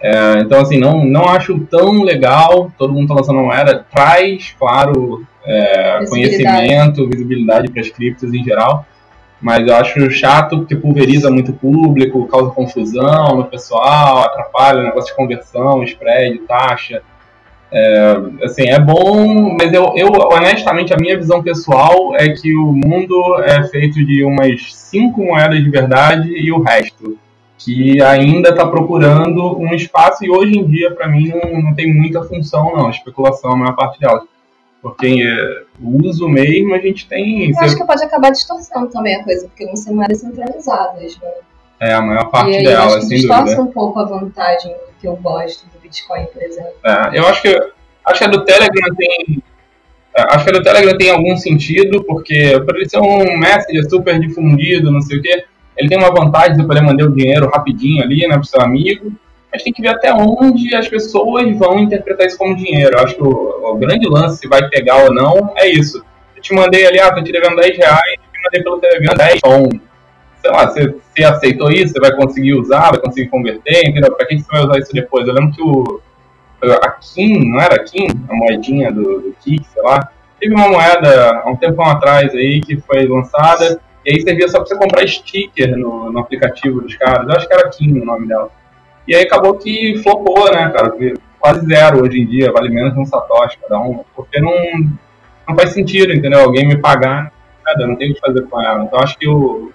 É, 0.00 0.38
então, 0.38 0.58
assim, 0.58 0.80
não, 0.80 1.04
não 1.04 1.28
acho 1.28 1.58
tão 1.66 2.02
legal. 2.02 2.72
Todo 2.78 2.94
mundo 2.94 3.02
está 3.02 3.16
lançando 3.16 3.40
moeda. 3.40 3.84
Traz, 3.90 4.56
claro, 4.58 5.26
é, 5.44 6.06
conhecimento, 6.08 7.06
visibilidade 7.10 7.70
para 7.70 7.82
as 7.82 7.90
criptos 7.90 8.32
em 8.32 8.42
geral. 8.42 8.86
Mas 9.38 9.68
eu 9.68 9.76
acho 9.76 10.10
chato 10.10 10.60
porque 10.60 10.74
pulveriza 10.74 11.30
muito 11.30 11.52
o 11.52 11.54
público, 11.54 12.26
causa 12.26 12.50
confusão 12.52 13.36
no 13.36 13.44
pessoal, 13.44 14.20
atrapalha 14.20 14.80
o 14.80 14.84
negócio 14.84 15.10
de 15.10 15.16
conversão, 15.16 15.84
spread, 15.84 16.38
taxa. 16.48 17.02
É, 17.70 18.16
assim, 18.44 18.66
é 18.68 18.80
bom, 18.80 19.56
mas 19.58 19.72
eu, 19.72 19.92
eu, 19.94 20.08
honestamente, 20.32 20.94
a 20.94 20.96
minha 20.96 21.18
visão 21.18 21.42
pessoal 21.42 22.16
é 22.16 22.30
que 22.30 22.56
o 22.56 22.72
mundo 22.72 23.42
é 23.42 23.62
feito 23.68 24.04
de 24.04 24.24
umas 24.24 24.74
cinco 24.74 25.22
moedas 25.22 25.62
de 25.62 25.68
verdade 25.68 26.30
e 26.30 26.50
o 26.50 26.62
resto 26.62 27.18
que 27.58 28.00
ainda 28.00 28.50
está 28.50 28.66
procurando 28.66 29.58
um 29.58 29.74
espaço 29.74 30.24
e 30.24 30.30
hoje 30.30 30.58
em 30.58 30.66
dia, 30.66 30.94
para 30.94 31.08
mim, 31.08 31.28
não, 31.28 31.62
não 31.62 31.74
tem 31.74 31.92
muita 31.92 32.22
função, 32.22 32.72
não. 32.74 32.86
A 32.86 32.90
especulação 32.90 33.50
é 33.50 33.54
a 33.54 33.56
maior 33.56 33.74
parte 33.74 34.00
dela. 34.00 34.22
Porque 34.80 35.24
é, 35.26 35.64
o 35.82 36.06
uso 36.06 36.28
mesmo 36.28 36.72
a 36.72 36.78
gente 36.78 37.08
tem. 37.08 37.50
Eu 37.50 37.58
acho 37.58 37.76
que 37.76 37.84
pode 37.84 38.04
acabar 38.04 38.30
distorcendo 38.30 38.86
também 38.86 39.16
a 39.16 39.24
coisa, 39.24 39.48
porque 39.48 39.66
vão 39.66 39.74
ser 39.74 39.92
moedas 39.92 40.20
centralizadas, 40.20 41.18
né? 41.18 41.30
É, 41.80 41.94
a 41.94 42.00
maior 42.00 42.30
parte 42.30 42.52
e 42.52 42.56
aí, 42.56 42.64
dela, 42.64 42.84
eu 42.84 42.88
acho 42.88 43.00
que 43.00 43.06
sem 43.06 43.18
distorce 43.18 43.56
dúvida. 43.56 43.62
um 43.62 43.72
pouco 43.72 43.98
a 43.98 44.04
vantagem 44.04 44.74
que 45.00 45.06
eu 45.06 45.16
gosto 45.16 45.66
Bitcoin, 45.88 46.26
por 46.26 46.42
exemplo. 46.42 46.72
É, 46.84 47.18
eu 47.18 47.26
acho 47.26 47.42
que, 47.42 47.48
acho 48.06 48.18
que 48.18 48.24
a 48.24 48.28
do 48.28 48.44
Telegram 48.44 48.94
tem. 48.96 49.42
é, 50.16 50.22
Acho 50.34 50.44
que 50.44 50.50
a 50.50 50.52
do 50.52 50.62
Telegram 50.62 50.96
tem 50.96 51.10
algum 51.10 51.36
sentido, 51.36 52.04
porque 52.04 52.60
por 52.60 52.76
ele 52.76 52.88
ser 52.88 52.98
um 52.98 53.38
messenger 53.38 53.88
super 53.88 54.18
difundido, 54.20 54.90
não 54.90 55.00
sei 55.00 55.18
o 55.18 55.22
quê, 55.22 55.44
ele 55.76 55.88
tem 55.88 55.98
uma 55.98 56.10
vantagem 56.10 56.56
de 56.56 56.66
poder 56.66 56.82
mandar 56.82 57.04
o 57.04 57.14
dinheiro 57.14 57.48
rapidinho 57.48 58.02
ali, 58.02 58.26
né, 58.26 58.36
pro 58.36 58.44
seu 58.44 58.60
amigo, 58.60 59.12
mas 59.52 59.62
tem 59.62 59.72
que 59.72 59.80
ver 59.80 59.88
até 59.88 60.12
onde 60.12 60.74
as 60.74 60.88
pessoas 60.88 61.56
vão 61.56 61.78
interpretar 61.78 62.26
isso 62.26 62.36
como 62.36 62.56
dinheiro. 62.56 62.96
Eu 62.96 63.04
acho 63.04 63.14
que 63.14 63.22
o, 63.22 63.72
o 63.72 63.76
grande 63.76 64.06
lance, 64.08 64.38
se 64.38 64.48
vai 64.48 64.68
pegar 64.68 65.04
ou 65.04 65.14
não, 65.14 65.52
é 65.56 65.68
isso. 65.68 66.04
Eu 66.36 66.42
te 66.42 66.54
mandei 66.54 66.86
ali, 66.86 67.00
ah, 67.00 67.12
tô 67.12 67.22
te 67.22 67.32
devendo 67.32 67.56
10 67.56 67.76
reais, 67.76 68.14
te 68.32 68.42
mandei 68.44 68.62
pelo 68.62 68.78
Telegram 68.78 69.14
10, 69.16 69.34
então, 69.36 69.68
sei 70.40 70.50
lá, 70.50 70.68
você, 70.68 70.88
você 70.88 71.24
aceitou 71.24 71.70
isso, 71.70 71.92
você 71.92 72.00
vai 72.00 72.14
conseguir 72.14 72.54
usar, 72.54 72.90
vai 72.90 73.00
conseguir 73.00 73.28
converter, 73.28 73.88
entendeu? 73.88 74.14
Pra 74.14 74.26
que 74.26 74.38
você 74.38 74.50
vai 74.50 74.64
usar 74.64 74.78
isso 74.78 74.92
depois? 74.92 75.26
Eu 75.26 75.34
lembro 75.34 75.52
que 75.52 75.62
o, 75.62 76.00
a 76.82 76.90
Kim, 76.90 77.50
não 77.50 77.60
era 77.60 77.76
a 77.76 77.84
Kim, 77.84 78.08
a 78.28 78.34
moedinha 78.34 78.92
do, 78.92 79.20
do 79.20 79.36
Kik, 79.40 79.64
sei 79.66 79.82
lá, 79.82 80.10
teve 80.40 80.54
uma 80.54 80.68
moeda 80.68 81.42
há 81.44 81.50
um 81.50 81.56
tempão 81.56 81.86
atrás 81.86 82.32
aí 82.34 82.60
que 82.60 82.76
foi 82.76 83.06
lançada, 83.06 83.80
e 84.04 84.12
aí 84.12 84.20
servia 84.20 84.48
só 84.48 84.58
pra 84.58 84.66
você 84.66 84.76
comprar 84.76 85.06
sticker 85.06 85.76
no, 85.76 86.10
no 86.10 86.18
aplicativo 86.18 86.80
dos 86.80 86.96
caras. 86.96 87.28
Eu 87.28 87.36
acho 87.36 87.48
que 87.48 87.54
era 87.54 87.68
Kim 87.68 88.00
o 88.00 88.04
nome 88.04 88.26
dela. 88.26 88.50
E 89.06 89.14
aí 89.14 89.22
acabou 89.22 89.54
que 89.54 89.98
flopou, 90.02 90.50
né, 90.52 90.70
cara? 90.70 90.94
Quase 91.38 91.66
zero 91.66 92.02
hoje 92.02 92.20
em 92.20 92.26
dia, 92.26 92.52
vale 92.52 92.68
menos 92.68 92.96
um 92.96 93.04
satoshi 93.04 93.58
cada 93.58 93.80
um, 93.80 94.04
porque 94.14 94.40
não, 94.40 94.52
não 95.48 95.56
faz 95.56 95.70
sentido, 95.70 96.12
entendeu? 96.12 96.40
Alguém 96.40 96.66
me 96.66 96.76
pagar, 96.76 97.32
nada, 97.64 97.86
não 97.86 97.96
tenho 97.96 98.12
o 98.12 98.14
que 98.14 98.20
fazer 98.20 98.42
com 98.42 98.60
ela. 98.60 98.84
Então 98.84 98.98
acho 99.00 99.16
que 99.18 99.28
o. 99.28 99.72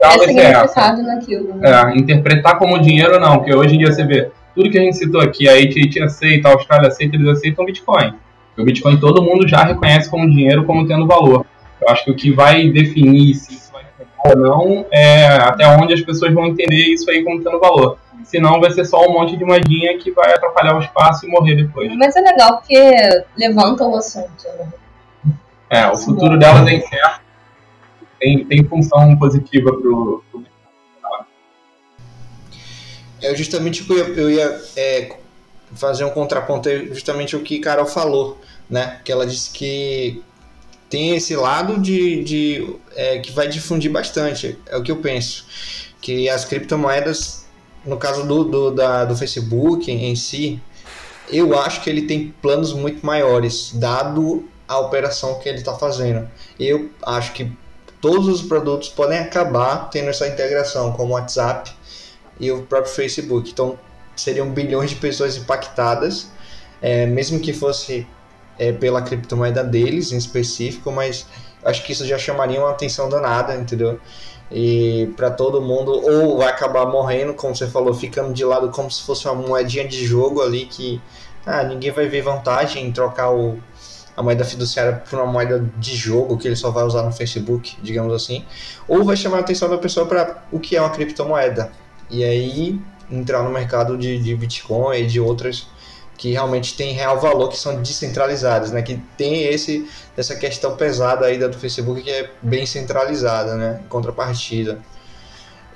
É 0.00 0.10
significado 0.18 1.02
naquilo. 1.02 1.54
Né? 1.54 1.70
É, 1.70 1.98
interpretar 1.98 2.58
como 2.58 2.78
dinheiro 2.80 3.18
não, 3.18 3.38
porque 3.38 3.54
hoje 3.54 3.74
em 3.74 3.78
dia 3.78 3.92
você 3.92 4.04
vê 4.04 4.30
tudo 4.54 4.70
que 4.70 4.78
a 4.78 4.82
gente 4.82 4.96
citou 4.96 5.20
aqui, 5.20 5.48
a 5.48 5.52
AT&T 5.52 6.02
aceita, 6.02 6.48
a 6.48 6.52
Austrália 6.52 6.88
aceita, 6.88 7.16
eles 7.16 7.28
aceitam 7.28 7.64
Bitcoin. 7.64 8.14
O 8.56 8.64
Bitcoin 8.64 8.98
todo 8.98 9.22
mundo 9.22 9.46
já 9.46 9.62
reconhece 9.62 10.10
como 10.10 10.28
dinheiro, 10.28 10.64
como 10.64 10.86
tendo 10.86 11.06
valor. 11.06 11.46
Eu 11.80 11.88
acho 11.88 12.04
que 12.04 12.10
o 12.10 12.16
que 12.16 12.32
vai 12.32 12.68
definir 12.68 13.34
se 13.34 13.54
isso 13.54 13.72
vai 13.72 13.84
ter 13.96 14.06
ou 14.24 14.36
não 14.36 14.86
é 14.90 15.26
até 15.26 15.66
onde 15.68 15.94
as 15.94 16.00
pessoas 16.00 16.34
vão 16.34 16.46
entender 16.46 16.92
isso 16.92 17.08
aí 17.08 17.22
como 17.22 17.42
tendo 17.42 17.60
valor. 17.60 17.98
Senão 18.24 18.60
vai 18.60 18.70
ser 18.72 18.84
só 18.84 19.06
um 19.06 19.12
monte 19.12 19.36
de 19.36 19.44
moedinha 19.44 19.96
que 19.96 20.10
vai 20.10 20.30
atrapalhar 20.32 20.76
o 20.76 20.80
espaço 20.80 21.24
e 21.24 21.30
morrer 21.30 21.54
depois. 21.54 21.94
Mas 21.96 22.16
é 22.16 22.20
legal 22.20 22.58
porque 22.58 22.92
levanta 23.36 23.84
o 23.84 23.96
assunto. 23.96 24.44
Né? 24.58 25.32
É, 25.70 25.86
o 25.86 25.96
futuro 25.96 26.36
delas 26.36 26.66
é 26.66 26.74
incerto. 26.74 27.27
Tem, 28.18 28.44
tem 28.44 28.64
função 28.64 29.16
positiva 29.16 29.72
pro, 29.72 30.24
pro 30.30 30.44
É 33.20 33.34
justamente 33.34 33.82
o 33.82 33.92
eu 33.92 33.98
ia, 33.98 34.20
eu 34.20 34.30
ia 34.30 34.62
é, 34.76 35.16
fazer 35.74 36.04
um 36.04 36.10
contraponto, 36.10 36.68
é 36.68 36.86
justamente 36.86 37.36
o 37.36 37.40
que 37.40 37.58
Carol 37.58 37.86
falou, 37.86 38.38
né? 38.68 39.00
Que 39.04 39.12
ela 39.12 39.26
disse 39.26 39.50
que 39.50 40.22
tem 40.88 41.14
esse 41.14 41.36
lado 41.36 41.78
de, 41.78 42.22
de 42.24 42.76
é, 42.96 43.18
que 43.18 43.30
vai 43.32 43.48
difundir 43.48 43.90
bastante, 43.90 44.58
é 44.66 44.76
o 44.76 44.82
que 44.82 44.90
eu 44.90 44.96
penso. 44.96 45.46
Que 46.00 46.28
as 46.28 46.44
criptomoedas, 46.44 47.46
no 47.84 47.96
caso 47.96 48.26
do, 48.26 48.44
do, 48.44 48.70
da, 48.70 49.04
do 49.04 49.16
Facebook 49.16 49.90
em 49.90 50.16
si, 50.16 50.60
eu 51.28 51.58
acho 51.58 51.82
que 51.82 51.90
ele 51.90 52.02
tem 52.02 52.34
planos 52.40 52.72
muito 52.72 53.04
maiores, 53.04 53.72
dado 53.74 54.48
a 54.66 54.78
operação 54.78 55.38
que 55.38 55.48
ele 55.48 55.58
está 55.58 55.74
fazendo. 55.74 56.28
Eu 56.58 56.90
acho 57.02 57.32
que 57.32 57.50
todos 58.00 58.28
os 58.28 58.42
produtos 58.42 58.88
podem 58.88 59.18
acabar 59.18 59.90
tendo 59.90 60.08
essa 60.10 60.26
integração, 60.26 60.92
como 60.92 61.12
o 61.12 61.16
WhatsApp 61.16 61.70
e 62.38 62.50
o 62.50 62.62
próprio 62.62 62.92
Facebook. 62.92 63.50
Então, 63.50 63.78
seriam 64.16 64.50
bilhões 64.50 64.90
de 64.90 64.96
pessoas 64.96 65.36
impactadas. 65.36 66.28
é, 66.80 67.06
mesmo 67.06 67.40
que 67.40 67.52
fosse 67.52 68.06
é, 68.58 68.72
pela 68.72 69.02
criptomoeda 69.02 69.64
deles 69.64 70.12
em 70.12 70.16
específico, 70.16 70.90
mas 70.92 71.26
acho 71.64 71.84
que 71.84 71.92
isso 71.92 72.06
já 72.06 72.18
chamaria 72.18 72.60
uma 72.60 72.70
atenção 72.70 73.08
danada, 73.08 73.54
entendeu? 73.54 74.00
E 74.50 75.12
para 75.16 75.30
todo 75.30 75.60
mundo, 75.60 75.92
ou 75.92 76.38
vai 76.38 76.48
acabar 76.48 76.86
morrendo, 76.86 77.34
como 77.34 77.54
você 77.54 77.66
falou, 77.66 77.92
ficando 77.94 78.32
de 78.32 78.44
lado 78.44 78.70
como 78.70 78.90
se 78.90 79.02
fosse 79.02 79.26
uma 79.26 79.34
moedinha 79.34 79.86
de 79.86 80.06
jogo 80.06 80.40
ali 80.40 80.66
que 80.66 81.00
ah, 81.44 81.62
ninguém 81.64 81.90
vai 81.90 82.08
ver 82.08 82.22
vantagem 82.22 82.86
em 82.86 82.92
trocar 82.92 83.30
o, 83.30 83.58
a 84.18 84.22
moeda 84.22 84.44
fiduciária 84.44 85.00
por 85.08 85.16
uma 85.16 85.30
moeda 85.30 85.64
de 85.76 85.94
jogo 85.94 86.36
que 86.36 86.48
ele 86.48 86.56
só 86.56 86.72
vai 86.72 86.82
usar 86.82 87.04
no 87.04 87.12
Facebook, 87.12 87.76
digamos 87.80 88.12
assim, 88.12 88.44
ou 88.88 89.04
vai 89.04 89.16
chamar 89.16 89.36
a 89.36 89.40
atenção 89.42 89.70
da 89.70 89.78
pessoa 89.78 90.06
para 90.06 90.42
o 90.50 90.58
que 90.58 90.76
é 90.76 90.80
uma 90.80 90.90
criptomoeda. 90.90 91.70
E 92.10 92.24
aí 92.24 92.80
entrar 93.08 93.44
no 93.44 93.50
mercado 93.50 93.96
de, 93.96 94.18
de 94.18 94.34
Bitcoin 94.34 94.98
e 94.98 95.06
de 95.06 95.20
outras 95.20 95.68
que 96.16 96.32
realmente 96.32 96.76
tem 96.76 96.92
real 96.94 97.20
valor, 97.20 97.48
que 97.48 97.56
são 97.56 97.80
descentralizadas, 97.80 98.72
né? 98.72 98.82
Que 98.82 99.00
tem 99.16 99.44
esse 99.44 99.88
essa 100.16 100.34
questão 100.34 100.74
pesada 100.74 101.26
aí 101.26 101.38
da 101.38 101.46
do 101.46 101.56
Facebook 101.56 102.02
que 102.02 102.10
é 102.10 102.28
bem 102.42 102.66
centralizada, 102.66 103.54
né? 103.54 103.80
Em 103.84 103.88
contrapartida. 103.88 104.80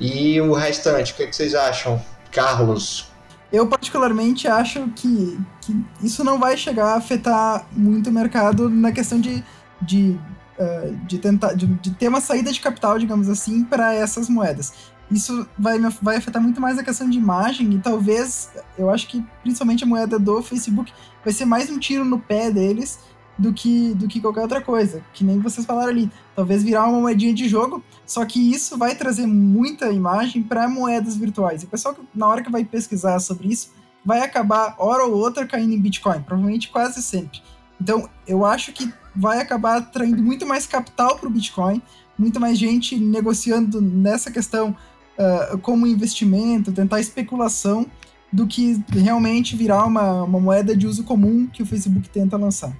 E 0.00 0.40
o 0.40 0.52
restante, 0.52 1.12
o 1.12 1.14
que, 1.14 1.22
é 1.22 1.26
que 1.28 1.36
vocês 1.36 1.54
acham? 1.54 2.02
Carlos, 2.32 3.06
eu 3.52 3.66
particularmente 3.66 4.48
acho 4.48 4.88
que, 4.96 5.38
que 5.60 5.84
isso 6.02 6.24
não 6.24 6.38
vai 6.38 6.56
chegar 6.56 6.94
a 6.94 6.96
afetar 6.96 7.66
muito 7.72 8.08
o 8.08 8.12
mercado 8.12 8.70
na 8.70 8.90
questão 8.90 9.20
de, 9.20 9.44
de, 9.80 10.18
uh, 10.58 10.96
de 11.06 11.18
tentar 11.18 11.52
de, 11.52 11.66
de, 11.66 11.90
ter 11.90 12.08
uma 12.08 12.20
saída 12.20 12.50
de 12.50 12.60
capital, 12.60 12.98
digamos 12.98 13.28
assim, 13.28 13.62
para 13.62 13.94
essas 13.94 14.28
moedas. 14.28 14.72
Isso 15.10 15.46
vai, 15.58 15.78
vai 16.00 16.16
afetar 16.16 16.40
muito 16.40 16.60
mais 16.60 16.78
a 16.78 16.82
questão 16.82 17.10
de 17.10 17.18
imagem 17.18 17.74
e 17.74 17.78
talvez, 17.78 18.50
eu 18.78 18.88
acho 18.88 19.06
que 19.06 19.22
principalmente 19.42 19.84
a 19.84 19.86
moeda 19.86 20.18
do 20.18 20.42
Facebook 20.42 20.90
vai 21.22 21.34
ser 21.34 21.44
mais 21.44 21.68
um 21.68 21.78
tiro 21.78 22.04
no 22.06 22.18
pé 22.18 22.50
deles 22.50 22.98
do 23.38 23.52
que, 23.52 23.94
do 23.94 24.06
que 24.06 24.20
qualquer 24.20 24.42
outra 24.42 24.60
coisa. 24.60 25.02
Que 25.12 25.24
nem 25.24 25.38
vocês 25.38 25.66
falaram 25.66 25.90
ali. 25.90 26.10
Talvez 26.34 26.62
virar 26.62 26.88
uma 26.88 27.00
moedinha 27.00 27.34
de 27.34 27.48
jogo, 27.48 27.82
só 28.06 28.24
que 28.24 28.52
isso 28.52 28.76
vai 28.78 28.94
trazer 28.94 29.26
muita 29.26 29.90
imagem 29.90 30.42
para 30.42 30.68
moedas 30.68 31.16
virtuais. 31.16 31.62
E 31.62 31.66
o 31.66 31.68
pessoal, 31.68 31.96
na 32.14 32.26
hora 32.26 32.42
que 32.42 32.50
vai 32.50 32.64
pesquisar 32.64 33.18
sobre 33.20 33.48
isso, 33.48 33.70
vai 34.04 34.20
acabar, 34.20 34.74
hora 34.78 35.04
ou 35.04 35.14
outra, 35.14 35.46
caindo 35.46 35.72
em 35.72 35.80
Bitcoin. 35.80 36.22
Provavelmente 36.22 36.68
quase 36.68 37.02
sempre. 37.02 37.40
Então, 37.80 38.08
eu 38.26 38.44
acho 38.44 38.72
que 38.72 38.92
vai 39.14 39.40
acabar 39.40 39.78
atraindo 39.78 40.22
muito 40.22 40.46
mais 40.46 40.66
capital 40.66 41.18
para 41.18 41.28
o 41.28 41.30
Bitcoin, 41.30 41.82
muito 42.18 42.38
mais 42.38 42.58
gente 42.58 42.96
negociando 42.96 43.80
nessa 43.80 44.30
questão 44.30 44.76
uh, 45.18 45.58
como 45.58 45.86
investimento, 45.86 46.72
tentar 46.72 47.00
especulação, 47.00 47.86
do 48.32 48.46
que 48.46 48.82
realmente 48.88 49.54
virar 49.54 49.84
uma, 49.84 50.22
uma 50.22 50.40
moeda 50.40 50.74
de 50.74 50.86
uso 50.86 51.04
comum 51.04 51.46
que 51.46 51.62
o 51.62 51.66
Facebook 51.66 52.08
tenta 52.08 52.36
lançar. 52.36 52.74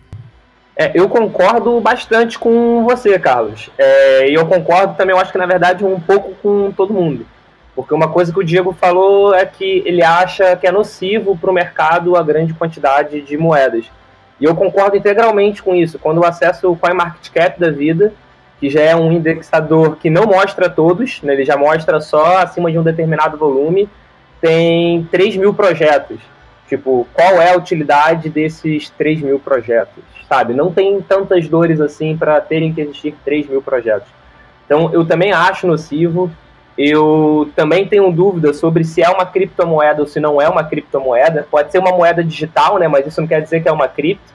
É, 0.77 0.91
eu 0.95 1.09
concordo 1.09 1.81
bastante 1.81 2.39
com 2.39 2.85
você, 2.85 3.19
Carlos. 3.19 3.71
É, 3.77 4.29
e 4.31 4.35
eu 4.35 4.47
concordo 4.47 4.95
também, 4.95 5.15
eu 5.15 5.21
acho 5.21 5.33
que 5.33 5.39
na 5.39 5.47
verdade 5.47 5.85
um 5.85 6.01
pouco 6.01 6.35
com 6.43 6.73
todo 6.73 6.95
mundo. 6.95 7.27
Porque 7.75 7.95
uma 7.95 8.09
coisa 8.09 8.33
que 8.33 8.39
o 8.39 8.45
Diego 8.45 8.73
falou 8.73 9.35
é 9.35 9.47
que 9.47 9.83
ele 9.87 10.03
acha 10.03 10.57
que 10.57 10.67
é 10.67 10.73
nocivo 10.73 11.37
para 11.37 11.51
o 11.51 11.55
mercado 11.55 12.17
a 12.17 12.23
grande 12.23 12.53
quantidade 12.53 13.21
de 13.23 13.37
moedas. 13.37 13.87
E 14.39 14.45
eu 14.45 14.55
concordo 14.55 14.97
integralmente 14.97 15.63
com 15.63 15.75
isso. 15.75 15.99
Quando 15.99 16.19
eu 16.19 16.25
acesso 16.27 16.71
o 16.71 16.77
CoinMarketCap 16.77 17.59
da 17.59 17.71
vida, 17.71 18.13
que 18.59 18.69
já 18.69 18.81
é 18.81 18.95
um 18.95 19.11
indexador 19.11 19.97
que 19.97 20.11
não 20.11 20.25
mostra 20.25 20.69
todos, 20.69 21.23
né, 21.23 21.33
ele 21.33 21.45
já 21.45 21.57
mostra 21.57 22.01
só 22.01 22.39
acima 22.39 22.71
de 22.71 22.79
um 22.79 22.83
determinado 22.83 23.37
volume, 23.37 23.89
tem 24.41 25.05
3 25.11 25.37
mil 25.37 25.55
projetos. 25.55 26.19
Tipo, 26.69 27.07
qual 27.13 27.41
é 27.41 27.53
a 27.53 27.57
utilidade 27.57 28.29
desses 28.29 28.91
3 28.91 29.21
mil 29.21 29.39
projetos? 29.39 30.03
Sabe? 30.29 30.55
Não 30.55 30.73
tem 30.73 31.01
tantas 31.01 31.49
dores 31.49 31.81
assim 31.81 32.17
para 32.17 32.41
terem 32.41 32.73
que 32.73 32.81
existir 32.81 33.15
3 33.25 33.49
mil 33.49 33.63
projetos. 33.63 34.09
Então, 34.65 34.93
eu 34.93 35.05
também 35.05 35.33
acho 35.33 35.67
nocivo. 35.67 36.31
Eu 36.77 37.51
também 37.55 37.87
tenho 37.87 38.11
dúvida 38.11 38.55
sobre 38.55 38.83
se 38.85 39.03
é 39.03 39.09
uma 39.11 39.27
criptomoeda 39.27 40.01
ou 40.01 40.07
se 40.07 40.19
não 40.19 40.41
é 40.41 40.49
uma 40.49 40.65
criptomoeda. 40.65 41.47
Pode 41.51 41.71
ser 41.71 41.79
uma 41.79 41.93
moeda 41.93 42.25
digital, 42.25 42.79
né? 42.79 42.89
Mas 42.89 43.07
isso 43.07 43.21
não 43.21 43.29
quer 43.29 43.43
dizer 43.43 43.63
que 43.63 43.69
é 43.69 43.73
uma 43.73 43.89
cripto, 43.89 44.33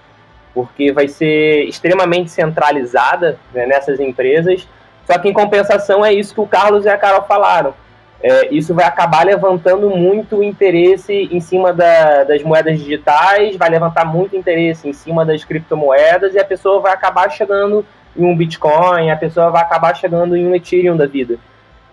porque 0.53 0.91
vai 0.91 1.07
ser 1.07 1.63
extremamente 1.63 2.29
centralizada 2.29 3.39
né, 3.53 3.65
nessas 3.65 3.99
empresas. 3.99 4.67
Só 5.07 5.17
que 5.17 5.29
em 5.29 5.33
compensação 5.33 6.05
é 6.05 6.13
isso 6.13 6.33
que 6.33 6.41
o 6.41 6.47
Carlos 6.47 6.85
e 6.85 6.89
a 6.89 6.97
Carol 6.97 7.23
falaram 7.23 7.73
é, 8.21 8.53
isso 8.53 8.73
vai 8.73 8.85
acabar 8.85 9.25
levantando 9.25 9.89
muito 9.89 10.41
interesse 10.41 11.13
em 11.31 11.39
cima 11.39 11.71
da, 11.71 12.23
das 12.23 12.41
moedas 12.41 12.79
digitais, 12.79 13.55
vai 13.55 13.69
levantar 13.69 14.05
muito 14.05 14.35
interesse 14.35 14.89
em 14.89 14.93
cima 14.93 15.23
das 15.23 15.43
criptomoedas 15.43 16.33
e 16.33 16.39
a 16.39 16.45
pessoa 16.45 16.79
vai 16.79 16.93
acabar 16.93 17.29
chegando 17.29 17.85
em 18.15 18.25
um 18.25 18.35
Bitcoin, 18.35 19.11
a 19.11 19.15
pessoa 19.15 19.51
vai 19.51 19.61
acabar 19.61 19.95
chegando 19.95 20.35
em 20.35 20.47
um 20.47 20.55
Ethereum 20.55 20.97
da 20.97 21.05
vida. 21.05 21.37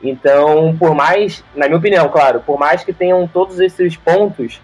Então, 0.02 0.74
por 0.78 0.94
mais, 0.94 1.44
na 1.54 1.66
minha 1.66 1.78
opinião, 1.78 2.08
claro, 2.08 2.40
por 2.40 2.58
mais 2.58 2.82
que 2.82 2.92
tenham 2.92 3.26
todos 3.26 3.60
esses 3.60 3.96
pontos 3.96 4.60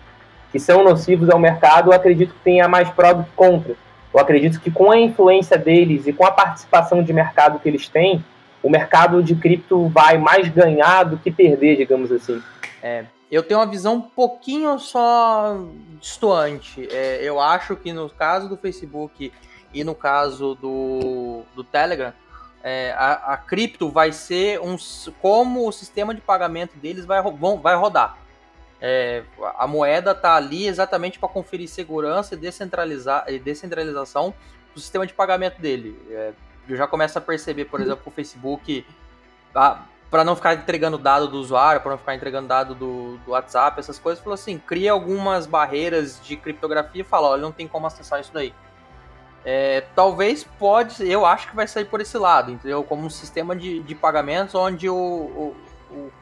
que 0.51 0.59
são 0.59 0.83
nocivos 0.83 1.29
ao 1.31 1.39
mercado, 1.39 1.91
eu 1.91 1.95
acredito 1.95 2.35
que 2.35 2.41
tenha 2.41 2.67
mais 2.67 2.89
pró 2.91 3.13
do 3.13 3.25
que 3.25 3.31
contra. 3.37 3.75
Eu 4.13 4.19
acredito 4.19 4.61
que 4.61 4.71
com 4.71 4.91
a 4.91 4.99
influência 4.99 5.57
deles 5.57 6.07
e 6.07 6.13
com 6.13 6.27
a 6.27 6.31
participação 6.31 7.03
de 7.03 7.13
mercado 7.13 7.61
que 7.61 7.69
eles 7.69 7.89
têm, 7.89 8.25
o 8.63 8.71
mercado 8.71 9.23
de 9.23 9.35
cripto 9.35 9.89
vai 9.89 10.19
mais 10.19 10.49
ganhar 10.49 11.05
do 11.05 11.17
que 11.17 11.31
perder, 11.31 11.77
digamos 11.77 12.13
assim. 12.13 12.43
É, 12.83 13.05
eu 13.31 13.43
tenho 13.43 13.61
uma 13.61 13.67
visão 13.67 13.95
um 13.95 14.01
pouquinho 14.01 14.79
só 14.79 15.57
distoante. 16.01 16.89
É, 16.91 17.21
eu 17.23 17.41
acho 17.41 17.77
que 17.77 17.93
no 17.93 18.11
caso 18.11 18.49
do 18.49 18.57
Facebook 18.57 19.33
e 19.73 19.85
no 19.85 19.95
caso 19.95 20.57
do, 20.57 21.43
do 21.55 21.63
Telegram, 21.63 22.13
é, 22.63 22.93
a, 22.97 23.33
a, 23.33 23.37
cripto 23.37 23.89
vai 23.89 24.13
ser 24.13 24.61
um 24.61 24.77
como 25.21 25.67
o 25.67 25.73
sistema 25.73 26.15
de 26.15 26.21
pagamento 26.21 26.77
deles 26.77 27.07
vai, 27.07 27.23
vão, 27.23 27.59
vai 27.59 27.77
rodar. 27.77 28.19
É, 28.81 29.23
a 29.59 29.67
moeda 29.67 30.13
está 30.13 30.35
ali 30.35 30.67
exatamente 30.67 31.19
para 31.19 31.29
conferir 31.29 31.69
segurança 31.69 32.35
e 32.35 32.39
descentralizar, 32.39 33.27
descentralização 33.43 34.35
do 34.75 34.81
sistema 34.81 35.07
de 35.07 35.13
pagamento 35.13 35.61
dele. 35.61 35.99
É, 36.11 36.33
eu 36.73 36.79
já 36.79 36.87
começo 36.87 37.19
a 37.19 37.21
perceber, 37.21 37.67
por 37.67 37.81
exemplo, 37.81 38.03
o 38.07 38.11
Facebook, 38.11 38.87
para 39.53 40.25
não 40.25 40.35
ficar 40.35 40.55
entregando 40.55 40.99
dado 40.99 41.29
do 41.29 41.39
usuário, 41.39 41.81
para 41.81 41.93
não 41.93 41.99
ficar 41.99 42.15
entregando 42.15 42.49
dado 42.49 42.75
do, 42.75 43.17
do 43.19 43.31
WhatsApp, 43.31 43.79
essas 43.79 43.99
coisas, 43.99 44.23
falou 44.23 44.35
assim, 44.35 44.59
cria 44.59 44.93
algumas 44.93 45.47
barreiras 45.47 46.21
de 46.23 46.37
criptografia 46.37 47.03
e 47.03 47.05
fala, 47.05 47.29
olha, 47.29 47.43
não 47.43 47.53
tem 47.53 47.69
como 47.69 47.87
acessar 47.87 48.21
isso 48.21 48.33
daí. 48.33 48.53
É, 49.45 49.85
talvez 49.95 50.45
pode, 50.45 51.09
eu 51.09 51.25
acho 51.25 51.49
que 51.49 51.57
vai 51.57 51.67
sair 51.67 51.87
por 51.87 52.01
esse 52.01 52.19
lado, 52.19 52.51
entendeu? 52.51 52.85
Como 52.85 53.05
um 53.05 53.11
sistema 53.11 53.57
de, 53.57 53.81
de 53.81 53.95
pagamentos 53.95 54.55
onde 54.55 54.89
o, 54.89 54.95
o, 54.95 55.57
o, 55.91 56.13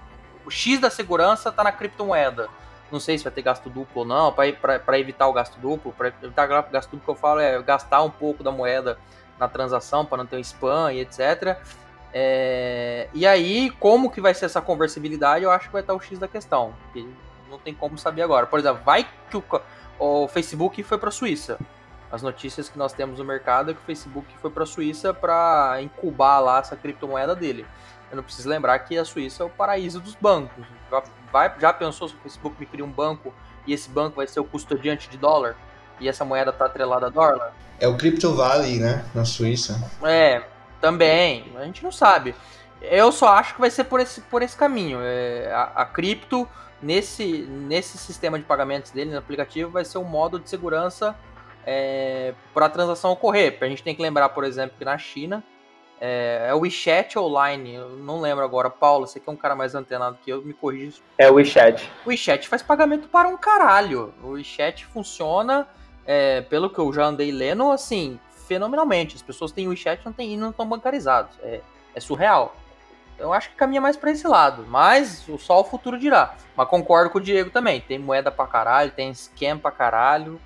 o 0.47 0.51
X 0.51 0.79
da 0.79 0.89
segurança 0.89 1.49
está 1.49 1.65
na 1.65 1.73
criptomoeda. 1.73 2.49
Não 2.93 3.01
sei 3.01 3.19
se 3.19 3.25
vai 3.25 3.33
ter 3.33 3.43
gasto 3.43 3.69
duplo 3.69 4.03
ou 4.03 4.05
não, 4.05 4.33
para 4.33 4.99
evitar 4.99 5.27
o 5.27 5.33
gasto 5.33 5.59
duplo. 5.59 5.93
Para 5.93 6.09
evitar 6.23 6.47
o 6.47 6.71
gasto 6.71 6.91
duplo 6.91 7.05
que 7.05 7.11
eu 7.11 7.15
falo 7.15 7.41
é 7.41 7.61
gastar 7.63 8.03
um 8.03 8.11
pouco 8.11 8.43
da 8.43 8.51
moeda 8.51 8.99
na 9.39 9.49
transação 9.49 10.05
para 10.05 10.19
não 10.19 10.27
ter 10.27 10.37
um 10.37 10.41
spam 10.41 10.93
e 10.93 11.01
etc. 11.01 11.59
É, 12.13 13.09
e 13.13 13.27
aí, 13.27 13.71
como 13.79 14.11
que 14.11 14.21
vai 14.21 14.35
ser 14.35 14.47
essa 14.47 14.61
conversibilidade, 14.61 15.45
eu 15.45 15.51
acho 15.51 15.67
que 15.67 15.73
vai 15.73 15.83
estar 15.83 15.95
o 15.95 16.01
X 16.01 16.19
da 16.19 16.29
questão. 16.29 16.75
Que 16.93 17.09
não 17.51 17.59
tem 17.59 17.75
como 17.75 17.99
saber 17.99 18.23
agora. 18.23 18.47
Por 18.47 18.59
exemplo, 18.59 18.83
vai 18.85 19.07
que 19.31 19.37
o, 19.37 19.45
o 19.99 20.29
Facebook 20.29 20.83
foi 20.83 20.99
para 20.99 21.09
a 21.09 21.13
Suíça. 21.13 21.59
As 22.11 22.23
notícias 22.23 22.69
que 22.69 22.79
nós 22.79 22.93
temos 22.93 23.19
no 23.19 23.25
mercado 23.25 23.71
é 23.71 23.75
que 23.75 23.81
o 23.81 23.85
Facebook 23.85 24.27
foi 24.39 24.51
para 24.51 24.63
a 24.63 24.67
Suíça 24.67 25.13
para 25.13 25.79
incubar 25.83 26.41
lá 26.41 26.59
essa 26.59 26.75
criptomoeda 26.75 27.35
dele. 27.35 27.67
Eu 28.11 28.17
não 28.17 28.25
preciso 28.25 28.49
lembrar 28.49 28.79
que 28.79 28.97
a 28.97 29.05
Suíça 29.05 29.43
é 29.43 29.47
o 29.47 29.51
paraíso 29.51 30.01
dos 30.01 30.15
bancos. 30.15 30.65
Vai, 31.31 31.55
já 31.59 31.73
pensou 31.73 32.09
se 32.09 32.15
o 32.15 32.19
Facebook 32.19 32.57
me 32.59 32.65
cria 32.65 32.85
um 32.85 32.91
banco 32.91 33.35
e 33.67 33.75
esse 33.75 33.91
banco 33.91 34.17
vai 34.17 34.27
ser 34.27 34.41
o 34.41 34.45
custodiante 34.45 35.11
de 35.11 35.19
dólar? 35.19 35.57
E 36.01 36.09
essa 36.09 36.25
moeda 36.25 36.53
tá 36.53 36.67
atrelada 36.67 37.07
a 37.07 37.11
dólar? 37.11 37.53
É 37.81 37.87
o 37.87 37.97
Crypto 37.97 38.35
Valley, 38.35 38.79
né? 38.79 39.05
Na 39.15 39.25
Suíça. 39.25 39.81
É, 40.03 40.43
também. 40.81 41.53
A 41.57 41.65
gente 41.65 41.83
não 41.83 41.93
sabe. 41.93 42.35
Eu 42.81 43.11
só 43.11 43.29
acho 43.29 43.55
que 43.55 43.61
vai 43.61 43.71
ser 43.71 43.85
por 43.85 44.01
esse, 44.01 44.21
por 44.23 44.43
esse 44.43 44.57
caminho. 44.57 44.99
É, 45.03 45.53
a, 45.53 45.83
a 45.83 45.85
cripto, 45.85 46.49
nesse, 46.83 47.43
nesse 47.49 47.99
sistema 47.99 48.39
de 48.39 48.45
pagamentos 48.45 48.91
dele, 48.91 49.11
no 49.11 49.19
aplicativo, 49.19 49.71
vai 49.71 49.85
ser 49.85 49.99
um 49.99 50.05
modo 50.05 50.39
de 50.39 50.49
segurança 50.49 51.17
é, 51.67 52.35
para 52.55 52.67
a 52.67 52.69
transação 52.71 53.13
ocorrer. 53.13 53.59
A 53.61 53.67
gente 53.67 53.83
tem 53.83 53.95
que 53.95 54.03
lembrar, 54.03 54.29
por 54.31 54.45
exemplo, 54.45 54.77
que 54.79 54.85
na 54.85 54.97
China 54.97 55.43
é, 56.01 56.47
é 56.49 56.55
o 56.55 56.61
WeChat 56.61 57.19
Online, 57.19 57.75
eu 57.75 57.91
não 57.91 58.21
lembro 58.21 58.45
agora. 58.45 58.71
Paulo, 58.71 59.07
você 59.07 59.19
que 59.19 59.29
é 59.29 59.33
um 59.33 59.37
cara 59.37 59.55
mais 59.55 59.75
antenado 59.75 60.19
que 60.23 60.31
eu, 60.31 60.43
me 60.43 60.53
corrija. 60.53 60.99
É 61.17 61.31
o 61.31 61.35
WeChat. 61.35 61.91
O 62.05 62.09
WeChat 62.09 62.49
faz 62.49 62.63
pagamento 62.63 63.09
para 63.09 63.29
um 63.29 63.37
caralho. 63.37 64.15
O 64.23 64.31
WeChat 64.31 64.87
funciona 64.87 65.69
é, 66.09 66.41
pelo 66.41 66.71
que 66.71 66.79
eu 66.79 66.91
já 66.91 67.05
andei 67.05 67.31
lendo, 67.31 67.71
assim, 67.71 68.19
fenomenalmente. 68.47 69.15
As 69.15 69.21
pessoas 69.21 69.53
têm 69.53 69.67
o 69.67 69.71
WeChat 69.71 70.01
não 70.07 70.13
tem, 70.13 70.33
e 70.33 70.37
não 70.39 70.49
estão 70.49 70.67
bancarizados. 70.67 71.39
É, 71.43 71.61
é 71.95 72.01
surreal. 72.01 72.57
Eu 73.19 73.31
acho 73.31 73.51
que 73.51 73.57
caminha 73.57 73.81
mais 73.81 73.95
para 73.95 74.11
esse 74.11 74.27
lado, 74.27 74.65
mas 74.69 75.27
só 75.39 75.61
o 75.61 75.65
futuro 75.65 75.99
dirá. 75.99 76.35
Mas 76.57 76.67
concordo 76.69 77.11
com 77.11 77.19
o 77.19 77.21
Diego 77.21 77.51
também. 77.51 77.81
Tem 77.81 77.99
moeda 77.99 78.31
pra 78.31 78.47
caralho, 78.47 78.91
tem 78.91 79.11
esquema 79.11 79.61
pra 79.61 79.71
caralho. 79.71 80.41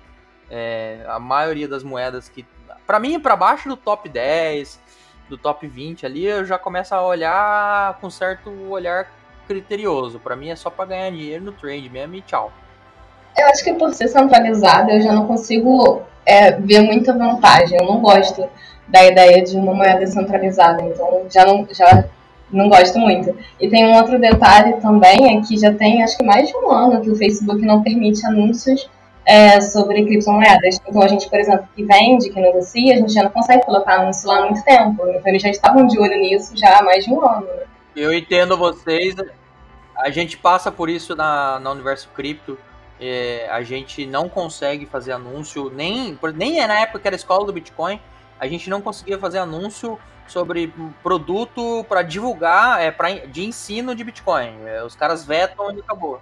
É, 0.49 1.05
a 1.07 1.17
maioria 1.17 1.67
das 1.67 1.83
moedas 1.83 2.27
que. 2.27 2.45
Para 2.85 2.99
mim, 2.99 3.17
para 3.17 3.35
baixo 3.37 3.69
do 3.69 3.77
top 3.77 4.09
10, 4.09 4.77
do 5.29 5.37
top 5.37 5.65
20 5.65 6.05
ali, 6.05 6.25
eu 6.25 6.43
já 6.43 6.57
começo 6.57 6.93
a 6.93 7.01
olhar 7.01 7.97
com 8.01 8.09
certo 8.09 8.49
olhar 8.69 9.09
criterioso. 9.47 10.19
Para 10.19 10.35
mim 10.35 10.49
é 10.49 10.55
só 10.55 10.69
para 10.69 10.85
ganhar 10.85 11.11
dinheiro 11.11 11.45
no 11.45 11.53
trade 11.53 11.89
mesmo 11.89 12.15
e 12.15 12.21
tchau. 12.21 12.51
Eu 13.37 13.47
acho 13.47 13.63
que 13.63 13.73
por 13.73 13.93
ser 13.93 14.07
centralizada, 14.07 14.91
eu 14.91 15.01
já 15.01 15.11
não 15.11 15.25
consigo 15.25 16.01
é, 16.25 16.51
ver 16.51 16.81
muita 16.81 17.13
vantagem. 17.13 17.79
Eu 17.79 17.85
não 17.85 17.99
gosto 17.99 18.47
da 18.87 19.03
ideia 19.05 19.43
de 19.43 19.55
uma 19.57 19.73
moeda 19.73 20.05
centralizada, 20.05 20.83
então 20.83 21.25
já 21.29 21.45
não, 21.45 21.67
já 21.71 22.05
não 22.51 22.69
gosto 22.69 22.99
muito. 22.99 23.35
E 23.59 23.69
tem 23.69 23.85
um 23.85 23.95
outro 23.95 24.19
detalhe 24.19 24.73
também, 24.81 25.37
é 25.37 25.41
que 25.41 25.57
já 25.57 25.73
tem 25.73 26.03
acho 26.03 26.17
que 26.17 26.23
mais 26.23 26.47
de 26.47 26.55
um 26.55 26.71
ano 26.71 27.01
que 27.01 27.09
o 27.09 27.15
Facebook 27.15 27.65
não 27.65 27.81
permite 27.81 28.25
anúncios 28.25 28.89
é, 29.25 29.59
sobre 29.61 30.05
criptomoedas. 30.05 30.79
Então 30.87 31.01
a 31.01 31.07
gente, 31.07 31.29
por 31.29 31.39
exemplo, 31.39 31.67
que 31.75 31.83
vende, 31.83 32.29
que 32.29 32.39
negocia, 32.39 32.93
a 32.93 32.97
gente 32.97 33.13
já 33.13 33.23
não 33.23 33.31
consegue 33.31 33.65
colocar 33.65 34.01
anúncio 34.01 34.27
lá 34.27 34.39
há 34.39 34.45
muito 34.45 34.63
tempo. 34.63 35.07
Então 35.09 35.21
eles 35.25 35.41
já 35.41 35.49
estavam 35.49 35.87
de 35.87 35.97
olho 35.99 36.17
nisso 36.19 36.55
já 36.55 36.79
há 36.79 36.83
mais 36.83 37.05
de 37.05 37.11
um 37.11 37.25
ano. 37.25 37.47
Né? 37.47 37.63
Eu 37.95 38.13
entendo 38.13 38.57
vocês. 38.57 39.15
A 39.97 40.09
gente 40.09 40.37
passa 40.37 40.71
por 40.71 40.89
isso 40.89 41.15
na, 41.15 41.59
na 41.59 41.71
Universo 41.71 42.09
Cripto. 42.13 42.57
É, 42.99 43.47
a 43.51 43.61
gente 43.63 44.05
não 44.05 44.29
consegue 44.29 44.85
fazer 44.85 45.11
anúncio, 45.11 45.71
nem, 45.75 46.17
nem 46.35 46.59
é 46.59 46.67
na 46.67 46.79
época 46.79 46.99
que 46.99 47.07
era 47.07 47.15
escola 47.15 47.45
do 47.45 47.53
Bitcoin, 47.53 47.99
a 48.39 48.47
gente 48.47 48.69
não 48.69 48.81
conseguia 48.81 49.17
fazer 49.17 49.39
anúncio 49.39 49.99
sobre 50.27 50.73
produto 51.01 51.85
para 51.87 52.01
divulgar, 52.01 52.81
é, 52.81 52.91
pra, 52.91 53.09
de 53.11 53.43
ensino 53.43 53.93
de 53.93 54.03
Bitcoin. 54.03 54.53
É, 54.65 54.83
os 54.83 54.95
caras 54.95 55.25
vetam 55.25 55.71
e 55.75 55.79
acabou. 55.79 56.19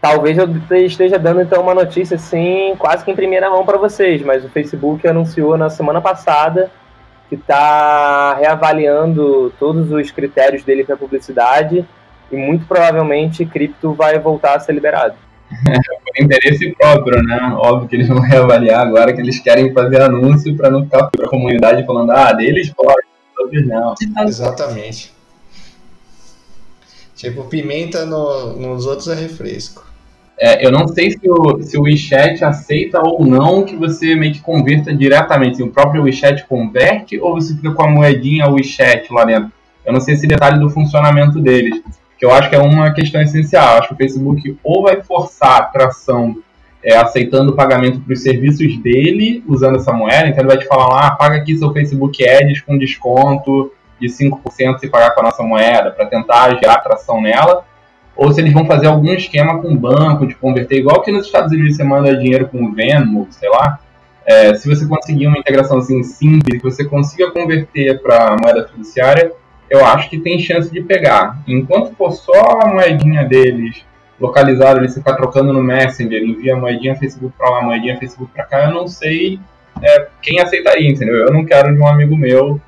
Talvez 0.00 0.36
eu 0.36 0.48
esteja 0.84 1.18
dando 1.18 1.40
então 1.40 1.62
uma 1.62 1.74
notícia 1.74 2.16
assim, 2.16 2.74
quase 2.76 3.04
que 3.04 3.10
em 3.10 3.14
primeira 3.14 3.48
mão 3.48 3.64
para 3.64 3.78
vocês, 3.78 4.20
mas 4.22 4.44
o 4.44 4.48
Facebook 4.48 5.06
anunciou 5.06 5.56
na 5.56 5.70
semana 5.70 6.00
passada 6.00 6.70
que 7.28 7.36
está 7.36 8.34
reavaliando 8.34 9.52
todos 9.58 9.92
os 9.92 10.10
critérios 10.10 10.64
dele 10.64 10.84
para 10.84 10.96
publicidade 10.96 11.86
e 12.30 12.36
muito 12.36 12.66
provavelmente 12.66 13.46
cripto 13.46 13.94
vai 13.94 14.18
voltar 14.18 14.56
a 14.56 14.60
ser 14.60 14.72
liberado. 14.72 15.14
Por 15.64 16.24
interesse 16.24 16.74
próprio, 16.74 17.22
né? 17.22 17.54
Óbvio 17.56 17.88
que 17.88 17.96
eles 17.96 18.08
vão 18.08 18.20
reavaliar 18.20 18.80
agora 18.80 19.12
que 19.12 19.20
eles 19.20 19.38
querem 19.38 19.72
fazer 19.72 20.02
anúncio 20.02 20.56
para 20.56 20.70
não 20.70 20.84
ficar 20.84 21.04
para 21.04 21.26
a 21.26 21.28
comunidade 21.28 21.86
falando, 21.86 22.10
ah, 22.12 22.32
deles 22.32 22.70
pode, 22.70 23.06
outros 23.38 23.66
não. 23.66 23.94
Exatamente. 24.26 25.12
Tipo, 27.14 27.44
pimenta 27.44 28.04
no, 28.04 28.56
nos 28.56 28.86
outros 28.86 29.08
é 29.08 29.14
refresco. 29.14 29.92
É, 30.38 30.66
eu 30.66 30.72
não 30.72 30.88
sei 30.88 31.12
se 31.12 31.20
o, 31.30 31.62
se 31.62 31.78
o 31.78 31.82
WeChat 31.82 32.44
aceita 32.44 33.00
ou 33.00 33.24
não 33.24 33.64
que 33.64 33.76
você 33.76 34.16
meio 34.16 34.32
que 34.32 34.40
converta 34.40 34.92
diretamente. 34.92 35.58
Se 35.58 35.62
o 35.62 35.70
próprio 35.70 36.02
WeChat 36.02 36.44
converte 36.46 37.20
ou 37.20 37.34
você 37.34 37.54
fica 37.54 37.70
com 37.72 37.84
a 37.84 37.88
moedinha 37.88 38.48
WeChat 38.48 39.12
lá 39.12 39.24
dentro. 39.24 39.52
Eu 39.84 39.92
não 39.92 40.00
sei 40.00 40.14
esse 40.14 40.26
detalhe 40.26 40.58
do 40.58 40.68
funcionamento 40.68 41.40
deles 41.40 41.80
que 42.22 42.26
eu 42.26 42.30
acho 42.30 42.48
que 42.48 42.54
é 42.54 42.60
uma 42.60 42.92
questão 42.92 43.20
essencial. 43.20 43.78
Acho 43.78 43.88
que 43.88 43.94
o 43.94 43.96
Facebook 43.96 44.56
ou 44.62 44.84
vai 44.84 45.02
forçar 45.02 45.56
a 45.56 45.64
tração 45.64 46.36
é, 46.80 46.96
aceitando 46.96 47.50
o 47.50 47.56
pagamento 47.56 47.98
para 47.98 48.12
os 48.12 48.22
serviços 48.22 48.78
dele 48.78 49.42
usando 49.48 49.78
essa 49.78 49.92
moeda, 49.92 50.28
então 50.28 50.38
ele 50.38 50.46
vai 50.46 50.56
te 50.56 50.66
falar 50.68 50.86
lá, 50.86 51.06
ah, 51.08 51.10
paga 51.16 51.38
aqui 51.38 51.56
seu 51.56 51.72
Facebook 51.72 52.24
Ads 52.24 52.60
com 52.60 52.78
desconto 52.78 53.72
de 54.00 54.06
5% 54.06 54.78
se 54.78 54.88
pagar 54.88 55.16
com 55.16 55.20
a 55.20 55.24
nossa 55.24 55.42
moeda, 55.42 55.90
para 55.90 56.06
tentar 56.06 56.56
gerar 56.60 56.74
atração 56.74 57.20
nela, 57.20 57.64
ou 58.14 58.30
se 58.30 58.40
eles 58.40 58.52
vão 58.52 58.66
fazer 58.66 58.86
algum 58.86 59.12
esquema 59.14 59.60
com 59.60 59.72
o 59.72 59.76
banco, 59.76 60.24
de 60.24 60.36
converter, 60.36 60.78
igual 60.78 61.02
que 61.02 61.10
nos 61.10 61.26
Estados 61.26 61.50
Unidos 61.50 61.74
você 61.74 61.82
manda 61.82 62.16
dinheiro 62.16 62.46
com 62.46 62.66
o 62.66 62.72
Venmo, 62.72 63.26
sei 63.30 63.48
lá, 63.48 63.80
é, 64.24 64.54
se 64.54 64.68
você 64.68 64.86
conseguir 64.86 65.26
uma 65.26 65.38
integração 65.38 65.78
assim 65.78 66.04
simples, 66.04 66.60
que 66.60 66.70
você 66.70 66.84
consiga 66.84 67.32
converter 67.32 68.00
para 68.00 68.36
moeda 68.40 68.68
fiduciária, 68.68 69.32
eu 69.72 69.84
acho 69.86 70.10
que 70.10 70.18
tem 70.18 70.38
chance 70.38 70.70
de 70.70 70.82
pegar. 70.82 71.42
Enquanto 71.48 71.94
for 71.96 72.12
só 72.12 72.60
a 72.60 72.68
moedinha 72.68 73.24
deles 73.24 73.82
localizada, 74.20 74.78
eles 74.78 74.94
ficar 74.94 75.14
trocando 75.14 75.50
no 75.50 75.62
Messenger, 75.62 76.22
envia 76.22 76.54
moedinha 76.54 76.94
Facebook 76.94 77.34
para 77.36 77.48
lá, 77.48 77.62
moedinha 77.62 77.96
Facebook 77.96 78.30
para 78.32 78.44
cá, 78.44 78.66
eu 78.66 78.74
não 78.74 78.86
sei 78.86 79.40
é, 79.80 80.08
quem 80.20 80.40
aceitaria, 80.40 80.88
entendeu? 80.88 81.16
Eu 81.16 81.32
não 81.32 81.46
quero 81.46 81.74
de 81.74 81.80
um 81.80 81.86
amigo 81.86 82.14
meu 82.14 82.60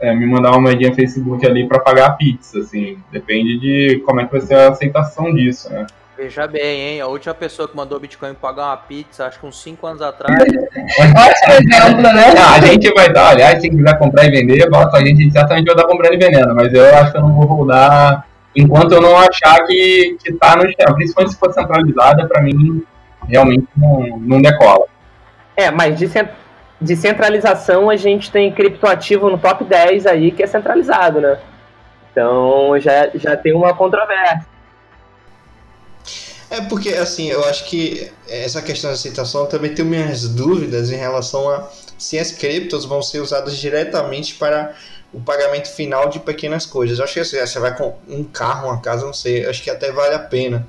é, 0.00 0.14
me 0.14 0.24
mandar 0.24 0.52
uma 0.52 0.60
moedinha 0.60 0.94
Facebook 0.94 1.44
ali 1.44 1.66
para 1.66 1.80
pagar 1.80 2.06
a 2.06 2.12
pizza, 2.12 2.60
assim. 2.60 2.96
Depende 3.10 3.58
de 3.58 3.98
como 4.06 4.20
é 4.20 4.24
que 4.24 4.32
vai 4.32 4.40
ser 4.40 4.54
a 4.54 4.68
aceitação 4.68 5.34
disso, 5.34 5.68
né? 5.68 5.84
Veja 6.16 6.46
bem, 6.46 6.80
hein? 6.80 7.00
A 7.00 7.06
última 7.06 7.34
pessoa 7.34 7.66
que 7.66 7.74
mandou 7.74 7.98
Bitcoin 7.98 8.34
pagar 8.34 8.66
uma 8.66 8.76
pizza, 8.76 9.26
acho 9.26 9.40
que 9.40 9.46
uns 9.46 9.60
5 9.62 9.86
anos 9.86 10.02
atrás. 10.02 10.38
Ótimo 10.42 11.52
exemplo, 11.54 12.02
né? 12.02 12.34
Não, 12.34 12.54
a 12.54 12.60
gente 12.60 12.92
vai 12.92 13.10
dar, 13.10 13.30
aliás, 13.30 13.60
se 13.60 13.70
quiser 13.70 13.98
comprar 13.98 14.26
e 14.26 14.30
vender, 14.30 14.68
bota 14.68 14.98
a 14.98 15.00
gente, 15.00 15.20
a 15.20 15.22
gente 15.22 15.32
certamente 15.32 15.66
vai 15.66 15.76
dar 15.76 15.86
comprando 15.86 16.14
e 16.14 16.18
vendendo, 16.18 16.54
mas 16.54 16.72
eu 16.72 16.94
acho 16.96 17.12
que 17.12 17.18
eu 17.18 17.22
não 17.22 17.32
vou 17.32 17.46
rodar 17.46 18.26
enquanto 18.54 18.92
eu 18.92 19.00
não 19.00 19.16
achar 19.16 19.64
que, 19.64 20.16
que 20.22 20.32
tá 20.34 20.54
no 20.56 20.68
esquema. 20.68 20.94
Principalmente 20.94 21.32
se 21.32 21.38
for 21.38 21.52
centralizada, 21.52 22.26
para 22.26 22.42
mim, 22.42 22.84
realmente 23.26 23.66
não, 23.76 24.18
não 24.20 24.42
decola. 24.42 24.84
É, 25.56 25.70
mas 25.70 25.98
de, 25.98 26.10
de 26.80 26.96
centralização 26.96 27.88
a 27.88 27.96
gente 27.96 28.30
tem 28.30 28.52
criptoativo 28.52 29.30
no 29.30 29.38
top 29.38 29.64
10 29.64 30.06
aí 30.06 30.30
que 30.30 30.42
é 30.42 30.46
centralizado, 30.46 31.20
né? 31.20 31.38
Então 32.10 32.78
já, 32.78 33.08
já 33.14 33.36
tem 33.36 33.54
uma 33.54 33.72
controvérsia. 33.74 34.51
É 36.52 36.60
porque, 36.60 36.90
assim, 36.90 37.30
eu 37.30 37.42
acho 37.46 37.64
que 37.64 38.12
essa 38.28 38.60
questão 38.60 38.90
da 38.90 38.94
aceitação 38.94 39.46
também 39.46 39.74
tem 39.74 39.86
minhas 39.86 40.28
dúvidas 40.28 40.90
em 40.90 40.96
relação 40.96 41.48
a 41.48 41.66
se 41.96 42.18
as 42.18 42.30
criptos 42.30 42.84
vão 42.84 43.00
ser 43.00 43.20
usadas 43.20 43.56
diretamente 43.56 44.34
para 44.34 44.76
o 45.14 45.18
pagamento 45.18 45.70
final 45.70 46.10
de 46.10 46.20
pequenas 46.20 46.66
coisas. 46.66 46.98
Eu 46.98 47.04
acho 47.04 47.14
que 47.14 47.20
assim, 47.20 47.38
você 47.38 47.58
vai 47.58 47.74
com 47.74 47.96
um 48.06 48.22
carro, 48.22 48.68
uma 48.68 48.78
casa, 48.82 49.06
não 49.06 49.14
sei, 49.14 49.46
acho 49.46 49.62
que 49.62 49.70
até 49.70 49.90
vale 49.92 50.14
a 50.14 50.18
pena 50.18 50.68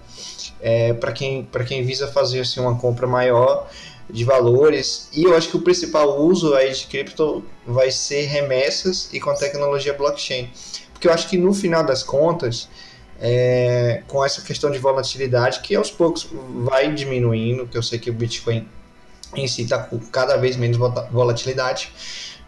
é, 0.62 0.94
para 0.94 1.12
quem, 1.12 1.46
quem 1.68 1.84
visa 1.84 2.08
fazer 2.08 2.40
assim, 2.40 2.62
uma 2.62 2.80
compra 2.80 3.06
maior 3.06 3.70
de 4.10 4.24
valores. 4.24 5.10
E 5.12 5.26
eu 5.26 5.36
acho 5.36 5.50
que 5.50 5.58
o 5.58 5.62
principal 5.62 6.18
uso 6.18 6.54
aí 6.56 6.72
de 6.72 6.88
cripto 6.88 7.44
vai 7.68 7.92
ser 7.92 8.22
remessas 8.22 9.10
e 9.12 9.20
com 9.20 9.34
tecnologia 9.34 9.94
blockchain. 9.94 10.50
Porque 10.94 11.10
eu 11.10 11.12
acho 11.12 11.28
que 11.28 11.38
no 11.38 11.54
final 11.54 11.84
das 11.84 12.04
contas, 12.04 12.70
é, 13.20 14.04
com 14.08 14.24
essa 14.24 14.42
questão 14.42 14.72
de 14.72 14.80
volatilidade 14.80 15.60
que 15.62 15.76
aos 15.76 15.92
poucos 15.92 16.28
vai 16.32 16.92
diminuindo, 16.92 17.68
que 17.68 17.78
eu 17.78 17.84
sei 17.84 18.00
que 18.00 18.10
o 18.10 18.14
Bitcoin 18.14 18.68
em 19.36 19.48
si 19.48 19.64
está 19.64 19.80
com 19.80 20.00
cada 20.00 20.38
vez 20.38 20.56
menos 20.56 20.78
volatilidade, 21.12 21.92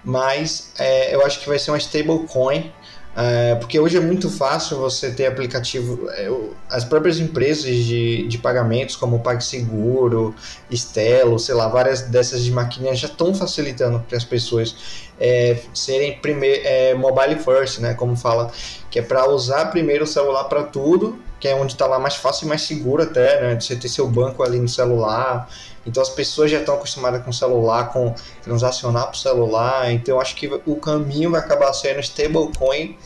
mas 0.04 0.72
é, 0.78 1.16
eu 1.16 1.26
acho 1.26 1.40
que 1.40 1.48
vai 1.48 1.58
ser 1.58 1.72
uma 1.72 1.78
stablecoin 1.78 2.72
é, 3.16 3.56
porque 3.56 3.80
hoje 3.80 3.96
é 3.96 4.00
muito 4.02 4.30
fácil 4.30 4.78
você 4.78 5.10
ter 5.10 5.26
aplicativo, 5.26 6.10
é, 6.12 6.30
as 6.70 6.84
próprias 6.84 7.18
empresas 7.18 7.74
de, 7.74 8.28
de 8.28 8.38
pagamentos, 8.38 8.98
como 8.98 9.20
PagSeguro, 9.20 10.36
Stelo, 10.74 11.40
sei 11.40 11.56
lá, 11.56 11.70
várias 11.70 12.02
dessas 12.02 12.44
de 12.44 12.52
maquininha 12.52 12.94
já 12.94 13.08
estão 13.08 13.34
facilitando 13.34 14.04
para 14.06 14.18
as 14.18 14.26
pessoas 14.26 14.76
é, 15.18 15.58
serem 15.74 16.20
primeiro, 16.20 16.62
é, 16.66 16.94
mobile 16.94 17.40
first, 17.40 17.80
né, 17.80 17.94
como 17.94 18.18
fala, 18.18 18.52
que 18.92 19.00
é 19.00 19.02
para 19.02 19.30
usar 19.30 19.68
primeiro 19.68 20.04
o 20.04 20.08
celular 20.08 20.44
para 20.46 20.64
tudo, 20.64 21.18
que 21.40 21.48
é 21.48 21.56
onde 21.56 21.72
está 21.72 21.86
lá 21.86 21.98
mais 21.98 22.16
fácil 22.16 22.48
e 22.48 22.50
mais 22.50 22.64
seguro 22.64 23.04
até, 23.04 23.42
né, 23.42 23.60
você 23.60 23.78
ter 23.78 23.88
seu 23.88 24.08
banco 24.08 24.44
ali 24.44 24.60
no 24.60 24.68
celular, 24.68 25.50
então 25.86 26.02
as 26.02 26.10
pessoas 26.10 26.50
já 26.50 26.60
estão 26.60 26.76
acostumadas 26.76 27.24
com 27.24 27.30
o 27.30 27.34
celular, 27.34 27.92
com 27.92 28.14
transacionar 28.42 29.04
para 29.04 29.14
o 29.14 29.18
celular. 29.18 29.92
Então 29.92 30.20
acho 30.20 30.36
que 30.36 30.48
o 30.66 30.76
caminho 30.78 31.32
vai 31.32 31.40
acabar 31.40 31.72
sendo 31.74 32.00
stablecoin 32.00 32.98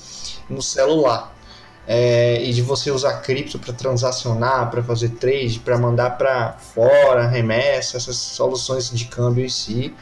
no 0.49 0.61
celular. 0.61 1.35
É, 1.91 2.43
e 2.43 2.53
de 2.53 2.61
você 2.61 2.91
usar 2.91 3.13
cripto 3.21 3.57
para 3.57 3.73
transacionar, 3.73 4.69
para 4.69 4.83
fazer 4.83 5.09
trade, 5.09 5.59
para 5.59 5.75
mandar 5.75 6.17
para 6.19 6.53
fora, 6.53 7.27
remessa, 7.27 7.97
essas 7.97 8.15
soluções 8.15 8.91
de 8.91 9.05
câmbio 9.05 9.43
em 9.43 9.49
si. 9.49 9.93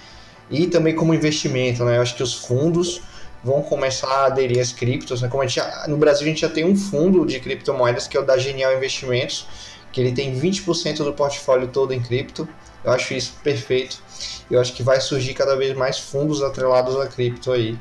E 0.52 0.68
também 0.68 0.94
como 0.94 1.14
investimento, 1.14 1.86
né? 1.86 1.98
Eu 1.98 2.02
acho 2.02 2.16
que 2.16 2.24
os 2.24 2.34
fundos 2.34 3.02
vão 3.44 3.62
começar 3.62 4.08
a 4.08 4.26
aderir 4.26 4.60
às 4.60 4.72
criptos. 4.72 5.22
Né? 5.22 5.30
Como 5.30 5.42
a 5.42 5.48
gente 5.48 5.56
já, 5.56 5.86
no 5.88 5.98
Brasil 5.98 6.26
a 6.26 6.30
gente 6.30 6.42
já 6.42 6.50
tem 6.50 6.66
um 6.66 6.76
fundo 6.76 7.26
de 7.26 7.40
criptomoedas 7.40 8.08
que 8.08 8.18
é 8.18 8.20
o 8.20 8.26
da 8.26 8.38
Genial 8.38 8.76
Investimentos, 8.76 9.48
que 9.92 10.02
ele 10.02 10.12
tem 10.12 10.38
20% 10.38 10.98
do 10.98 11.14
portfólio 11.14 11.68
todo 11.70 11.94
em 11.94 12.02
cripto. 12.02 12.48
Eu 12.88 12.94
acho 12.94 13.14
isso 13.14 13.38
perfeito. 13.44 14.02
Eu 14.50 14.62
acho 14.62 14.72
que 14.72 14.82
vai 14.82 15.02
surgir 15.02 15.34
cada 15.34 15.58
vez 15.58 15.76
mais 15.76 16.00
fundos 16.00 16.42
atrelados 16.42 16.98
a 16.98 17.06
cripto 17.06 17.52
aí. 17.52 17.78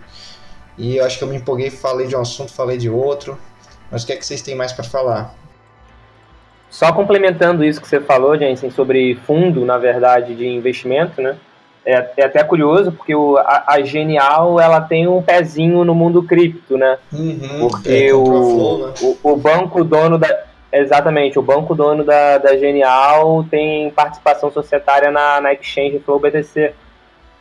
E 0.76 0.96
eu 0.96 1.04
acho 1.04 1.16
que 1.16 1.22
eu 1.22 1.28
me 1.28 1.36
empolguei, 1.36 1.70
falei 1.70 2.08
de 2.08 2.16
um 2.16 2.20
assunto, 2.20 2.52
falei 2.52 2.76
de 2.76 2.90
outro. 2.90 3.38
Mas 3.88 4.02
o 4.02 4.06
que 4.06 4.12
é 4.12 4.16
que 4.16 4.26
vocês 4.26 4.42
têm 4.42 4.56
mais 4.56 4.72
para 4.72 4.82
falar? 4.82 5.32
Só 6.68 6.92
complementando 6.92 7.64
isso 7.64 7.80
que 7.80 7.86
você 7.86 8.00
falou, 8.00 8.36
Jensen, 8.36 8.68
sobre 8.72 9.14
fundo, 9.24 9.64
na 9.64 9.78
verdade, 9.78 10.34
de 10.34 10.44
investimento, 10.44 11.22
né? 11.22 11.36
É, 11.84 12.10
é 12.16 12.24
até 12.24 12.42
curioso, 12.42 12.90
porque 12.90 13.14
o, 13.14 13.36
a, 13.36 13.64
a, 13.68 13.82
Genial 13.82 14.58
ela 14.58 14.80
tem 14.80 15.06
um 15.06 15.22
pezinho 15.22 15.84
no 15.84 15.94
mundo 15.94 16.24
cripto, 16.24 16.76
né? 16.76 16.98
Uhum, 17.12 17.60
porque 17.60 18.08
é, 18.08 18.12
o, 18.12 18.24
flow, 18.24 18.86
né? 18.88 18.94
o, 19.00 19.18
o 19.22 19.36
banco 19.36 19.84
dono 19.84 20.18
da, 20.18 20.46
Exatamente, 20.78 21.38
o 21.38 21.42
banco 21.42 21.74
dono 21.74 22.04
da, 22.04 22.36
da 22.36 22.56
Genial 22.58 23.46
tem 23.50 23.90
participação 23.90 24.50
societária 24.50 25.10
na, 25.10 25.40
na 25.40 25.54
Exchange 25.54 26.00
Flow 26.00 26.20
BTC. 26.20 26.74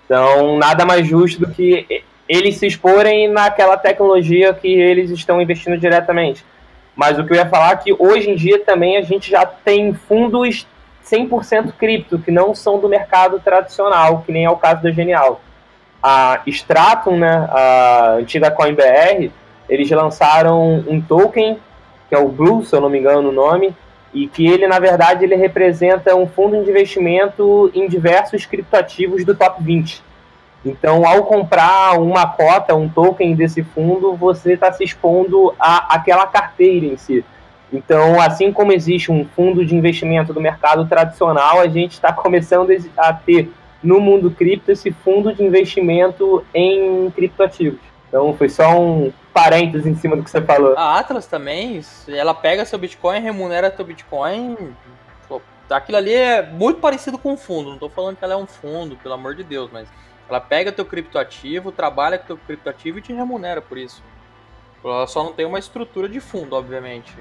Então, 0.06 0.58
nada 0.58 0.86
mais 0.86 1.06
justo 1.06 1.42
do 1.42 1.52
que 1.52 2.04
eles 2.30 2.58
se 2.58 2.66
exporem 2.66 3.28
naquela 3.28 3.76
tecnologia 3.76 4.54
que 4.54 4.68
eles 4.68 5.10
estão 5.10 5.42
investindo 5.42 5.78
diretamente. 5.78 6.46
Mas 6.96 7.20
o 7.20 7.26
que 7.26 7.34
eu 7.34 7.38
ia 7.38 7.46
falar 7.46 7.74
é 7.74 7.76
que 7.76 7.94
hoje 7.98 8.30
em 8.30 8.36
dia 8.36 8.64
também 8.64 8.96
a 8.96 9.02
gente 9.02 9.30
já 9.30 9.46
tem 9.46 9.94
fundos 9.94 10.66
100% 11.06 11.74
cripto, 11.78 12.18
que 12.18 12.32
não 12.32 12.56
são 12.56 12.80
do 12.80 12.88
mercado 12.88 13.40
tradicional, 13.40 14.24
que 14.26 14.32
nem 14.32 14.46
é 14.46 14.50
o 14.50 14.56
caso 14.56 14.82
da 14.82 14.92
Genial. 14.92 15.42
A 16.02 16.42
Stratum, 16.48 17.18
né, 17.18 17.50
a 17.52 18.16
antiga 18.20 18.50
CoinBR, 18.50 19.30
eles 19.68 19.90
lançaram 19.92 20.84
um 20.88 21.02
token, 21.02 21.60
é 22.16 22.20
o 22.20 22.28
Blue, 22.28 22.64
se 22.64 22.76
eu 22.76 22.82
não 22.82 22.90
me 22.90 23.00
engano 23.00 23.30
o 23.30 23.34
nome, 23.34 23.76
e 24.14 24.28
que 24.28 24.48
ele, 24.48 24.68
na 24.68 24.80
verdade, 24.80 25.26
ele 25.26 25.36
representa 25.36 26.16
um 26.16 26.26
fundo 26.26 26.64
de 26.64 26.70
investimento 26.70 27.70
em 27.74 27.88
diversos 27.88 28.46
criptoativos 28.46 29.26
do 29.26 29.36
top 29.36 29.62
20. 29.62 30.02
Então, 30.66 31.06
ao 31.06 31.26
comprar 31.26 32.00
uma 32.00 32.26
cota, 32.26 32.74
um 32.74 32.90
token 32.90 33.36
desse 33.36 33.62
fundo, 33.62 34.16
você 34.16 34.54
está 34.54 34.72
se 34.72 34.84
expondo 34.84 35.54
a 35.60 35.96
aquela 35.96 36.26
carteira 36.26 36.86
em 36.86 36.98
si. 36.98 37.24
Então, 37.72 38.20
assim 38.20 38.52
como 38.52 38.72
existe 38.72 39.12
um 39.12 39.26
fundo 39.26 39.66
de 39.66 39.76
investimento 39.76 40.34
do 40.34 40.42
mercado 40.42 40.88
tradicional, 40.88 41.60
a 41.60 41.68
gente 41.68 41.92
está 41.92 42.12
começando 42.14 42.72
a 42.98 43.14
ter 43.14 43.52
no 43.84 44.00
mundo 44.00 44.32
cripto 44.32 44.72
esse 44.72 44.92
fundo 44.92 45.34
de 45.34 45.44
investimento 45.44 46.44
em 46.54 47.12
criptoativos. 47.12 47.80
Então, 48.08 48.34
foi 48.34 48.50
só 48.50 48.80
um 48.80 49.12
parênteses 49.36 49.86
em 49.86 49.94
cima 49.96 50.16
do 50.16 50.24
que 50.24 50.32
você 50.32 50.42
falou. 50.42 50.76
A 50.78 50.98
Atlas 50.98 51.28
também, 51.28 51.82
ela 52.08 52.34
pega 52.34 52.64
seu 52.64 52.80
Bitcoin, 52.80 53.20
remunera 53.20 53.72
seu 53.76 53.84
Bitcoin. 53.84 54.56
Aquilo 55.70 55.98
ali 55.98 56.14
é 56.14 56.42
muito 56.42 56.80
parecido 56.80 57.18
com 57.18 57.34
um 57.34 57.38
fundo. 57.38 57.68
Não 57.68 57.74
estou 57.74 57.90
falando 57.90 58.16
que 58.16 58.24
ela 58.24 58.36
é 58.36 58.38
um 58.38 58.46
fundo, 58.46 58.96
pelo 58.96 59.14
amor 59.14 59.36
de 59.36 59.44
Deus, 59.44 59.70
mas 59.74 59.90
ela 60.30 60.40
pega 60.40 60.72
teu 60.72 60.86
criptoativo, 60.86 61.70
trabalha 61.70 62.18
com 62.18 62.28
teu 62.28 62.38
criptoativo 62.38 63.00
e 63.00 63.02
te 63.02 63.12
remunera 63.12 63.62
por 63.62 63.78
isso. 63.78 64.02
Ela 64.82 65.06
só 65.06 65.22
não 65.22 65.34
tem 65.34 65.46
uma 65.46 65.60
estrutura 65.60 66.08
de 66.08 66.22
fundo, 66.22 66.56
obviamente. 66.56 67.14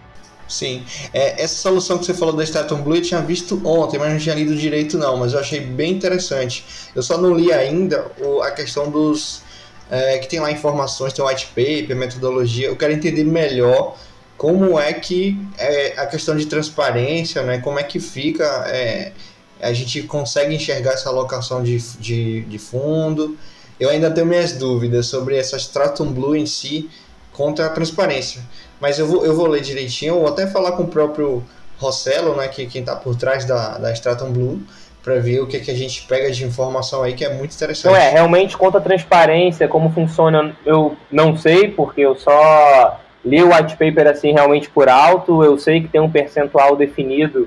Sim. 0.47 0.85
É, 1.13 1.43
essa 1.43 1.57
solução 1.57 1.99
que 1.99 2.05
você 2.05 2.15
falou 2.15 2.37
da 2.37 2.45
Stratum 2.45 2.83
Blue 2.83 2.97
eu 2.97 3.03
tinha 3.03 3.23
visto 3.23 3.61
ontem, 3.67 3.99
mas 3.99 4.13
não 4.13 4.19
tinha 4.19 4.35
lido 4.37 4.55
direito 4.55 4.97
não, 4.99 5.17
mas 5.17 5.33
eu 5.33 5.41
achei 5.41 5.61
bem 5.61 5.93
interessante. 5.93 6.65
Eu 6.95 7.03
só 7.03 7.19
não 7.19 7.35
li 7.35 7.53
ainda 7.53 8.13
o, 8.21 8.41
a 8.41 8.53
questão 8.53 8.89
dos... 8.89 9.43
É, 9.91 10.19
que 10.19 10.27
tem 10.27 10.41
lá 10.41 10.51
informações, 10.51 11.13
tem 11.13 11.25
white 11.25 11.47
paper, 11.49 11.95
metodologia. 11.95 12.69
Eu 12.69 12.77
quero 12.77 12.93
entender 12.93 13.25
melhor 13.25 13.97
como 14.37 14.79
é 14.79 14.93
que 14.93 15.39
é, 15.59 15.95
a 15.99 16.07
questão 16.07 16.37
de 16.37 16.47
transparência, 16.47 17.43
né, 17.43 17.59
como 17.59 17.79
é 17.79 17.83
que 17.83 18.01
fica... 18.01 18.45
É, 18.69 19.13
a 19.61 19.73
gente 19.73 20.03
consegue 20.03 20.55
enxergar 20.55 20.93
essa 20.93 21.09
alocação 21.09 21.63
de, 21.63 21.79
de, 21.99 22.43
de 22.43 22.59
fundo. 22.59 23.37
Eu 23.79 23.89
ainda 23.89 24.11
tenho 24.11 24.27
minhas 24.27 24.53
dúvidas 24.53 25.07
sobre 25.07 25.37
essa 25.37 25.57
Stratum 25.57 26.13
Blue 26.13 26.37
em 26.37 26.45
si 26.45 26.91
contra 27.33 27.67
a 27.67 27.69
transparência. 27.71 28.43
Mas 28.81 28.99
eu 28.99 29.07
vou, 29.07 29.25
eu 29.25 29.35
vou 29.35 29.47
ler 29.47 29.63
direitinho, 29.63 30.17
ou 30.17 30.29
até 30.29 30.47
falar 30.47 30.73
com 30.73 30.83
o 30.83 30.89
próprio 30.89 31.43
Rossello, 31.79 32.37
né, 32.37 32.49
que 32.49 32.67
quem 32.67 32.81
está 32.83 32.95
por 32.95 33.17
trás 33.17 33.45
da, 33.45 33.79
da 33.79 33.93
Stratum 33.93 34.33
Blue, 34.33 34.63
para 35.05 35.17
ver 35.17 35.41
o 35.41 35.47
que, 35.47 35.61
que 35.61 35.71
a 35.71 35.75
gente 35.75 36.07
pega 36.07 36.31
de 36.31 36.45
informação 36.45 37.03
aí, 37.03 37.13
que 37.13 37.25
é 37.25 37.35
muito 37.35 37.55
interessante. 37.55 37.93
Não 37.93 37.97
é, 37.97 38.09
realmente 38.09 38.57
contra 38.57 38.81
a 38.81 38.83
transparência, 38.83 39.69
como 39.69 39.93
funciona, 39.93 40.57
eu 40.65 40.97
não 41.13 41.37
sei, 41.37 41.69
porque 41.69 42.01
eu 42.01 42.17
só 42.17 42.99
li 43.23 43.43
o 43.43 43.55
white 43.55 43.77
paper 43.77 44.07
assim 44.07 44.33
realmente 44.33 44.71
por 44.71 44.89
alto, 44.89 45.45
eu 45.45 45.59
sei 45.59 45.83
que 45.83 45.89
tem 45.89 46.01
um 46.01 46.11
percentual 46.11 46.75
definido 46.75 47.47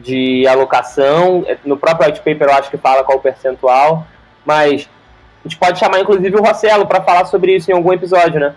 de 0.00 0.46
alocação. 0.46 1.44
É, 1.46 1.58
no 1.66 1.76
próprio 1.76 2.08
white 2.08 2.20
paper 2.20 2.48
eu 2.48 2.54
acho 2.54 2.70
que 2.70 2.78
fala 2.78 3.04
qual 3.04 3.18
o 3.18 3.20
percentual, 3.20 4.06
mas 4.44 4.88
a 5.44 5.48
gente 5.48 5.58
pode 5.58 5.78
chamar 5.78 6.00
inclusive 6.00 6.34
o 6.34 6.42
Rossello 6.42 6.86
para 6.86 7.02
falar 7.02 7.26
sobre 7.26 7.54
isso 7.54 7.70
em 7.70 7.74
algum 7.74 7.92
episódio, 7.92 8.40
né? 8.40 8.54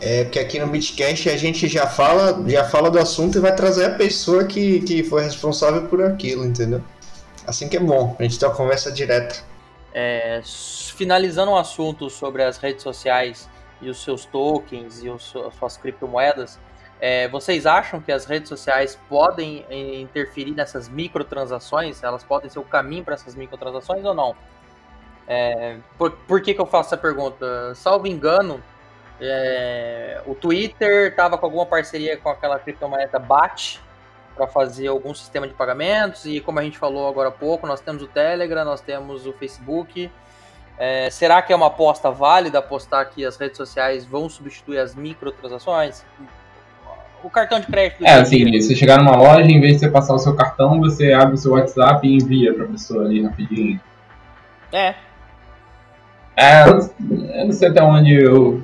É, 0.00 0.22
porque 0.22 0.38
aqui 0.38 0.60
no 0.60 0.68
Bitcast 0.68 1.28
a 1.28 1.36
gente 1.36 1.66
já 1.66 1.88
fala, 1.88 2.44
já 2.46 2.62
fala 2.64 2.88
do 2.88 3.00
assunto 3.00 3.36
e 3.36 3.40
vai 3.40 3.52
trazer 3.52 3.86
a 3.86 3.90
pessoa 3.90 4.44
que, 4.44 4.80
que 4.82 5.02
foi 5.02 5.24
responsável 5.24 5.88
por 5.88 6.00
aquilo, 6.00 6.44
entendeu? 6.44 6.80
Assim 7.48 7.66
que 7.66 7.78
é 7.78 7.80
bom, 7.80 8.14
a 8.18 8.22
gente 8.22 8.38
tem 8.38 8.46
uma 8.46 8.54
conversa 8.54 8.92
direta. 8.92 9.36
É, 9.94 10.42
finalizando 10.94 11.50
o 11.52 11.56
assunto 11.56 12.10
sobre 12.10 12.42
as 12.42 12.58
redes 12.58 12.82
sociais 12.82 13.48
e 13.80 13.88
os 13.88 14.04
seus 14.04 14.26
tokens 14.26 15.02
e 15.02 15.08
os, 15.08 15.34
as 15.34 15.54
suas 15.54 15.78
criptomoedas, 15.78 16.58
é, 17.00 17.26
vocês 17.28 17.64
acham 17.64 18.02
que 18.02 18.12
as 18.12 18.26
redes 18.26 18.50
sociais 18.50 18.98
podem 19.08 19.64
interferir 19.98 20.50
nessas 20.50 20.90
microtransações? 20.90 22.02
Elas 22.02 22.22
podem 22.22 22.50
ser 22.50 22.58
o 22.58 22.64
caminho 22.64 23.02
para 23.02 23.14
essas 23.14 23.34
microtransações 23.34 24.04
ou 24.04 24.12
não? 24.12 24.36
É, 25.26 25.78
por, 25.96 26.10
por 26.10 26.42
que, 26.42 26.52
que 26.52 26.60
eu 26.60 26.66
faço 26.66 26.88
essa 26.88 26.98
pergunta? 26.98 27.74
Salvo 27.74 28.06
engano, 28.06 28.62
é, 29.18 30.20
o 30.26 30.34
Twitter 30.34 31.08
estava 31.08 31.38
com 31.38 31.46
alguma 31.46 31.64
parceria 31.64 32.18
com 32.18 32.28
aquela 32.28 32.58
criptomoeda 32.58 33.18
BAT 33.18 33.80
para 34.38 34.46
fazer 34.46 34.86
algum 34.86 35.12
sistema 35.12 35.46
de 35.46 35.52
pagamentos 35.52 36.24
e 36.24 36.40
como 36.40 36.60
a 36.60 36.62
gente 36.62 36.78
falou 36.78 37.08
agora 37.08 37.28
há 37.28 37.32
pouco, 37.32 37.66
nós 37.66 37.80
temos 37.80 38.02
o 38.02 38.06
Telegram, 38.06 38.64
nós 38.64 38.80
temos 38.80 39.26
o 39.26 39.32
Facebook. 39.32 40.10
É, 40.78 41.10
será 41.10 41.42
que 41.42 41.52
é 41.52 41.56
uma 41.56 41.66
aposta 41.66 42.08
válida 42.10 42.60
apostar 42.60 43.10
que 43.10 43.24
as 43.24 43.36
redes 43.36 43.56
sociais 43.56 44.06
vão 44.06 44.28
substituir 44.28 44.78
as 44.78 44.94
microtransações? 44.94 46.04
o 47.22 47.28
cartão 47.28 47.58
de 47.58 47.66
crédito. 47.66 48.04
É, 48.04 48.14
assim, 48.14 48.50
você 48.60 48.76
chegar 48.76 48.98
numa 48.98 49.16
loja, 49.16 49.50
em 49.50 49.60
vez 49.60 49.74
de 49.74 49.80
você 49.80 49.90
passar 49.90 50.14
o 50.14 50.18
seu 50.18 50.34
cartão, 50.36 50.80
você 50.80 51.12
abre 51.12 51.34
o 51.34 51.36
seu 51.36 51.52
WhatsApp 51.52 52.06
e 52.06 52.14
envia 52.14 52.54
pra 52.54 52.66
pessoa 52.66 53.04
ali 53.04 53.22
rapidinho. 53.24 53.80
É. 54.72 54.94
É, 56.36 56.68
eu 56.68 57.46
não 57.46 57.52
sei 57.52 57.68
até 57.68 57.82
onde 57.82 58.14
eu. 58.14 58.62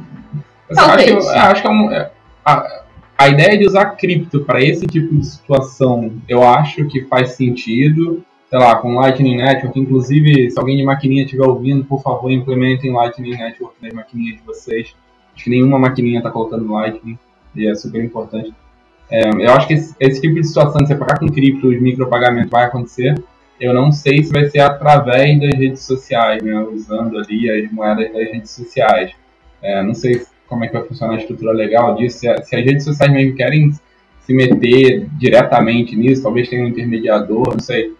eu 0.68 0.78
acho 0.78 1.04
que, 1.04 1.10
eu, 1.10 1.30
acho 1.30 1.62
que 1.62 1.66
é 1.66 1.70
um, 1.70 1.90
é, 1.90 2.10
a, 2.44 2.83
a 3.16 3.28
ideia 3.28 3.56
de 3.56 3.66
usar 3.66 3.86
cripto 3.96 4.44
para 4.44 4.62
esse 4.62 4.86
tipo 4.86 5.14
de 5.14 5.24
situação, 5.24 6.12
eu 6.28 6.42
acho 6.42 6.86
que 6.86 7.04
faz 7.04 7.30
sentido. 7.30 8.24
Sei 8.50 8.58
lá, 8.58 8.76
com 8.76 8.94
Lightning 8.94 9.36
Network, 9.36 9.78
inclusive, 9.78 10.50
se 10.50 10.58
alguém 10.58 10.76
de 10.76 10.84
maquininha 10.84 11.24
estiver 11.24 11.44
ouvindo, 11.44 11.84
por 11.84 12.02
favor, 12.02 12.30
implementem 12.30 12.92
Lightning 12.92 13.36
Network 13.36 13.74
nas 13.82 13.92
maquininhas 13.92 14.36
de 14.36 14.42
vocês. 14.46 14.94
Acho 15.34 15.44
que 15.44 15.50
nenhuma 15.50 15.78
maquininha 15.78 16.18
está 16.18 16.30
colocando 16.30 16.70
Lightning 16.70 17.18
e 17.56 17.66
é 17.66 17.74
super 17.74 18.02
importante. 18.04 18.54
É, 19.10 19.28
eu 19.28 19.52
acho 19.52 19.66
que 19.66 19.74
esse, 19.74 19.94
esse, 19.98 20.20
tipo 20.20 20.34
de 20.34 20.44
situação 20.44 20.82
de 20.82 20.88
você 20.88 20.94
pagar 20.94 21.18
com 21.18 21.26
cripto, 21.26 21.68
os 21.68 21.80
micropagamentos 21.80 22.50
vai 22.50 22.64
acontecer. 22.64 23.20
Eu 23.60 23.72
não 23.72 23.90
sei 23.92 24.22
se 24.22 24.32
vai 24.32 24.48
ser 24.48 24.60
através 24.60 25.40
das 25.40 25.54
redes 25.54 25.82
sociais, 25.82 26.42
né, 26.42 26.54
usando 26.60 27.18
ali 27.18 27.50
as 27.50 27.70
moedas 27.72 28.12
das 28.12 28.30
redes 28.30 28.50
sociais. 28.50 29.12
É, 29.62 29.82
não 29.82 29.94
sei 29.94 30.20
como 30.48 30.64
é 30.64 30.68
que 30.68 30.74
vai 30.74 30.84
funcionar 30.84 31.14
a 31.14 31.18
estrutura 31.18 31.52
legal 31.52 31.94
disso, 31.94 32.18
se, 32.18 32.42
se, 32.42 32.56
as 32.56 32.64
redes 32.64 32.84
sociais 32.84 33.12
mesmo 33.12 33.36
querem 33.36 33.72
se 34.20 34.34
meter 34.34 35.06
diretamente 35.18 35.94
nisso, 35.96 36.22
talvez 36.22 36.48
tenha 36.48 36.64
um 36.64 36.68
intermediador, 36.68 37.52
não 37.52 37.60
sei. 37.60 37.92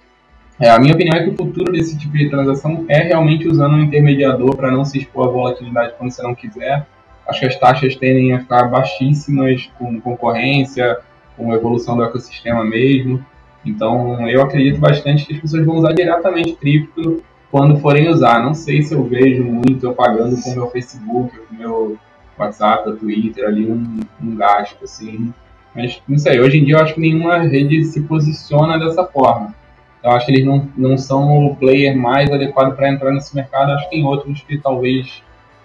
É, 0.60 0.70
a 0.70 0.78
minha 0.78 0.94
opinião 0.94 1.16
é 1.16 1.24
que 1.24 1.30
o 1.30 1.36
futuro 1.36 1.72
desse 1.72 1.98
tipo 1.98 2.16
de 2.16 2.30
transação 2.30 2.84
é 2.88 3.02
realmente 3.02 3.48
usando 3.48 3.74
um 3.74 3.80
intermediador 3.80 4.56
para 4.56 4.70
não 4.70 4.84
se 4.84 4.98
expor 4.98 5.28
à 5.28 5.30
volatilidade 5.30 5.94
quando 5.98 6.12
você 6.12 6.22
não 6.22 6.34
quiser 6.34 6.86
acho 7.26 7.40
que 7.40 7.46
as 7.46 7.56
taxas 7.56 7.96
tendem 7.96 8.32
a 8.32 8.40
ficar 8.40 8.64
baixíssimas 8.68 9.70
com 9.78 10.00
concorrência, 10.00 10.98
com 11.36 11.52
a 11.52 11.54
evolução 11.54 11.96
do 11.96 12.04
ecossistema 12.04 12.64
mesmo. 12.64 13.24
Então, 13.64 14.28
eu 14.28 14.42
acredito 14.42 14.78
bastante 14.78 15.24
que 15.24 15.34
as 15.34 15.40
pessoas 15.40 15.64
vão 15.64 15.76
usar 15.76 15.92
diretamente 15.92 16.52
cripto 16.54 17.22
quando 17.50 17.78
forem 17.78 18.08
usar. 18.08 18.42
Não 18.42 18.54
sei 18.54 18.82
se 18.82 18.94
eu 18.94 19.02
vejo 19.04 19.42
muito 19.42 19.86
eu 19.86 19.94
pagando 19.94 20.40
com 20.40 20.50
o 20.50 20.54
meu 20.54 20.70
Facebook, 20.70 21.36
com 21.38 21.54
o 21.54 21.58
meu 21.58 21.98
WhatsApp, 22.38 22.96
Twitter, 22.96 23.46
ali 23.46 23.66
um, 23.66 24.00
um 24.22 24.36
gasto, 24.36 24.84
assim. 24.84 25.32
Mas, 25.74 26.00
não 26.08 26.18
sei, 26.18 26.40
hoje 26.40 26.58
em 26.58 26.64
dia 26.64 26.76
eu 26.76 26.80
acho 26.80 26.94
que 26.94 27.00
nenhuma 27.00 27.38
rede 27.38 27.84
se 27.84 28.00
posiciona 28.02 28.78
dessa 28.78 29.04
forma. 29.04 29.54
Eu 30.02 30.10
acho 30.10 30.26
que 30.26 30.32
eles 30.32 30.44
não, 30.44 30.68
não 30.76 30.98
são 30.98 31.46
o 31.46 31.56
player 31.56 31.96
mais 31.96 32.30
adequado 32.30 32.76
para 32.76 32.90
entrar 32.90 33.10
nesse 33.10 33.34
mercado. 33.34 33.72
Acho 33.72 33.84
que 33.84 33.96
tem 33.96 34.04
outros 34.04 34.42
que 34.42 34.58
talvez 34.58 35.22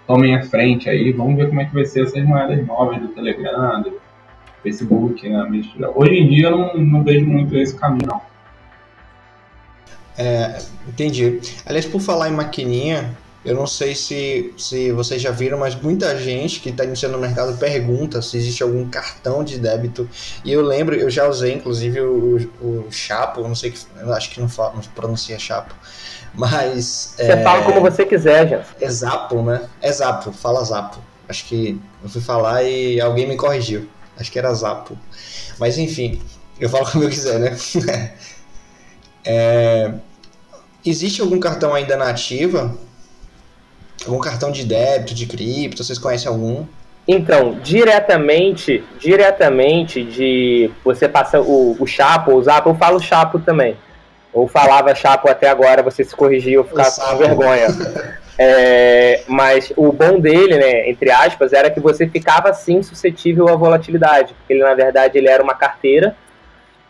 tomem 0.07 0.35
a 0.35 0.43
frente 0.43 0.89
aí. 0.89 1.11
Vamos 1.11 1.35
ver 1.35 1.49
como 1.49 1.61
é 1.61 1.65
que 1.65 1.73
vai 1.73 1.85
ser 1.85 2.03
essas 2.03 2.23
moedas 2.23 2.65
novas 2.65 2.99
do 3.01 3.09
Telegram, 3.09 3.81
do 3.81 3.99
Facebook, 4.63 5.27
né? 5.27 5.45
Hoje 5.93 6.13
em 6.15 6.29
dia 6.29 6.47
eu 6.47 6.57
não, 6.57 6.77
não 6.77 7.03
vejo 7.03 7.25
muito 7.25 7.55
esse 7.57 7.75
caminho, 7.75 8.07
não. 8.07 8.21
É, 10.17 10.57
entendi. 10.87 11.39
Aliás, 11.65 11.85
por 11.85 12.01
falar 12.01 12.29
em 12.29 12.33
maquininha, 12.33 13.15
eu 13.43 13.55
não 13.55 13.65
sei 13.65 13.95
se, 13.95 14.53
se 14.57 14.91
vocês 14.91 15.21
já 15.21 15.31
viram, 15.31 15.57
mas 15.57 15.73
muita 15.73 16.17
gente 16.17 16.59
que 16.59 16.69
está 16.69 16.83
iniciando 16.83 17.15
no 17.15 17.21
mercado 17.21 17.57
pergunta 17.57 18.21
se 18.21 18.35
existe 18.37 18.61
algum 18.61 18.89
cartão 18.89 19.43
de 19.43 19.57
débito. 19.57 20.09
E 20.43 20.51
eu 20.51 20.61
lembro, 20.61 20.95
eu 20.95 21.09
já 21.09 21.27
usei 21.27 21.53
inclusive 21.53 22.01
o, 22.01 22.35
o 22.61 22.91
Chapo, 22.91 23.41
não 23.41 23.55
sei 23.55 23.71
que, 23.71 23.79
eu 24.01 24.13
acho 24.13 24.29
que 24.29 24.41
não, 24.41 24.49
fala, 24.49 24.73
não 24.73 24.81
pronuncia 24.93 25.39
Chapo. 25.39 25.73
Mas. 26.33 27.13
Você 27.15 27.23
é... 27.23 27.43
fala 27.43 27.63
como 27.63 27.81
você 27.81 28.05
quiser, 28.05 28.47
gente. 28.47 28.67
É 28.81 28.89
Zapo, 28.89 29.41
né? 29.41 29.61
É 29.81 29.91
Zapo, 29.91 30.31
fala 30.33 30.63
Zapo. 30.63 30.99
Acho 31.27 31.45
que 31.45 31.79
eu 32.03 32.09
fui 32.09 32.21
falar 32.21 32.63
e 32.63 32.99
alguém 32.99 33.27
me 33.27 33.37
corrigiu. 33.37 33.87
Acho 34.17 34.31
que 34.31 34.37
era 34.37 34.53
Zapo. 34.53 34.97
Mas 35.57 35.77
enfim, 35.77 36.21
eu 36.59 36.69
falo 36.69 36.89
como 36.91 37.05
eu 37.05 37.09
quiser, 37.09 37.39
né? 37.39 37.57
é, 39.25 39.93
existe 40.85 41.21
algum 41.21 41.39
cartão 41.39 41.73
ainda 41.73 41.95
na 41.95 42.09
ativa? 42.09 42.77
Algum 44.05 44.19
cartão 44.19 44.51
de 44.51 44.65
débito, 44.65 45.13
de 45.13 45.25
cripto? 45.25 45.83
Vocês 45.83 45.99
conhecem 45.99 46.27
algum? 46.27 46.65
Então, 47.07 47.57
diretamente, 47.63 48.83
diretamente 48.99 50.03
de 50.03 50.69
você 50.83 51.07
passa 51.09 51.41
o, 51.41 51.75
o 51.79 51.87
Chapo, 51.87 52.33
o 52.33 52.43
Zapo, 52.43 52.69
eu 52.69 52.75
falo 52.75 52.99
Chapo 52.99 53.39
também. 53.39 53.75
Ou 54.31 54.47
falava 54.47 54.93
Chapo 54.93 55.29
até 55.29 55.49
agora, 55.49 55.81
você 55.81 56.03
se 56.03 56.15
corrigiu, 56.15 56.61
eu 56.61 56.63
ficava 56.63 56.91
com 56.91 57.17
vergonha. 57.17 57.67
É, 58.41 59.23
mas 59.27 59.73
o 59.75 59.91
bom 59.91 60.17
dele, 60.17 60.55
né, 60.57 60.89
entre 60.89 61.11
aspas, 61.11 61.51
era 61.51 61.69
que 61.69 61.81
você 61.81 62.07
ficava 62.07 62.53
sim 62.53 62.81
suscetível 62.81 63.49
à 63.49 63.55
volatilidade, 63.57 64.33
porque 64.33 64.53
ele 64.53 64.63
na 64.63 64.73
verdade 64.73 65.17
ele 65.17 65.27
era 65.27 65.43
uma 65.43 65.53
carteira 65.53 66.15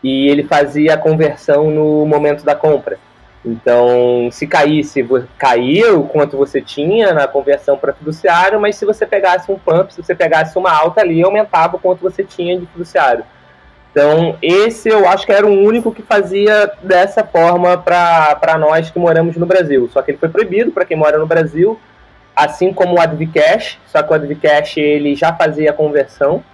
e 0.00 0.28
ele 0.28 0.44
fazia 0.44 0.94
a 0.94 0.96
conversão 0.96 1.68
no 1.68 2.06
momento 2.06 2.44
da 2.44 2.54
compra. 2.54 3.00
Então, 3.44 4.28
se 4.30 4.46
caísse, 4.46 5.06
caía 5.38 5.94
o 5.94 6.06
quanto 6.06 6.36
você 6.36 6.60
tinha 6.60 7.14
na 7.14 7.26
conversão 7.26 7.78
para 7.78 7.94
fiduciário, 7.94 8.60
mas 8.60 8.76
se 8.76 8.84
você 8.84 9.06
pegasse 9.06 9.50
um 9.50 9.58
pump, 9.58 9.94
se 9.94 10.02
você 10.02 10.14
pegasse 10.14 10.58
uma 10.58 10.70
alta 10.70 11.00
ali, 11.00 11.22
aumentava 11.22 11.76
o 11.76 11.80
quanto 11.80 12.02
você 12.02 12.22
tinha 12.22 12.58
de 12.58 12.66
fiduciário. 12.66 13.24
Então, 13.90 14.36
esse 14.42 14.88
eu 14.88 15.08
acho 15.08 15.26
que 15.26 15.32
era 15.32 15.46
o 15.46 15.64
único 15.64 15.90
que 15.90 16.02
fazia 16.02 16.70
dessa 16.82 17.24
forma 17.24 17.78
para 17.78 18.58
nós 18.58 18.90
que 18.90 18.98
moramos 18.98 19.36
no 19.36 19.46
Brasil. 19.46 19.88
Só 19.90 20.02
que 20.02 20.10
ele 20.10 20.18
foi 20.18 20.28
proibido 20.28 20.70
para 20.70 20.84
quem 20.84 20.96
mora 20.96 21.18
no 21.18 21.26
Brasil, 21.26 21.80
assim 22.36 22.72
como 22.72 22.96
o 22.96 23.00
Advcash, 23.00 23.78
só 23.86 24.02
que 24.02 24.12
o 24.12 24.14
Advcash 24.14 24.76
ele 24.76 25.14
já 25.16 25.32
fazia 25.32 25.70
a 25.70 25.74
conversão. 25.74 26.44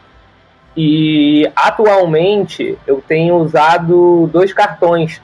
E 0.77 1.51
atualmente 1.57 2.79
eu 2.87 3.03
tenho 3.07 3.35
usado 3.37 4.29
dois 4.33 4.53
cartões 4.53 5.21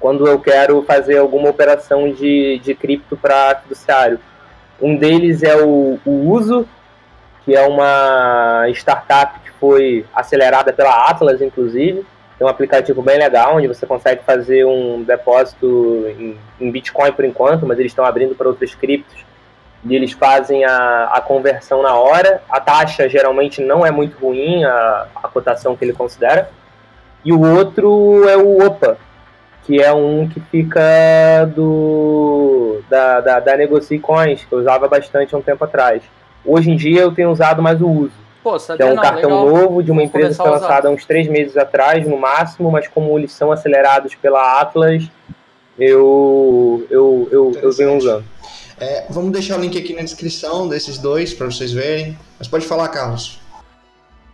quando 0.00 0.26
eu 0.26 0.40
quero 0.40 0.82
fazer 0.82 1.18
alguma 1.18 1.50
operação 1.50 2.10
de, 2.10 2.58
de 2.64 2.74
cripto 2.74 3.16
para 3.16 3.60
fiduciário. 3.62 4.18
Um 4.80 4.96
deles 4.96 5.42
é 5.42 5.54
o, 5.56 6.00
o 6.04 6.30
Uso, 6.30 6.66
que 7.44 7.54
é 7.54 7.66
uma 7.66 8.64
startup 8.70 9.40
foi 9.60 10.06
acelerada 10.14 10.72
pela 10.72 11.08
Atlas, 11.08 11.42
inclusive. 11.42 12.04
Tem 12.38 12.46
um 12.46 12.50
aplicativo 12.50 13.02
bem 13.02 13.18
legal, 13.18 13.56
onde 13.56 13.68
você 13.68 13.86
consegue 13.86 14.24
fazer 14.24 14.64
um 14.64 15.02
depósito 15.02 16.06
em, 16.18 16.38
em 16.58 16.70
Bitcoin 16.70 17.12
por 17.12 17.26
enquanto, 17.26 17.66
mas 17.66 17.78
eles 17.78 17.92
estão 17.92 18.04
abrindo 18.04 18.34
para 18.34 18.48
outros 18.48 18.74
criptos. 18.74 19.22
E 19.84 19.94
eles 19.94 20.12
fazem 20.12 20.64
a, 20.64 21.10
a 21.12 21.20
conversão 21.20 21.82
na 21.82 21.94
hora. 21.94 22.42
A 22.48 22.58
taxa 22.58 23.08
geralmente 23.08 23.62
não 23.62 23.84
é 23.84 23.90
muito 23.90 24.18
ruim, 24.18 24.64
a, 24.64 25.06
a 25.16 25.28
cotação 25.28 25.76
que 25.76 25.84
ele 25.84 25.92
considera. 25.92 26.50
E 27.22 27.32
o 27.32 27.40
outro 27.40 28.26
é 28.26 28.36
o 28.36 28.64
OPA, 28.64 28.96
que 29.70 29.80
é 29.80 29.92
um 29.92 30.28
que 30.28 30.40
fica 30.40 31.44
do 31.54 32.80
da, 32.90 33.20
da, 33.20 33.38
da 33.38 33.56
Negocie 33.56 34.00
Coins, 34.00 34.44
que 34.44 34.52
eu 34.52 34.58
usava 34.58 34.88
bastante 34.88 35.32
há 35.32 35.38
um 35.38 35.42
tempo 35.42 35.62
atrás. 35.62 36.02
Hoje 36.44 36.72
em 36.72 36.76
dia 36.76 37.02
eu 37.02 37.14
tenho 37.14 37.30
usado 37.30 37.62
mais 37.62 37.80
o 37.80 37.88
uso. 37.88 38.12
Pô, 38.42 38.56
que 38.58 38.82
é 38.82 38.86
um 38.86 38.96
não, 38.96 39.02
cartão 39.02 39.44
legal. 39.44 39.62
novo 39.62 39.80
de 39.80 39.92
uma 39.92 40.00
Vou 40.00 40.08
empresa 40.08 40.30
que 40.30 40.36
foi 40.42 40.50
lançada 40.50 40.88
há 40.88 40.90
uns 40.90 41.04
três 41.04 41.28
meses 41.28 41.56
atrás, 41.56 42.04
no 42.04 42.18
máximo, 42.18 42.68
mas 42.68 42.88
como 42.88 43.16
eles 43.16 43.30
são 43.30 43.52
acelerados 43.52 44.16
pela 44.16 44.60
Atlas, 44.60 45.08
eu, 45.78 46.84
eu, 46.90 47.28
eu, 47.30 47.52
eu 47.62 47.70
venho 47.70 47.96
usando. 47.96 48.24
É, 48.80 49.04
vamos 49.08 49.30
deixar 49.30 49.56
o 49.56 49.60
link 49.60 49.78
aqui 49.78 49.94
na 49.94 50.02
descrição 50.02 50.66
desses 50.66 50.98
dois 50.98 51.32
para 51.32 51.46
vocês 51.46 51.70
verem. 51.70 52.18
Mas 52.40 52.48
pode 52.48 52.66
falar, 52.66 52.88
Carlos. 52.88 53.39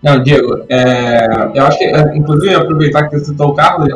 Não, 0.07 0.23
Diego, 0.23 0.65
é, 0.69 1.27
eu 1.53 1.67
acho 1.67 1.79
que, 1.79 1.85
é, 1.85 2.17
inclusive, 2.17 2.55
aproveitar 2.55 3.09
que 3.09 3.19
você 3.19 3.25
citou 3.25 3.49
o 3.49 3.55
Carlos, 3.55 3.93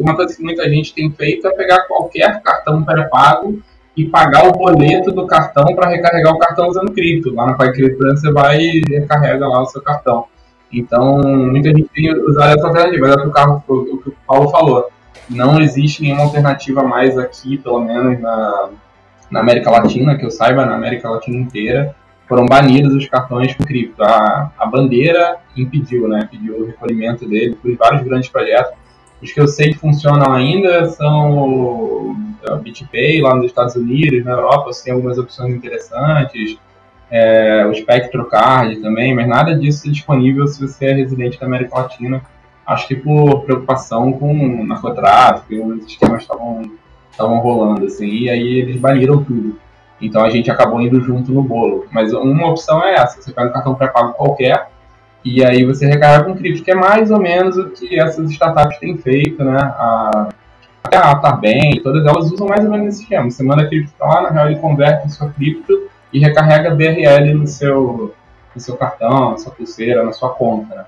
uma 0.00 0.16
coisa 0.16 0.34
que 0.34 0.42
muita 0.42 0.66
gente 0.66 0.94
tem 0.94 1.10
feito 1.10 1.46
é 1.46 1.50
pegar 1.50 1.82
qualquer 1.82 2.40
cartão 2.40 2.82
pré-pago 2.82 3.60
e 3.94 4.06
pagar 4.06 4.48
o 4.48 4.52
boleto 4.52 5.12
do 5.12 5.26
cartão 5.26 5.66
para 5.74 5.90
recarregar 5.90 6.32
o 6.32 6.38
cartão 6.38 6.68
usando 6.68 6.92
cripto. 6.92 7.34
Lá 7.34 7.48
na 7.48 7.52
PagCrypto 7.52 8.02
você 8.02 8.32
vai 8.32 8.62
e 8.62 8.82
recarrega 8.88 9.46
lá 9.46 9.60
o 9.60 9.66
seu 9.66 9.82
cartão. 9.82 10.24
Então, 10.72 11.20
muita 11.20 11.68
gente 11.68 11.90
tem 11.94 12.10
usado 12.14 12.58
essa 12.58 12.68
alternativa, 12.68 13.08
é 13.08 13.12
o 13.12 13.20
que 13.20 13.28
o, 13.28 13.30
carro, 13.30 13.62
o 13.68 13.98
que 13.98 14.08
o 14.08 14.14
Paulo 14.26 14.48
falou. 14.48 14.88
Não 15.28 15.60
existe 15.60 16.00
nenhuma 16.00 16.22
alternativa 16.22 16.82
mais 16.82 17.18
aqui, 17.18 17.58
pelo 17.58 17.80
menos 17.80 18.18
na, 18.18 18.70
na 19.30 19.40
América 19.40 19.70
Latina, 19.70 20.16
que 20.16 20.24
eu 20.24 20.30
saiba, 20.30 20.64
na 20.64 20.76
América 20.76 21.10
Latina 21.10 21.36
inteira, 21.36 21.94
foram 22.32 22.46
banidos 22.46 22.94
os 22.94 23.06
cartões 23.06 23.54
com 23.54 23.62
cripto. 23.62 24.02
A, 24.02 24.50
a 24.58 24.64
bandeira 24.64 25.36
impediu, 25.54 26.08
né? 26.08 26.26
Pediu 26.30 26.62
o 26.62 26.66
recolhimento 26.66 27.28
dele 27.28 27.54
por 27.60 27.76
vários 27.76 28.02
grandes 28.02 28.30
projetos. 28.30 28.72
Os 29.20 29.30
que 29.30 29.38
eu 29.38 29.46
sei 29.46 29.74
que 29.74 29.78
funcionam 29.78 30.32
ainda 30.32 30.88
são 30.88 31.30
o 31.36 32.16
BitPay 32.62 33.20
lá 33.20 33.34
nos 33.34 33.44
Estados 33.44 33.76
Unidos, 33.76 34.24
na 34.24 34.30
Europa, 34.30 34.72
você 34.72 34.84
tem 34.84 34.94
algumas 34.94 35.18
opções 35.18 35.54
interessantes, 35.54 36.58
é, 37.10 37.66
o 37.66 37.74
SpectroCard 37.74 38.76
também, 38.76 39.14
mas 39.14 39.28
nada 39.28 39.54
disso 39.54 39.86
é 39.86 39.90
disponível 39.90 40.46
se 40.46 40.66
você 40.66 40.86
é 40.86 40.94
residente 40.94 41.38
da 41.38 41.44
América 41.44 41.80
Latina. 41.80 42.22
Acho 42.66 42.88
que 42.88 42.96
por 42.96 43.42
preocupação 43.42 44.10
com 44.10 44.64
narcotráfico, 44.64 45.66
os 45.66 45.84
esquemas 45.84 46.22
estavam 46.22 47.38
rolando, 47.40 47.84
assim, 47.84 48.08
e 48.08 48.30
aí 48.30 48.60
eles 48.60 48.80
baniram 48.80 49.22
tudo. 49.22 49.60
Então 50.02 50.22
a 50.22 50.28
gente 50.28 50.50
acabou 50.50 50.80
indo 50.80 51.00
junto 51.00 51.32
no 51.32 51.42
bolo. 51.42 51.86
Mas 51.90 52.12
uma 52.12 52.50
opção 52.50 52.82
é 52.84 52.94
essa: 52.94 53.22
você 53.22 53.32
pega 53.32 53.48
um 53.48 53.52
cartão 53.52 53.74
pré-pago 53.74 54.12
qualquer, 54.14 54.68
e 55.24 55.44
aí 55.44 55.64
você 55.64 55.86
recarrega 55.86 56.24
com 56.24 56.34
cripto, 56.34 56.64
que 56.64 56.70
é 56.72 56.74
mais 56.74 57.10
ou 57.10 57.20
menos 57.20 57.56
o 57.56 57.70
que 57.70 57.98
essas 57.98 58.30
startups 58.30 58.78
têm 58.78 58.98
feito, 58.98 59.42
né? 59.44 59.56
A, 59.56 60.28
até 60.82 60.96
a 60.96 61.14
todas 61.82 62.04
elas 62.04 62.30
usam 62.32 62.48
mais 62.48 62.64
ou 62.64 62.70
menos 62.70 62.88
esse 62.88 63.02
esquema. 63.02 63.30
Você 63.30 63.42
manda 63.44 63.66
cripto 63.68 63.92
para 63.96 64.08
lá, 64.08 64.22
na 64.22 64.30
real 64.30 64.46
ele 64.46 64.58
converte 64.58 65.06
em 65.06 65.10
sua 65.10 65.30
cripto 65.30 65.88
e 66.12 66.18
recarrega 66.18 66.74
BRL 66.74 67.34
no 67.34 67.46
seu, 67.46 68.12
no 68.54 68.60
seu 68.60 68.76
cartão, 68.76 69.30
na 69.30 69.38
sua 69.38 69.52
pulseira, 69.52 70.02
na 70.02 70.12
sua 70.12 70.30
conta, 70.30 70.74
né? 70.74 70.84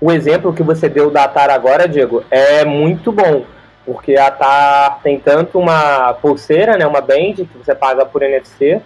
O 0.00 0.12
exemplo 0.12 0.52
que 0.52 0.62
você 0.62 0.88
deu 0.88 1.10
da 1.10 1.24
Atar 1.24 1.50
agora, 1.50 1.88
Diego, 1.88 2.22
é 2.30 2.64
muito 2.64 3.10
bom, 3.10 3.44
porque 3.84 4.16
a 4.16 4.26
Atar 4.26 5.00
tem 5.02 5.18
tanto 5.18 5.58
uma 5.58 6.12
pulseira, 6.14 6.76
né, 6.76 6.86
uma 6.86 7.00
band, 7.00 7.34
que 7.34 7.58
você 7.58 7.74
paga 7.74 8.04
por 8.04 8.22
NFC, 8.22 8.80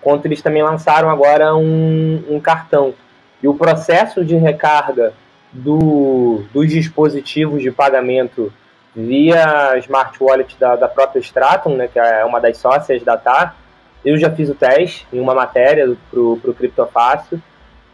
quanto 0.00 0.26
eles 0.26 0.42
também 0.42 0.62
lançaram 0.62 1.10
agora 1.10 1.54
um, 1.54 2.24
um 2.28 2.40
cartão 2.40 2.94
e 3.42 3.48
o 3.48 3.54
processo 3.54 4.24
de 4.24 4.36
recarga 4.36 5.12
do, 5.52 6.44
dos 6.52 6.68
dispositivos 6.68 7.62
de 7.62 7.70
pagamento 7.70 8.52
via 8.94 9.76
smart 9.78 10.16
wallet 10.22 10.56
da, 10.58 10.76
da 10.76 10.88
própria 10.88 11.20
Stratum, 11.20 11.76
né, 11.76 11.88
que 11.88 11.98
é 11.98 12.24
uma 12.24 12.40
das 12.40 12.58
sócias 12.58 13.02
da 13.02 13.16
TAR, 13.16 13.56
eu 14.04 14.18
já 14.18 14.30
fiz 14.30 14.48
o 14.48 14.54
teste 14.54 15.06
em 15.12 15.20
uma 15.20 15.34
matéria 15.34 15.96
para 16.10 16.20
o 16.20 16.54
Criptofácil 16.56 17.40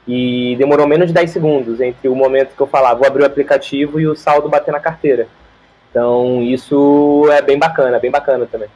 e 0.07 0.55
demorou 0.57 0.87
menos 0.87 1.09
de 1.09 1.13
10 1.13 1.31
segundos 1.31 1.81
entre 1.81 2.09
o 2.09 2.15
momento 2.15 2.55
que 2.55 2.61
eu 2.61 2.67
falava, 2.67 2.99
vou 2.99 3.07
abrir 3.07 3.23
o 3.23 3.27
aplicativo 3.27 3.99
e 3.99 4.07
o 4.07 4.15
saldo 4.15 4.49
bater 4.49 4.71
na 4.71 4.81
carteira. 4.81 5.27
Então 5.97 6.43
isso 6.43 7.27
é 7.33 7.41
bem 7.41 7.59
bacana, 7.59 7.99
bem 7.99 8.11
bacana 8.11 8.45
também. 8.45 8.69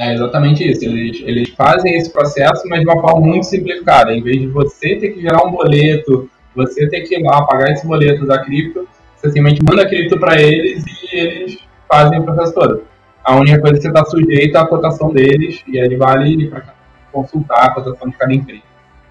É 0.00 0.12
exatamente 0.12 0.68
isso. 0.68 0.84
Eles, 0.84 1.22
eles 1.24 1.50
fazem 1.50 1.94
esse 1.94 2.12
processo, 2.12 2.68
mas 2.68 2.80
de 2.80 2.88
uma 2.88 3.00
forma 3.00 3.20
muito 3.20 3.46
simplificada. 3.46 4.12
Em 4.12 4.20
vez 4.20 4.40
de 4.40 4.48
você 4.48 4.96
ter 4.96 5.10
que 5.10 5.20
gerar 5.20 5.46
um 5.46 5.52
boleto, 5.52 6.28
você 6.56 6.88
ter 6.88 7.02
que 7.02 7.14
ir 7.14 7.22
lá 7.22 7.42
pagar 7.46 7.70
esse 7.70 7.86
boleto 7.86 8.26
da 8.26 8.42
cripto, 8.42 8.88
você 9.14 9.28
simplesmente 9.30 9.62
manda 9.62 9.82
a 9.82 9.88
cripto 9.88 10.18
para 10.18 10.42
eles 10.42 10.84
e 10.84 11.16
eles 11.16 11.58
fazem 11.88 12.18
o 12.18 12.24
processo 12.24 12.52
todo. 12.52 12.82
A 13.22 13.36
única 13.36 13.60
coisa 13.60 13.76
que 13.76 13.82
você 13.82 13.88
está 13.88 14.04
sujeito 14.04 14.56
é 14.56 14.60
a 14.60 14.66
cotação 14.66 15.12
deles 15.12 15.62
e 15.68 15.78
aí 15.78 15.94
vale 15.94 16.48
para 16.48 16.74
consultar 17.12 17.66
a 17.66 17.74
cotação 17.74 18.08
de 18.08 18.16
cada 18.16 18.34
empresa. 18.34 18.62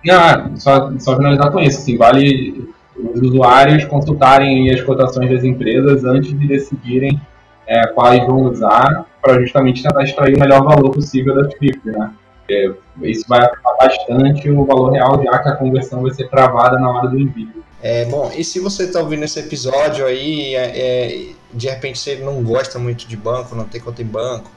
Não, 0.04 0.58
só, 0.58 0.92
só 1.00 1.16
finalizar 1.16 1.54
com 1.54 1.62
isso. 1.62 1.78
Assim, 1.78 1.96
vale 1.96 2.70
os 2.96 3.22
usuários 3.22 3.86
consultarem 3.86 4.72
as 4.74 4.82
cotações 4.82 5.30
das 5.32 5.44
empresas 5.44 6.04
antes 6.04 6.38
de 6.38 6.48
decidirem 6.48 7.20
é, 7.68 7.88
quais 7.88 8.26
vão 8.26 8.44
usar 8.44 9.06
para 9.22 9.40
justamente 9.40 9.84
tentar 9.84 10.04
extrair 10.04 10.36
o 10.36 10.40
melhor 10.40 10.64
valor 10.64 10.92
possível 10.92 11.36
das 11.36 11.54
criptos, 11.54 11.92
né? 11.94 12.12
É, 12.50 12.70
isso 13.04 13.26
vai 13.30 13.40
afetar 13.40 13.78
bastante 13.80 14.50
o 14.50 14.66
valor 14.66 14.92
real, 14.92 15.22
já 15.24 15.40
que 15.40 15.50
a 15.50 15.56
conversão 15.56 16.02
vai 16.02 16.12
ser 16.12 16.30
travada 16.30 16.78
na 16.78 16.90
hora 16.90 17.08
do 17.08 17.18
envio. 17.18 17.64
É, 17.82 18.06
bom, 18.06 18.32
e 18.36 18.44
se 18.44 18.60
você 18.60 18.84
está 18.84 19.00
ouvindo 19.00 19.24
esse 19.24 19.40
episódio 19.40 20.06
aí, 20.06 20.54
é, 20.54 20.72
é, 20.76 21.26
de 21.54 21.70
repente 21.70 21.98
você 21.98 22.16
não 22.18 22.44
gosta 22.44 22.78
muito 22.78 23.08
de 23.08 23.16
banco, 23.16 23.56
não 23.56 23.64
tem 23.64 23.80
conta 23.80 24.02
em 24.02 24.06
banco, 24.06 24.52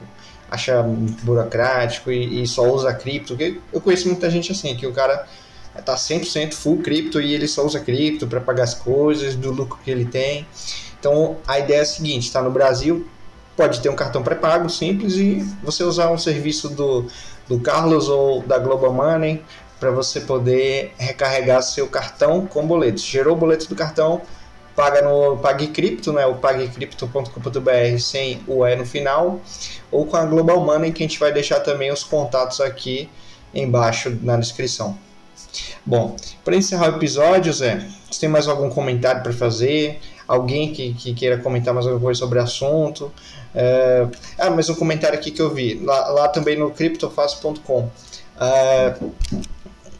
acha 0.51 0.83
burocrático 1.23 2.11
e, 2.11 2.43
e 2.43 2.47
só 2.47 2.69
usa 2.69 2.93
cripto, 2.93 3.37
eu 3.71 3.81
conheço 3.81 4.07
muita 4.07 4.29
gente 4.29 4.51
assim, 4.51 4.75
que 4.75 4.85
o 4.85 4.91
cara 4.91 5.25
tá 5.81 5.95
100% 5.95 6.53
full 6.53 6.77
cripto 6.77 7.19
e 7.21 7.33
ele 7.33 7.47
só 7.47 7.65
usa 7.65 7.79
cripto 7.79 8.27
para 8.27 8.39
pagar 8.39 8.63
as 8.63 8.73
coisas, 8.73 9.35
do 9.35 9.51
lucro 9.51 9.79
que 9.83 9.91
ele 9.91 10.05
tem. 10.05 10.47
Então 10.99 11.37
a 11.47 11.59
ideia 11.59 11.79
é 11.79 11.81
a 11.81 11.85
seguinte: 11.85 12.27
está 12.27 12.41
no 12.41 12.51
Brasil, 12.51 13.07
pode 13.55 13.79
ter 13.79 13.89
um 13.89 13.95
cartão 13.95 14.23
pré-pago 14.23 14.69
simples 14.69 15.15
e 15.15 15.45
você 15.63 15.83
usar 15.83 16.11
um 16.11 16.17
serviço 16.17 16.69
do, 16.69 17.05
do 17.47 17.59
Carlos 17.59 18.09
ou 18.09 18.41
da 18.41 18.57
Global 18.57 18.91
Money 18.93 19.41
para 19.79 19.91
você 19.91 20.21
poder 20.21 20.93
recarregar 20.97 21.61
seu 21.61 21.87
cartão 21.87 22.45
com 22.45 22.65
boletos. 22.65 23.03
Gerou 23.03 23.35
o 23.35 23.37
boleto 23.37 23.67
do 23.67 23.75
cartão, 23.75 24.21
paga 24.75 25.01
no 25.01 25.37
PagCrypto, 25.37 26.11
né, 26.11 26.25
o 26.25 26.35
pagcrypto.com.br 26.35 27.99
sem 27.99 28.41
o 28.47 28.65
E 28.65 28.75
no 28.75 28.85
final, 28.85 29.39
ou 29.91 30.05
com 30.05 30.17
a 30.17 30.25
Global 30.25 30.59
Money, 30.59 30.91
que 30.91 31.03
a 31.03 31.07
gente 31.07 31.19
vai 31.19 31.31
deixar 31.31 31.59
também 31.59 31.91
os 31.91 32.03
contatos 32.03 32.59
aqui 32.59 33.09
embaixo 33.53 34.17
na 34.21 34.37
descrição. 34.37 34.97
Bom, 35.85 36.15
para 36.43 36.55
encerrar 36.55 36.93
o 36.93 36.97
episódio, 36.97 37.51
Zé, 37.53 37.85
você 38.09 38.19
tem 38.19 38.29
mais 38.29 38.47
algum 38.47 38.69
comentário 38.69 39.21
para 39.21 39.33
fazer? 39.33 39.99
Alguém 40.27 40.73
que, 40.73 40.93
que, 40.93 41.13
queira 41.13 41.37
comentar 41.37 41.73
mais 41.73 41.85
alguma 41.85 42.01
coisa 42.01 42.19
sobre 42.19 42.39
o 42.39 42.41
assunto? 42.41 43.11
É... 43.53 44.07
Ah, 44.37 44.49
mais 44.49 44.69
um 44.69 44.75
comentário 44.75 45.17
aqui 45.17 45.31
que 45.31 45.41
eu 45.41 45.53
vi, 45.53 45.75
lá, 45.83 46.07
lá 46.09 46.27
também 46.27 46.57
no 46.57 46.71
criptofácil.com. 46.71 47.89
É... 48.39 48.95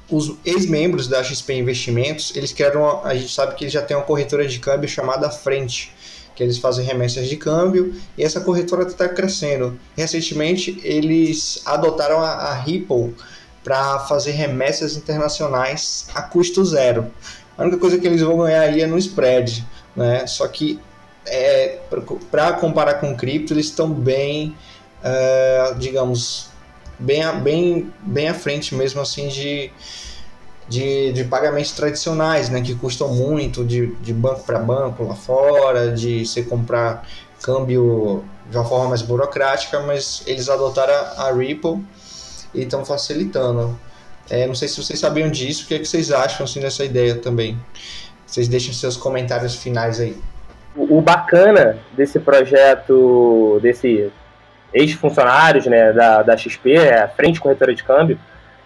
Os 0.09 0.35
ex-membros 0.45 1.07
da 1.07 1.23
XP 1.23 1.53
Investimentos, 1.53 2.35
eles 2.35 2.51
criaram, 2.53 2.81
uma, 2.81 3.03
a 3.03 3.15
gente 3.15 3.33
sabe 3.33 3.55
que 3.55 3.63
eles 3.63 3.73
já 3.73 3.81
tem 3.81 3.97
uma 3.97 4.03
corretora 4.03 4.47
de 4.47 4.59
câmbio 4.59 4.87
chamada 4.87 5.29
Frente, 5.31 5.91
que 6.35 6.43
eles 6.43 6.57
fazem 6.57 6.85
remessas 6.85 7.27
de 7.27 7.37
câmbio 7.37 7.95
e 8.17 8.23
essa 8.23 8.39
corretora 8.41 8.83
está 8.83 9.09
crescendo. 9.09 9.79
Recentemente, 9.95 10.79
eles 10.83 11.61
adotaram 11.65 12.19
a, 12.19 12.29
a 12.29 12.53
Ripple 12.53 13.15
para 13.65 13.97
fazer 14.01 14.31
remessas 14.33 14.95
internacionais 14.95 16.07
a 16.13 16.21
custo 16.21 16.63
zero. 16.63 17.11
A 17.57 17.63
única 17.63 17.77
coisa 17.77 17.97
que 17.97 18.05
eles 18.05 18.21
vão 18.21 18.37
ganhar 18.37 18.61
aí 18.61 18.81
é 18.81 18.85
no 18.85 18.95
spread, 18.99 19.65
né? 19.95 20.27
Só 20.27 20.47
que 20.47 20.79
é, 21.25 21.79
para 22.29 22.53
comparar 22.53 22.95
com 22.95 23.15
cripto, 23.17 23.53
eles 23.53 23.65
estão 23.65 23.89
bem, 23.89 24.55
uh, 25.01 25.73
digamos, 25.79 26.49
bem, 26.99 27.23
bem, 27.39 27.93
bem 28.01 28.29
à 28.29 28.35
frente 28.35 28.75
mesmo 28.75 29.01
assim 29.01 29.29
de, 29.29 29.71
de, 30.69 31.11
de 31.13 31.23
pagamentos 31.23 31.71
tradicionais, 31.71 32.49
né? 32.49 32.61
Que 32.61 32.75
custam 32.75 33.15
muito 33.15 33.65
de, 33.65 33.95
de 33.95 34.13
banco 34.13 34.43
para 34.43 34.59
banco 34.59 35.03
lá 35.03 35.15
fora, 35.15 35.91
de 35.91 36.23
você 36.23 36.43
comprar 36.43 37.03
câmbio 37.41 38.23
de 38.47 38.57
uma 38.57 38.65
forma 38.65 38.89
mais 38.89 39.01
burocrática, 39.01 39.79
mas 39.79 40.21
eles 40.27 40.49
adotaram 40.49 40.93
a 40.93 41.31
Ripple 41.31 41.83
e 42.55 42.63
estão 42.63 42.85
facilitando. 42.85 43.77
É, 44.29 44.47
não 44.47 44.55
sei 44.55 44.67
se 44.67 44.81
vocês 44.81 44.99
sabiam 44.99 45.29
disso, 45.29 45.65
o 45.65 45.67
que, 45.67 45.75
é 45.75 45.79
que 45.79 45.85
vocês 45.85 46.11
acham 46.11 46.45
assim, 46.45 46.59
dessa 46.59 46.83
ideia 46.83 47.15
também? 47.15 47.57
Vocês 48.25 48.47
deixem 48.47 48.73
seus 48.73 48.97
comentários 48.97 49.55
finais 49.55 49.99
aí. 49.99 50.17
O, 50.75 50.99
bacana 50.99 51.77
desse 51.95 52.19
projeto, 52.19 53.59
desse 53.61 54.11
ex-funcionários 54.73 55.65
né, 55.67 55.93
da, 55.93 56.21
da 56.21 56.35
XP, 56.35 56.73
é 56.73 57.03
a 57.03 57.07
Frente 57.07 57.39
Corretora 57.39 57.73
de 57.73 57.83
Câmbio, 57.83 58.19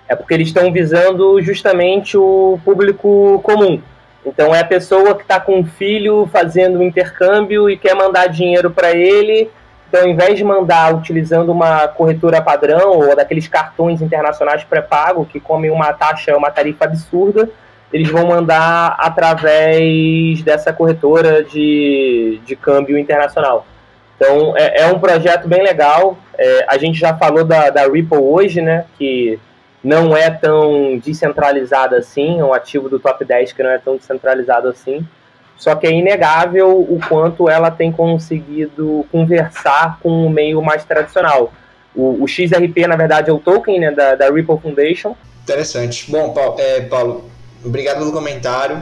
é 0.08 0.16
porque 0.16 0.34
eles 0.34 0.48
estão 0.48 0.72
visando 0.72 1.40
justamente 1.42 2.18
o 2.18 2.60
público 2.66 3.40
comum. 3.44 3.80
Então 4.26 4.56
é 4.56 4.62
a 4.62 4.66
pessoa 4.66 5.14
que 5.16 5.22
está 5.22 5.40
com 5.40 5.60
um 5.60 5.66
filho 5.66 6.28
fazendo 6.32 6.80
um 6.80 6.84
intercâmbio 6.84 7.70
e 7.70 7.78
quer 7.78 7.96
mandar 7.96 8.28
dinheiro 8.28 8.72
para 8.72 8.92
ele 8.92 9.50
então, 9.90 10.02
ao 10.02 10.08
invés 10.08 10.38
de 10.38 10.44
mandar 10.44 10.96
utilizando 10.96 11.52
uma 11.52 11.88
corretora 11.88 12.40
padrão 12.40 13.00
ou 13.00 13.16
daqueles 13.16 13.48
cartões 13.48 14.04
internacionais 14.04 14.64
pré-pago 14.64 15.26
que 15.26 15.40
comem 15.40 15.72
uma 15.72 15.92
taxa, 15.94 16.38
uma 16.38 16.52
tarifa 16.52 16.86
absurda, 16.86 17.50
eles 17.92 18.08
vão 18.08 18.28
mandar 18.28 18.96
através 19.00 20.44
dessa 20.44 20.72
corretora 20.72 21.44
de, 21.44 22.40
de 22.46 22.56
câmbio 22.56 23.00
internacional. 23.00 23.66
Então, 24.16 24.56
é, 24.56 24.82
é 24.82 24.86
um 24.86 25.00
projeto 25.00 25.48
bem 25.48 25.64
legal. 25.64 26.16
É, 26.38 26.66
a 26.68 26.78
gente 26.78 27.00
já 27.00 27.18
falou 27.18 27.44
da, 27.44 27.72
da 27.72 27.88
Ripple 27.88 28.20
hoje, 28.20 28.62
né? 28.62 28.86
Que 28.96 29.40
não 29.84 30.16
é 30.16 30.30
tão 30.30 31.00
descentralizada 31.00 31.98
assim, 31.98 32.40
é 32.40 32.44
um 32.44 32.54
ativo 32.54 32.90
do 32.90 33.00
top 33.00 33.26
10 33.26 33.54
que 33.54 33.64
não 33.64 33.72
é 33.72 33.80
tão 33.80 33.98
descentralizado 33.98 34.68
assim. 34.68 35.04
Só 35.60 35.76
que 35.76 35.86
é 35.86 35.92
inegável 35.92 36.80
o 36.80 36.98
quanto 37.08 37.50
ela 37.50 37.70
tem 37.70 37.92
conseguido 37.92 39.06
conversar 39.12 40.00
com 40.02 40.26
o 40.26 40.30
meio 40.30 40.62
mais 40.62 40.86
tradicional. 40.86 41.54
O, 41.94 42.24
o 42.24 42.28
XRP, 42.28 42.88
na 42.88 42.96
verdade, 42.96 43.30
é 43.30 43.34
o 43.34 43.40
token 43.40 43.78
né, 43.78 43.92
da, 43.92 44.16
da 44.16 44.32
Ripple 44.32 44.58
Foundation. 44.58 45.16
Interessante. 45.44 46.10
Bom, 46.10 46.34
Paulo, 46.34 46.56
é, 46.60 46.82
Paulo 46.82 47.30
obrigado 47.64 47.98
pelo 47.98 48.14
comentário. 48.14 48.82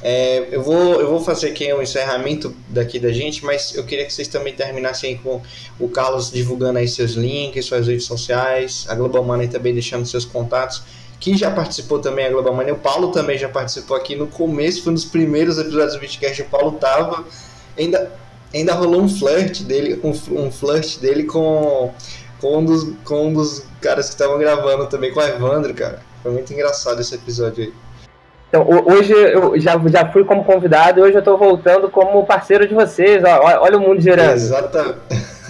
É, 0.00 0.46
eu, 0.52 0.62
vou, 0.62 1.00
eu 1.00 1.10
vou 1.10 1.20
fazer 1.20 1.48
aqui 1.48 1.72
um 1.74 1.82
encerramento 1.82 2.54
daqui 2.68 3.00
da 3.00 3.10
gente, 3.10 3.44
mas 3.44 3.74
eu 3.74 3.84
queria 3.84 4.04
que 4.04 4.12
vocês 4.12 4.28
também 4.28 4.54
terminassem 4.54 5.16
com 5.18 5.42
o 5.80 5.88
Carlos 5.88 6.30
divulgando 6.30 6.78
aí 6.78 6.86
seus 6.86 7.12
links, 7.12 7.64
suas 7.66 7.88
redes 7.88 8.04
sociais, 8.04 8.86
a 8.88 8.94
Global 8.94 9.24
Money 9.24 9.48
também 9.48 9.74
deixando 9.74 10.06
seus 10.06 10.24
contatos 10.24 10.84
que 11.20 11.36
já 11.36 11.50
participou 11.50 11.98
também 11.98 12.26
a 12.26 12.30
Global 12.30 12.54
Mania. 12.54 12.74
O 12.74 12.78
Paulo 12.78 13.10
também 13.10 13.36
já 13.36 13.48
participou 13.48 13.96
aqui 13.96 14.14
no 14.14 14.26
começo, 14.26 14.82
foi 14.82 14.92
um 14.92 14.94
dos 14.94 15.04
primeiros 15.04 15.58
episódios 15.58 15.94
do 15.94 16.00
Bitcast. 16.00 16.42
O 16.42 16.46
Paulo 16.46 16.72
tava. 16.72 17.24
Ainda, 17.76 18.12
ainda 18.54 18.74
rolou 18.74 19.02
um 19.02 19.08
flirt 19.08 19.62
dele, 19.62 20.00
um, 20.02 20.10
um 20.40 20.50
flirt 20.50 20.98
dele 20.98 21.24
com, 21.24 21.92
com, 22.40 22.58
um 22.58 22.64
dos, 22.64 22.92
com 23.04 23.28
um 23.28 23.32
dos 23.32 23.64
caras 23.80 24.06
que 24.06 24.14
estavam 24.14 24.38
gravando 24.38 24.86
também, 24.86 25.12
com 25.12 25.20
o 25.20 25.22
Evandro, 25.22 25.74
cara. 25.74 26.00
Foi 26.22 26.32
muito 26.32 26.52
engraçado 26.52 27.00
esse 27.00 27.14
episódio 27.14 27.64
aí. 27.64 27.72
Então, 28.48 28.66
hoje 28.86 29.12
eu 29.12 29.60
já, 29.60 29.78
já 29.88 30.10
fui 30.10 30.24
como 30.24 30.42
convidado 30.42 31.00
e 31.00 31.02
hoje 31.02 31.14
eu 31.14 31.18
estou 31.18 31.36
voltando 31.36 31.90
como 31.90 32.24
parceiro 32.24 32.66
de 32.66 32.74
vocês. 32.74 33.22
Ó, 33.22 33.62
olha 33.62 33.76
o 33.76 33.80
mundo 33.80 34.00
girando. 34.00 34.32
Exatamente. 34.32 34.98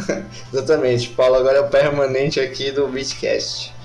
Exatamente. 0.53 1.09
Paulo 1.11 1.37
agora 1.37 1.59
é 1.59 1.61
o 1.61 1.69
permanente 1.69 2.41
aqui 2.41 2.73
do 2.73 2.89
Bitcast 2.89 3.78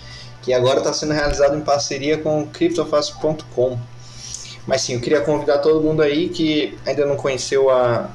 que 0.43 0.53
agora 0.53 0.79
está 0.79 0.93
sendo 0.93 1.13
realizado 1.13 1.57
em 1.57 1.61
parceria 1.61 2.17
com 2.17 2.45
CryptoFácil.com. 2.45 3.79
Mas 4.67 4.81
sim, 4.81 4.93
eu 4.93 4.99
queria 4.99 5.21
convidar 5.21 5.59
todo 5.59 5.81
mundo 5.81 6.01
aí 6.01 6.29
que 6.29 6.77
ainda 6.85 7.05
não 7.05 7.15
conheceu 7.15 7.69
a, 7.69 8.09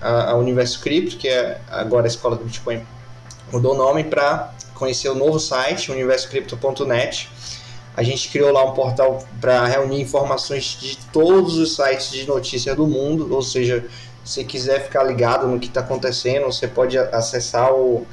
a, 0.00 0.30
a 0.30 0.34
Universo 0.36 0.80
Cripto, 0.80 1.16
que 1.16 1.28
é 1.28 1.60
agora 1.68 2.06
a 2.06 2.08
escola 2.08 2.36
do 2.36 2.44
Bitcoin, 2.44 2.80
mudou 3.52 3.74
o 3.74 3.76
nome 3.76 4.04
para 4.04 4.54
conhecer 4.74 5.08
o 5.08 5.14
novo 5.14 5.38
site, 5.38 5.90
universocrypto.net. 5.90 7.28
A 7.96 8.02
gente 8.02 8.28
criou 8.28 8.52
lá 8.52 8.64
um 8.64 8.72
portal 8.72 9.24
para 9.40 9.64
reunir 9.66 10.00
informações 10.00 10.78
de 10.80 10.96
todos 11.12 11.58
os 11.58 11.76
sites 11.76 12.10
de 12.10 12.26
notícia 12.26 12.74
do 12.74 12.86
mundo, 12.86 13.32
ou 13.32 13.42
seja, 13.42 13.84
se 14.24 14.44
quiser 14.44 14.84
ficar 14.84 15.04
ligado 15.04 15.46
no 15.46 15.60
que 15.60 15.66
está 15.66 15.80
acontecendo, 15.80 16.46
você 16.46 16.66
pode 16.66 16.96
acessar 16.98 17.72
o 17.72 18.06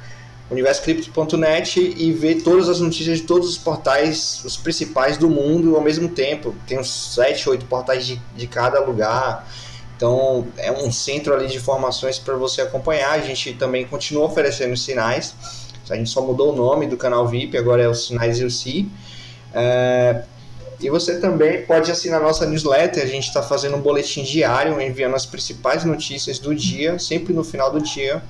universocrypto.net 0.52 1.80
e 1.80 2.12
ver 2.12 2.42
todas 2.42 2.68
as 2.68 2.80
notícias 2.80 3.18
de 3.18 3.24
todos 3.24 3.48
os 3.48 3.58
portais, 3.58 4.42
os 4.44 4.56
principais 4.56 5.16
do 5.16 5.28
mundo 5.28 5.74
ao 5.74 5.82
mesmo 5.82 6.08
tempo. 6.08 6.54
Tem 6.66 6.78
uns 6.78 7.14
7, 7.14 7.48
8 7.48 7.66
portais 7.66 8.06
de, 8.06 8.20
de 8.36 8.46
cada 8.46 8.80
lugar. 8.80 9.48
Então 9.96 10.46
é 10.56 10.70
um 10.70 10.92
centro 10.92 11.34
ali 11.34 11.46
de 11.46 11.56
informações 11.56 12.18
para 12.18 12.36
você 12.36 12.60
acompanhar. 12.60 13.12
A 13.12 13.20
gente 13.20 13.54
também 13.54 13.86
continua 13.86 14.26
oferecendo 14.26 14.76
sinais. 14.76 15.34
A 15.90 15.96
gente 15.96 16.10
só 16.10 16.22
mudou 16.22 16.52
o 16.52 16.56
nome 16.56 16.86
do 16.86 16.96
canal 16.96 17.26
VIP, 17.26 17.56
agora 17.56 17.82
é 17.82 17.88
os 17.88 18.06
Sinais 18.06 18.40
UC. 18.40 18.88
É, 19.52 20.22
e 20.80 20.88
você 20.88 21.20
também 21.20 21.62
pode 21.62 21.90
assinar 21.90 22.20
nossa 22.20 22.46
newsletter. 22.46 23.02
A 23.02 23.06
gente 23.06 23.28
está 23.28 23.42
fazendo 23.42 23.76
um 23.76 23.80
boletim 23.80 24.22
diário, 24.22 24.80
enviando 24.80 25.14
as 25.14 25.26
principais 25.26 25.84
notícias 25.84 26.38
do 26.38 26.54
dia, 26.54 26.98
sempre 26.98 27.32
no 27.32 27.44
final 27.44 27.70
do 27.70 27.80
dia. 27.80 28.22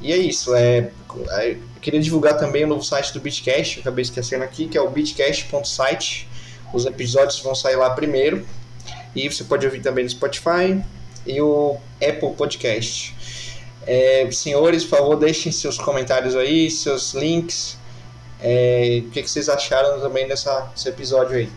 E 0.00 0.12
é 0.12 0.16
isso. 0.16 0.54
É, 0.54 0.90
é, 1.30 1.50
eu 1.52 1.80
queria 1.80 2.00
divulgar 2.00 2.36
também 2.36 2.64
o 2.64 2.66
novo 2.68 2.82
site 2.82 3.12
do 3.12 3.20
Bitcast, 3.20 3.80
acabei 3.80 4.02
esquecendo 4.02 4.44
aqui, 4.44 4.68
que 4.68 4.78
é 4.78 4.80
o 4.80 4.88
bitcast.site. 4.90 6.28
Os 6.72 6.86
episódios 6.86 7.40
vão 7.40 7.54
sair 7.54 7.76
lá 7.76 7.90
primeiro. 7.90 8.46
E 9.14 9.28
você 9.28 9.42
pode 9.44 9.64
ouvir 9.66 9.80
também 9.80 10.04
no 10.04 10.10
Spotify 10.10 10.80
e 11.26 11.40
o 11.40 11.76
Apple 11.96 12.34
Podcast. 12.36 13.14
É, 13.86 14.30
senhores, 14.30 14.84
por 14.84 14.98
favor, 14.98 15.16
deixem 15.16 15.50
seus 15.50 15.78
comentários 15.78 16.36
aí, 16.36 16.70
seus 16.70 17.14
links. 17.14 17.78
É, 18.40 19.02
o 19.04 19.10
que, 19.10 19.22
que, 19.22 19.30
vocês 19.30 19.48
acharam 19.48 20.00
também 20.00 20.28
desse 20.28 20.48
episódio 20.86 21.38
aí? 21.38 21.48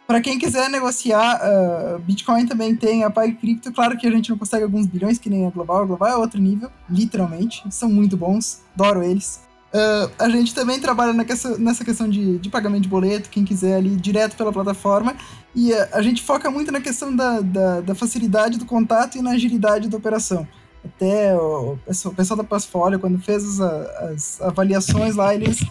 Para 0.07 0.21
quem 0.21 0.37
quiser 0.37 0.69
negociar, 0.69 1.39
uh, 1.41 1.99
Bitcoin 1.99 2.45
também 2.45 2.75
tem 2.75 3.03
a 3.03 3.09
PagCrypto. 3.09 3.71
Claro 3.71 3.97
que 3.97 4.05
a 4.05 4.11
gente 4.11 4.29
não 4.29 4.37
consegue 4.37 4.63
alguns 4.63 4.85
bilhões, 4.85 5.17
que 5.17 5.29
nem 5.29 5.47
a 5.47 5.49
Global. 5.49 5.81
A 5.81 5.85
Global 5.85 6.09
é 6.09 6.17
outro 6.17 6.39
nível, 6.39 6.69
literalmente. 6.89 7.63
São 7.69 7.89
muito 7.89 8.17
bons, 8.17 8.61
adoro 8.75 9.03
eles. 9.03 9.39
Uh, 9.73 10.11
a 10.19 10.27
gente 10.27 10.53
também 10.53 10.81
trabalha 10.81 11.13
nessa 11.13 11.85
questão 11.85 12.09
de, 12.09 12.37
de 12.39 12.49
pagamento 12.49 12.83
de 12.83 12.89
boleto, 12.89 13.29
quem 13.29 13.45
quiser 13.45 13.77
ali 13.77 13.95
direto 13.95 14.35
pela 14.35 14.51
plataforma. 14.51 15.15
E 15.55 15.71
uh, 15.71 15.87
a 15.93 16.01
gente 16.01 16.21
foca 16.21 16.51
muito 16.51 16.71
na 16.73 16.81
questão 16.81 17.15
da, 17.15 17.39
da, 17.39 17.79
da, 17.79 17.95
facilidade 17.95 18.57
do 18.57 18.65
contato 18.65 19.17
e 19.17 19.21
na 19.21 19.31
agilidade 19.31 19.87
da 19.87 19.97
operação. 19.97 20.45
Até 20.83 21.33
o, 21.37 21.77
o 22.05 22.11
pessoal 22.13 22.37
da 22.37 22.43
Passfolio, 22.43 22.99
quando 22.99 23.17
fez 23.19 23.61
as, 23.61 23.61
as, 23.61 24.41
avaliações 24.41 25.15
lá, 25.15 25.33
eles, 25.33 25.63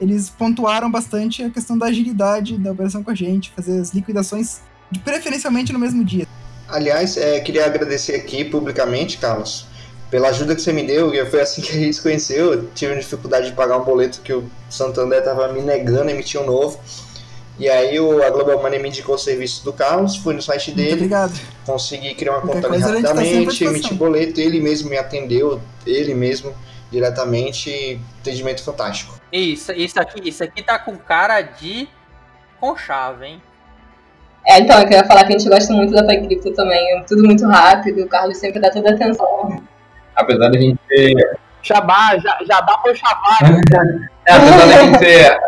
eles 0.00 0.30
pontuaram 0.30 0.90
bastante 0.90 1.42
a 1.42 1.50
questão 1.50 1.76
da 1.76 1.86
agilidade 1.86 2.56
da 2.56 2.72
operação 2.72 3.02
com 3.02 3.10
a 3.10 3.14
gente, 3.14 3.50
fazer 3.50 3.78
as 3.78 3.92
liquidações 3.92 4.60
de, 4.90 4.98
preferencialmente 4.98 5.74
no 5.74 5.78
mesmo 5.78 6.02
dia. 6.02 6.26
Aliás, 6.68 7.18
é, 7.18 7.38
queria 7.40 7.66
agradecer 7.66 8.14
aqui 8.14 8.46
publicamente, 8.46 9.18
Carlos, 9.18 9.66
pela 10.12 10.28
ajuda 10.28 10.54
que 10.54 10.60
você 10.60 10.74
me 10.74 10.82
deu, 10.82 11.10
foi 11.30 11.40
assim 11.40 11.62
que 11.62 11.70
a 11.70 11.74
gente 11.74 11.94
se 11.94 12.02
conheceu. 12.02 12.52
Eu 12.52 12.68
tive 12.74 12.94
dificuldade 12.96 13.46
de 13.46 13.52
pagar 13.54 13.78
um 13.78 13.82
boleto 13.82 14.20
que 14.20 14.30
o 14.30 14.44
Santander 14.68 15.20
estava 15.20 15.50
me 15.50 15.62
negando 15.62 16.10
a 16.10 16.12
emitir 16.12 16.38
um 16.38 16.44
novo. 16.44 16.78
E 17.58 17.66
aí 17.66 17.98
o, 17.98 18.22
a 18.22 18.28
Global 18.28 18.60
Money 18.60 18.78
me 18.78 18.90
indicou 18.90 19.14
o 19.14 19.18
serviço 19.18 19.64
do 19.64 19.72
Carlos, 19.72 20.16
fui 20.16 20.34
no 20.34 20.42
site 20.42 20.70
dele, 20.70 20.92
obrigado. 20.92 21.32
consegui 21.64 22.14
criar 22.14 22.32
uma 22.32 22.40
conta 22.42 22.66
ali 22.66 22.80
tá 22.80 22.88
rapidamente, 22.88 23.64
tá 23.64 23.70
emitir 23.70 23.94
boleto, 23.94 24.38
ele 24.38 24.60
mesmo 24.60 24.90
me 24.90 24.98
atendeu, 24.98 25.58
ele 25.86 26.14
mesmo 26.14 26.54
diretamente, 26.90 27.98
atendimento 28.20 28.62
fantástico. 28.62 29.18
Isso, 29.32 29.72
isso 29.72 29.98
aqui, 29.98 30.28
isso 30.28 30.44
aqui 30.44 30.62
tá 30.62 30.78
com 30.78 30.94
cara 30.94 31.40
de 31.40 31.88
conchave, 32.60 33.26
hein? 33.26 33.42
É, 34.46 34.58
então, 34.60 34.78
eu 34.78 34.86
queria 34.86 35.06
falar 35.06 35.24
que 35.24 35.34
a 35.34 35.38
gente 35.38 35.48
gosta 35.48 35.72
muito 35.72 35.94
da 35.94 36.04
PyCrypto 36.04 36.52
também, 36.52 37.02
tudo 37.08 37.22
muito 37.24 37.46
rápido, 37.46 38.02
o 38.02 38.08
Carlos 38.08 38.36
sempre 38.36 38.60
dá 38.60 38.70
toda 38.70 38.90
a 38.90 38.94
atenção 38.94 39.71
apesar 40.16 40.48
da 40.50 40.58
gente 40.60 40.78
ser. 40.88 41.14
Jabá, 41.62 42.18
já, 42.18 42.38
jabá 42.44 42.78
foi 42.82 42.94
chavá. 42.96 43.38
é, 44.26 44.32
apesar 44.32 44.66
da 44.66 44.82
gente 44.82 44.98
ser 44.98 45.38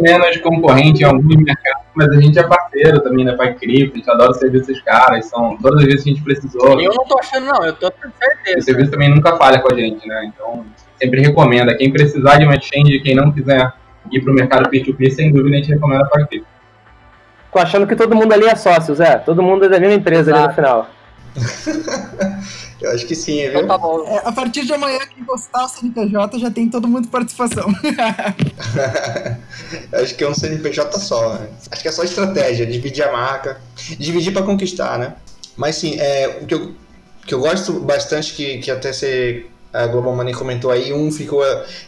menos 0.00 0.36
concorrente 0.38 1.02
em 1.02 1.06
alguns 1.06 1.36
mercados, 1.36 1.82
mas 1.94 2.08
a 2.08 2.20
gente 2.20 2.38
é 2.38 2.42
parceiro 2.42 3.00
também 3.00 3.24
da 3.24 3.36
PyCrypto, 3.36 3.94
a 3.94 3.98
gente 3.98 4.10
adora 4.10 4.30
o 4.30 4.34
serviço 4.34 4.72
dos 4.72 4.80
caras, 4.82 5.26
são 5.26 5.56
todas 5.58 5.80
as 5.80 5.84
vezes 5.84 6.04
que 6.04 6.10
a 6.10 6.14
gente 6.14 6.24
precisou. 6.24 6.80
Eu 6.80 6.94
não 6.94 7.04
tô 7.04 7.18
achando, 7.18 7.46
não, 7.46 7.64
eu 7.64 7.72
tô 7.74 7.90
com 7.90 8.08
certeza. 8.18 8.58
O 8.58 8.62
serviço 8.62 8.90
também 8.90 9.10
nunca 9.10 9.36
falha 9.36 9.60
com 9.60 9.72
a 9.72 9.76
gente, 9.76 10.06
né? 10.08 10.24
Então, 10.34 10.64
sempre 10.96 11.20
recomenda. 11.20 11.76
Quem 11.76 11.92
precisar 11.92 12.38
de 12.38 12.44
uma 12.44 12.56
exchange, 12.56 13.00
quem 13.00 13.14
não 13.14 13.30
quiser 13.32 13.72
ir 14.10 14.20
pro 14.22 14.34
mercado 14.34 14.70
P2P, 14.70 15.10
sem 15.10 15.32
dúvida 15.32 15.56
a 15.56 15.58
gente 15.58 15.72
recomenda 15.72 16.04
a 16.04 16.08
PyCrypto. 16.08 16.52
Tô 17.52 17.58
achando 17.58 17.86
que 17.86 17.94
todo 17.94 18.16
mundo 18.16 18.32
ali 18.32 18.46
é 18.46 18.54
sócio, 18.54 18.94
Zé. 18.94 19.16
Todo 19.18 19.42
mundo 19.42 19.66
é 19.66 19.68
da 19.68 19.78
mesma 19.78 19.96
empresa 19.96 20.30
Exato. 20.30 20.38
ali 20.38 20.48
no 20.48 20.54
final. 20.54 20.90
Eu 22.80 22.90
acho 22.90 23.06
que 23.06 23.14
sim, 23.14 23.48
viu? 23.48 23.60
Então, 23.60 24.04
tá 24.04 24.10
é, 24.10 24.22
a 24.24 24.32
partir 24.32 24.64
de 24.64 24.72
amanhã, 24.72 24.98
quem 25.06 25.24
postar 25.24 25.64
o 25.64 25.68
CNPJ 25.68 26.38
já 26.38 26.50
tem 26.50 26.68
todo 26.68 26.88
mundo 26.88 27.08
participação. 27.08 27.66
acho 29.92 30.14
que 30.16 30.24
é 30.24 30.28
um 30.28 30.34
CNPJ 30.34 30.98
só. 30.98 31.34
Né? 31.34 31.48
Acho 31.70 31.82
que 31.82 31.88
é 31.88 31.92
só 31.92 32.02
estratégia, 32.02 32.66
dividir 32.66 33.04
a 33.04 33.12
marca, 33.12 33.60
dividir 33.98 34.32
para 34.32 34.42
conquistar, 34.42 34.98
né? 34.98 35.14
Mas 35.56 35.76
sim, 35.76 35.96
é, 35.98 36.40
o 36.42 36.46
que 36.46 36.54
eu, 36.54 36.74
que 37.24 37.34
eu 37.34 37.40
gosto 37.40 37.78
bastante, 37.80 38.32
que, 38.32 38.58
que 38.58 38.70
até 38.70 38.92
você 38.92 39.46
a 39.72 39.86
Global 39.86 40.14
Money 40.14 40.34
comentou 40.34 40.70
aí, 40.70 40.92
um 40.92 41.10
ficou 41.10 41.42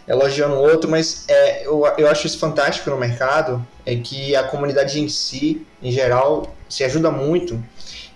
elogiando 0.08 0.54
o 0.54 0.62
outro, 0.62 0.90
mas 0.90 1.24
é, 1.28 1.66
eu, 1.66 1.84
eu 1.98 2.08
acho 2.08 2.26
isso 2.26 2.38
fantástico 2.38 2.88
no 2.88 2.96
mercado, 2.96 3.64
é 3.84 3.94
que 3.94 4.34
a 4.34 4.44
comunidade 4.44 4.98
em 4.98 5.08
si, 5.08 5.66
em 5.82 5.92
geral, 5.92 6.54
se 6.68 6.82
ajuda 6.82 7.10
muito 7.10 7.62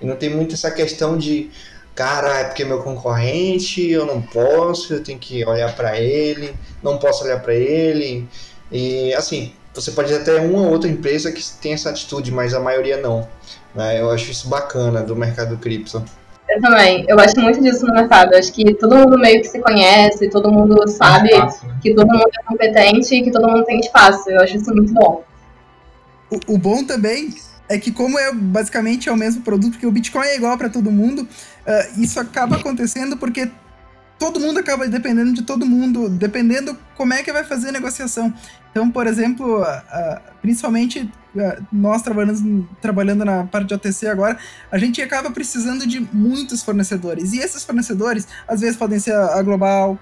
e 0.00 0.06
não 0.06 0.16
tem 0.16 0.30
muito 0.30 0.54
essa 0.54 0.70
questão 0.70 1.16
de 1.16 1.50
cara, 1.94 2.38
é 2.38 2.44
porque 2.44 2.62
é 2.62 2.66
meu 2.66 2.80
concorrente, 2.82 3.90
eu 3.90 4.06
não 4.06 4.22
posso, 4.22 4.94
eu 4.94 5.02
tenho 5.02 5.18
que 5.18 5.44
olhar 5.44 5.74
para 5.74 5.98
ele, 5.98 6.54
não 6.80 6.96
posso 6.96 7.24
olhar 7.24 7.40
para 7.40 7.54
ele. 7.54 8.28
E 8.70 9.12
assim, 9.14 9.52
você 9.74 9.90
pode 9.90 10.16
ter 10.20 10.40
uma 10.40 10.60
ou 10.60 10.70
outra 10.70 10.88
empresa 10.88 11.32
que 11.32 11.42
tem 11.60 11.72
essa 11.72 11.90
atitude, 11.90 12.30
mas 12.30 12.54
a 12.54 12.60
maioria 12.60 12.98
não. 12.98 13.26
Né? 13.74 14.00
Eu 14.00 14.10
acho 14.10 14.30
isso 14.30 14.48
bacana 14.48 15.02
do 15.02 15.16
mercado 15.16 15.56
cripto. 15.56 16.04
Eu 16.48 16.60
também. 16.62 17.04
Eu 17.08 17.16
gosto 17.16 17.40
muito 17.40 17.60
disso 17.60 17.84
no 17.84 17.92
mercado. 17.92 18.34
Acho 18.34 18.52
que 18.52 18.74
todo 18.74 18.96
mundo 18.96 19.18
meio 19.18 19.40
que 19.40 19.48
se 19.48 19.58
conhece, 19.58 20.30
todo 20.30 20.50
mundo 20.50 20.86
sabe 20.88 21.28
espaço, 21.30 21.66
né? 21.66 21.78
que 21.82 21.94
todo 21.94 22.06
mundo 22.06 22.30
é 22.38 22.42
competente 22.44 23.14
e 23.14 23.22
que 23.22 23.30
todo 23.30 23.48
mundo 23.48 23.64
tem 23.64 23.80
espaço. 23.80 24.30
Eu 24.30 24.40
acho 24.40 24.56
isso 24.56 24.72
muito 24.72 24.92
bom. 24.94 25.24
O, 26.30 26.54
o 26.54 26.58
bom 26.58 26.84
também 26.84 27.34
é 27.68 27.78
que 27.78 27.92
como 27.92 28.18
é 28.18 28.32
basicamente 28.32 29.08
é 29.08 29.12
o 29.12 29.16
mesmo 29.16 29.42
produto, 29.42 29.72
porque 29.72 29.86
o 29.86 29.92
Bitcoin 29.92 30.26
é 30.26 30.36
igual 30.36 30.56
para 30.56 30.70
todo 30.70 30.90
mundo, 30.90 31.22
uh, 31.22 32.02
isso 32.02 32.18
acaba 32.18 32.56
acontecendo 32.56 33.16
porque 33.16 33.50
todo 34.18 34.40
mundo 34.40 34.58
acaba 34.58 34.88
dependendo 34.88 35.32
de 35.32 35.42
todo 35.42 35.66
mundo, 35.66 36.08
dependendo 36.08 36.76
como 36.96 37.12
é 37.12 37.22
que 37.22 37.32
vai 37.32 37.44
fazer 37.44 37.68
a 37.68 37.72
negociação. 37.72 38.32
Então, 38.70 38.90
por 38.90 39.06
exemplo, 39.06 39.60
uh, 39.60 39.62
uh, 39.62 40.20
principalmente 40.40 41.10
nós 41.70 42.02
trabalhando, 42.02 42.68
trabalhando 42.80 43.24
na 43.24 43.44
parte 43.44 43.68
de 43.68 43.74
OTC 43.74 44.08
agora, 44.08 44.36
a 44.72 44.78
gente 44.78 45.00
acaba 45.00 45.30
precisando 45.30 45.86
de 45.86 46.00
muitos 46.00 46.64
fornecedores. 46.64 47.32
E 47.32 47.38
esses 47.38 47.62
fornecedores, 47.62 48.26
às 48.48 48.60
vezes, 48.60 48.76
podem 48.76 48.98
ser 48.98 49.14
a, 49.14 49.40
Global, 49.42 49.96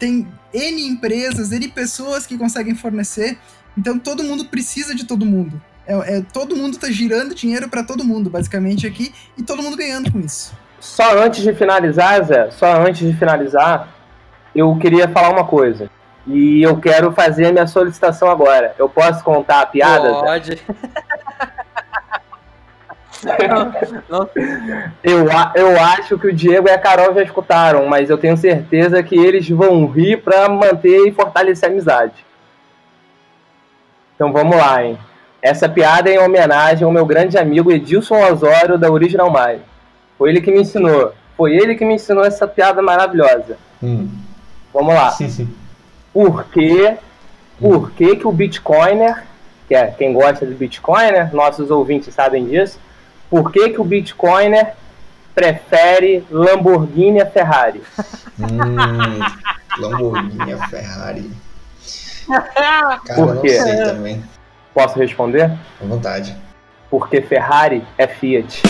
tem 0.00 0.26
N 0.52 0.88
empresas, 0.88 1.52
N 1.52 1.68
pessoas 1.68 2.26
que 2.26 2.36
conseguem 2.36 2.74
fornecer. 2.74 3.38
Então, 3.78 3.96
todo 3.96 4.24
mundo 4.24 4.46
precisa 4.46 4.92
de 4.92 5.04
todo 5.04 5.24
mundo. 5.24 5.62
É, 5.90 6.18
é, 6.18 6.22
todo 6.32 6.54
mundo 6.54 6.78
tá 6.78 6.88
girando 6.88 7.34
dinheiro 7.34 7.68
para 7.68 7.82
todo 7.82 8.04
mundo, 8.04 8.30
basicamente, 8.30 8.86
aqui, 8.86 9.12
e 9.36 9.42
todo 9.42 9.60
mundo 9.60 9.76
ganhando 9.76 10.12
com 10.12 10.20
isso. 10.20 10.56
Só 10.78 11.18
antes 11.18 11.42
de 11.42 11.52
finalizar, 11.52 12.22
Zé, 12.24 12.48
só 12.52 12.80
antes 12.80 13.04
de 13.04 13.12
finalizar, 13.18 13.88
eu 14.54 14.76
queria 14.76 15.08
falar 15.08 15.30
uma 15.30 15.44
coisa. 15.44 15.90
E 16.28 16.62
eu 16.62 16.78
quero 16.78 17.10
fazer 17.10 17.46
a 17.46 17.52
minha 17.52 17.66
solicitação 17.66 18.30
agora. 18.30 18.72
Eu 18.78 18.88
posso 18.88 19.24
contar 19.24 19.62
a 19.62 19.66
piada? 19.66 20.14
Pode. 20.14 20.62
eu, 25.02 25.26
eu 25.56 25.80
acho 25.80 26.16
que 26.18 26.28
o 26.28 26.32
Diego 26.32 26.68
e 26.68 26.70
a 26.70 26.78
Carol 26.78 27.12
já 27.14 27.22
escutaram, 27.24 27.86
mas 27.86 28.08
eu 28.08 28.16
tenho 28.16 28.36
certeza 28.36 29.02
que 29.02 29.18
eles 29.18 29.48
vão 29.48 29.86
rir 29.86 30.22
para 30.22 30.48
manter 30.48 31.08
e 31.08 31.10
fortalecer 31.10 31.68
a 31.68 31.72
amizade. 31.72 32.24
Então 34.14 34.32
vamos 34.32 34.56
lá, 34.56 34.84
hein? 34.84 34.96
Essa 35.42 35.68
piada 35.68 36.10
é 36.10 36.14
em 36.14 36.18
homenagem 36.18 36.84
ao 36.84 36.92
meu 36.92 37.06
grande 37.06 37.38
amigo 37.38 37.72
Edilson 37.72 38.16
Osório, 38.30 38.78
da 38.78 38.90
Original 38.90 39.30
Mind. 39.30 39.60
Foi 40.18 40.28
ele 40.28 40.40
que 40.40 40.50
me 40.50 40.60
ensinou. 40.60 41.14
Foi 41.36 41.56
ele 41.56 41.74
que 41.74 41.84
me 41.84 41.94
ensinou 41.94 42.24
essa 42.24 42.46
piada 42.46 42.82
maravilhosa. 42.82 43.56
Hum. 43.82 44.08
Vamos 44.72 44.94
lá. 44.94 45.16
Por 46.12 46.44
que, 46.44 46.94
por 47.58 47.90
que, 47.92 48.16
que 48.16 48.26
o 48.26 48.32
Bitcoiner, 48.32 49.24
que 49.66 49.74
é 49.74 49.86
quem 49.86 50.12
gosta 50.12 50.44
de 50.44 50.54
Bitcoiner, 50.54 51.34
nossos 51.34 51.70
ouvintes 51.70 52.14
sabem 52.14 52.44
disso, 52.46 52.78
por 53.30 53.50
que, 53.50 53.70
que 53.70 53.80
o 53.80 53.84
Bitcoiner 53.84 54.74
prefere 55.34 56.24
Lamborghini 56.30 57.22
a 57.22 57.26
Ferrari? 57.26 57.82
Hum, 58.38 59.18
Lamborghini 59.80 60.52
a 60.52 60.68
Ferrari. 60.68 61.30
Cara, 62.28 63.00
por 63.14 63.40
quê? 63.40 63.58
não 63.58 63.66
sei 63.66 63.76
também. 63.84 64.24
Posso 64.74 64.98
responder? 64.98 65.50
À 65.80 65.84
vontade. 65.84 66.36
Porque 66.88 67.20
Ferrari 67.20 67.84
é 67.98 68.06
Fiat. 68.06 68.62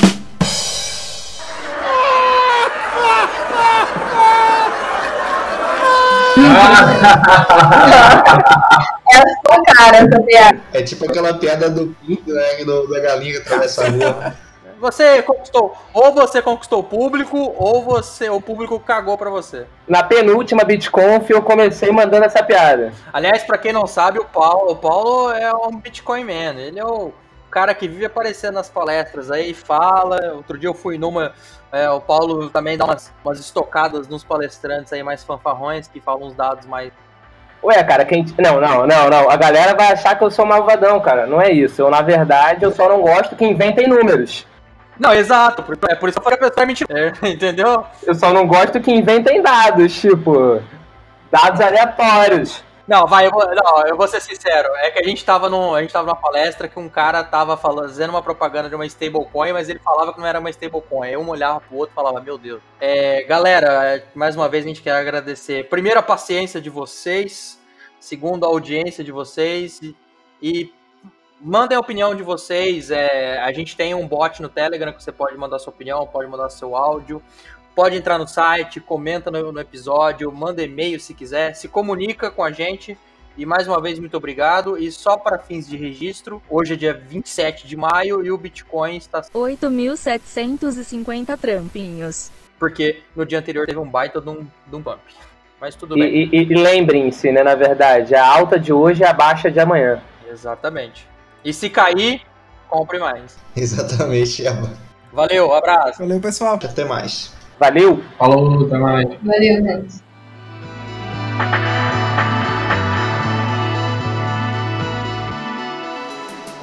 é 9.13 9.17
a 9.17 9.23
sua 9.43 9.65
cara 9.65 9.97
essa 9.99 10.23
piada. 10.23 10.61
É 10.73 10.83
tipo 10.83 11.05
aquela 11.05 11.35
piada 11.35 11.69
do 11.69 11.95
pinto, 12.07 12.33
né? 12.33 12.65
Do, 12.65 12.89
da 12.89 13.01
galinha 13.01 13.33
que 13.33 13.39
atravessa 13.39 13.85
a 13.85 13.89
rua. 13.91 14.35
Você 14.81 15.21
conquistou, 15.23 15.77
ou 15.93 16.11
você 16.11 16.41
conquistou 16.41 16.81
o 16.81 16.83
público, 16.83 17.55
ou 17.59 17.83
você, 17.83 18.31
o 18.31 18.41
público 18.41 18.81
cagou 18.81 19.19
para 19.19 19.29
você. 19.29 19.67
Na 19.87 20.03
penúltima 20.03 20.65
BitConf 20.65 21.29
eu 21.29 21.43
comecei 21.43 21.93
mandando 21.93 22.25
essa 22.25 22.43
piada. 22.43 22.91
Aliás, 23.13 23.45
para 23.45 23.59
quem 23.59 23.75
não 23.75 23.87
sabe, 23.87 24.19
o 24.19 24.25
Paulo, 24.25 24.73
o 24.73 24.77
Paulo 24.77 25.33
é 25.33 25.53
um 25.55 25.77
Bitcoin 25.77 26.25
man. 26.25 26.59
Ele 26.59 26.81
é 26.81 26.85
o 26.85 27.13
cara 27.51 27.75
que 27.75 27.87
vive 27.87 28.07
aparecendo 28.07 28.55
nas 28.55 28.71
palestras 28.71 29.31
aí, 29.31 29.53
fala. 29.53 30.33
Outro 30.35 30.57
dia 30.57 30.71
eu 30.71 30.75
fui 30.75 30.97
numa. 30.97 31.35
É, 31.71 31.91
o 31.91 32.01
Paulo 32.01 32.49
também 32.49 32.79
dá 32.79 32.87
umas, 32.87 33.13
umas 33.23 33.39
estocadas 33.39 34.09
nos 34.09 34.25
palestrantes 34.25 34.95
aí 34.95 35.03
mais 35.03 35.23
fanfarrões, 35.23 35.89
que 35.89 36.01
falam 36.01 36.27
uns 36.27 36.35
dados 36.35 36.65
mais. 36.67 36.91
Ué, 37.63 37.85
cara, 37.85 38.07
quem. 38.07 38.25
Não, 38.39 38.59
não, 38.59 38.87
não, 38.87 39.11
não. 39.11 39.31
A 39.31 39.37
galera 39.37 39.75
vai 39.75 39.93
achar 39.93 40.17
que 40.17 40.25
eu 40.25 40.31
sou 40.31 40.47
malvadão, 40.47 40.99
cara. 41.01 41.27
Não 41.27 41.39
é 41.39 41.53
isso. 41.53 41.83
Eu, 41.83 41.91
na 41.91 42.01
verdade, 42.01 42.65
eu 42.65 42.73
só 42.73 42.89
não 42.89 43.03
gosto 43.03 43.37
que 43.37 43.45
inventem 43.45 43.87
números. 43.87 44.49
Não, 45.01 45.15
exato. 45.15 45.65
É 45.89 45.95
por 45.95 46.11
isso 46.11 46.21
que 46.21 46.29
eu 46.29 46.31
falei 46.31 46.39
a 46.39 46.49
pessoa 46.51 46.63
é 46.63 46.67
mentira. 46.67 47.15
É, 47.23 47.29
entendeu? 47.33 47.87
Eu 48.07 48.15
só 48.15 48.33
não 48.35 48.47
gosto 48.47 48.79
que 48.81 48.93
inventem 48.93 49.43
dados, 49.43 49.99
tipo. 49.99 50.63
Dados 51.33 51.61
aleatórios. 51.61 52.63
Não, 52.87 53.07
vai, 53.07 53.25
eu 53.25 53.31
vou, 53.31 53.45
não, 53.55 53.87
eu 53.87 53.97
vou 53.97 54.07
ser 54.09 54.21
sincero. 54.21 54.69
É 54.79 54.91
que 54.91 54.99
a 54.99 55.05
gente 55.05 55.25
tava, 55.25 55.49
num, 55.49 55.75
a 55.75 55.81
gente 55.81 55.93
tava 55.93 56.07
numa 56.07 56.17
palestra 56.17 56.69
que 56.69 56.79
um 56.79 56.89
cara 56.89 57.23
tava 57.23 57.57
falando, 57.57 57.89
fazendo 57.89 58.11
uma 58.11 58.21
propaganda 58.21 58.69
de 58.69 58.75
uma 58.75 58.85
stablecoin, 58.85 59.53
mas 59.53 59.69
ele 59.69 59.79
falava 59.79 60.13
que 60.13 60.19
não 60.19 60.27
era 60.27 60.41
uma 60.41 60.51
stablecoin. 60.51 61.07
Aí 61.07 61.17
um 61.17 61.29
olhava 61.29 61.61
pro 61.61 61.77
outro 61.77 61.93
e 61.93 61.95
falava, 61.95 62.21
meu 62.21 62.37
Deus. 62.37 62.61
É, 62.81 63.23
galera, 63.23 64.05
mais 64.15 64.35
uma 64.35 64.49
vez 64.49 64.65
a 64.65 64.69
gente 64.69 64.83
quer 64.83 64.97
agradecer. 64.97 65.69
Primeiro, 65.69 66.01
a 66.01 66.03
paciência 66.03 66.61
de 66.61 66.69
vocês. 66.69 67.59
Segundo, 68.01 68.45
a 68.45 68.49
audiência 68.49 69.05
de 69.05 69.13
vocês. 69.13 69.81
E, 69.81 69.95
e 70.43 70.75
mandem 71.41 71.77
a 71.77 71.81
opinião 71.81 72.15
de 72.15 72.23
vocês. 72.23 72.91
É, 72.91 73.41
a 73.41 73.51
gente 73.53 73.77
tem 73.77 73.95
um 73.95 74.07
bot 74.07 74.43
no 74.43 74.49
Telegram 74.49 74.93
que 74.93 75.03
você 75.03 75.13
pode 75.13 75.37
mandar 75.37 75.59
sua 75.59 75.73
opinião, 75.73 76.07
pode 76.07 76.29
mandar 76.29 76.51
seu 76.51 76.77
áudio. 76.77 77.23
Pode 77.75 77.97
entrar 77.97 78.19
no 78.19 78.27
site, 78.27 78.81
comenta 78.81 79.31
no, 79.31 79.53
no 79.53 79.61
episódio, 79.61 80.31
manda 80.33 80.63
e-mail 80.63 81.01
se 81.01 81.15
quiser, 81.15 81.55
se 81.55 81.69
comunica 81.69 82.31
com 82.31 82.43
a 82.43 82.51
gente. 82.51 82.99
E 83.39 83.47
mais 83.47 83.69
uma 83.69 83.81
vez, 83.81 83.99
muito 83.99 84.15
obrigado. 84.17 84.77
E 84.77 84.93
só 84.93 85.17
para 85.17 85.39
fins 85.39 85.67
de 85.69 85.77
registro, 85.77 86.43
hoje 86.51 86.75
é 86.75 86.77
dia 86.77 86.93
27 86.93 87.67
de 87.67 87.75
maio 87.77 88.23
e 88.25 88.31
o 88.31 88.37
Bitcoin 88.37 88.97
está. 88.97 89.23
8.750 89.23 91.39
trampinhos. 91.39 92.31
Porque 92.59 93.01
no 93.17 93.25
dia 93.25 93.39
anterior 93.39 93.67
teve 93.67 93.79
um 93.79 93.89
baita 93.89 94.21
de 94.21 94.29
um, 94.29 94.47
de 94.67 94.77
um 94.77 94.81
bump. 94.81 95.01
Mas 95.61 95.75
tudo 95.75 95.95
bem. 95.95 96.05
E, 96.05 96.29
e, 96.33 96.43
e 96.43 96.55
lembrem-se, 96.55 97.33
né, 97.33 97.43
na 97.43 97.55
verdade, 97.55 98.15
a 98.15 98.27
alta 98.27 98.59
de 98.59 98.73
hoje 98.73 99.05
é 99.05 99.09
a 99.09 99.13
baixa 99.13 99.51
de 99.51 99.61
amanhã. 99.61 100.03
Exatamente. 100.31 101.10
E 101.45 101.53
se 101.53 101.71
cair, 101.71 102.23
compre 102.69 102.99
mais. 102.99 103.37
Exatamente. 103.57 104.45
Valeu, 105.13 105.53
abraço. 105.53 105.99
Valeu, 105.99 106.21
pessoal. 106.21 106.55
Até 106.55 106.85
mais. 106.85 107.33
Valeu! 107.59 108.03
Falou, 108.19 108.67
até 108.67 108.79
mais. 108.79 109.09
Valeu, 109.23 109.63
gente. 109.63 110.11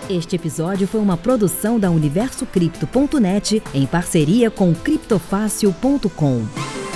Este 0.10 0.38
episódio 0.38 0.88
foi 0.88 1.02
uma 1.02 1.18
produção 1.18 1.78
da 1.78 1.92
UniversoCripto.net 1.92 3.62
em 3.74 3.86
parceria 3.86 4.50
com 4.50 4.74
criptofácil.com. 4.74 6.87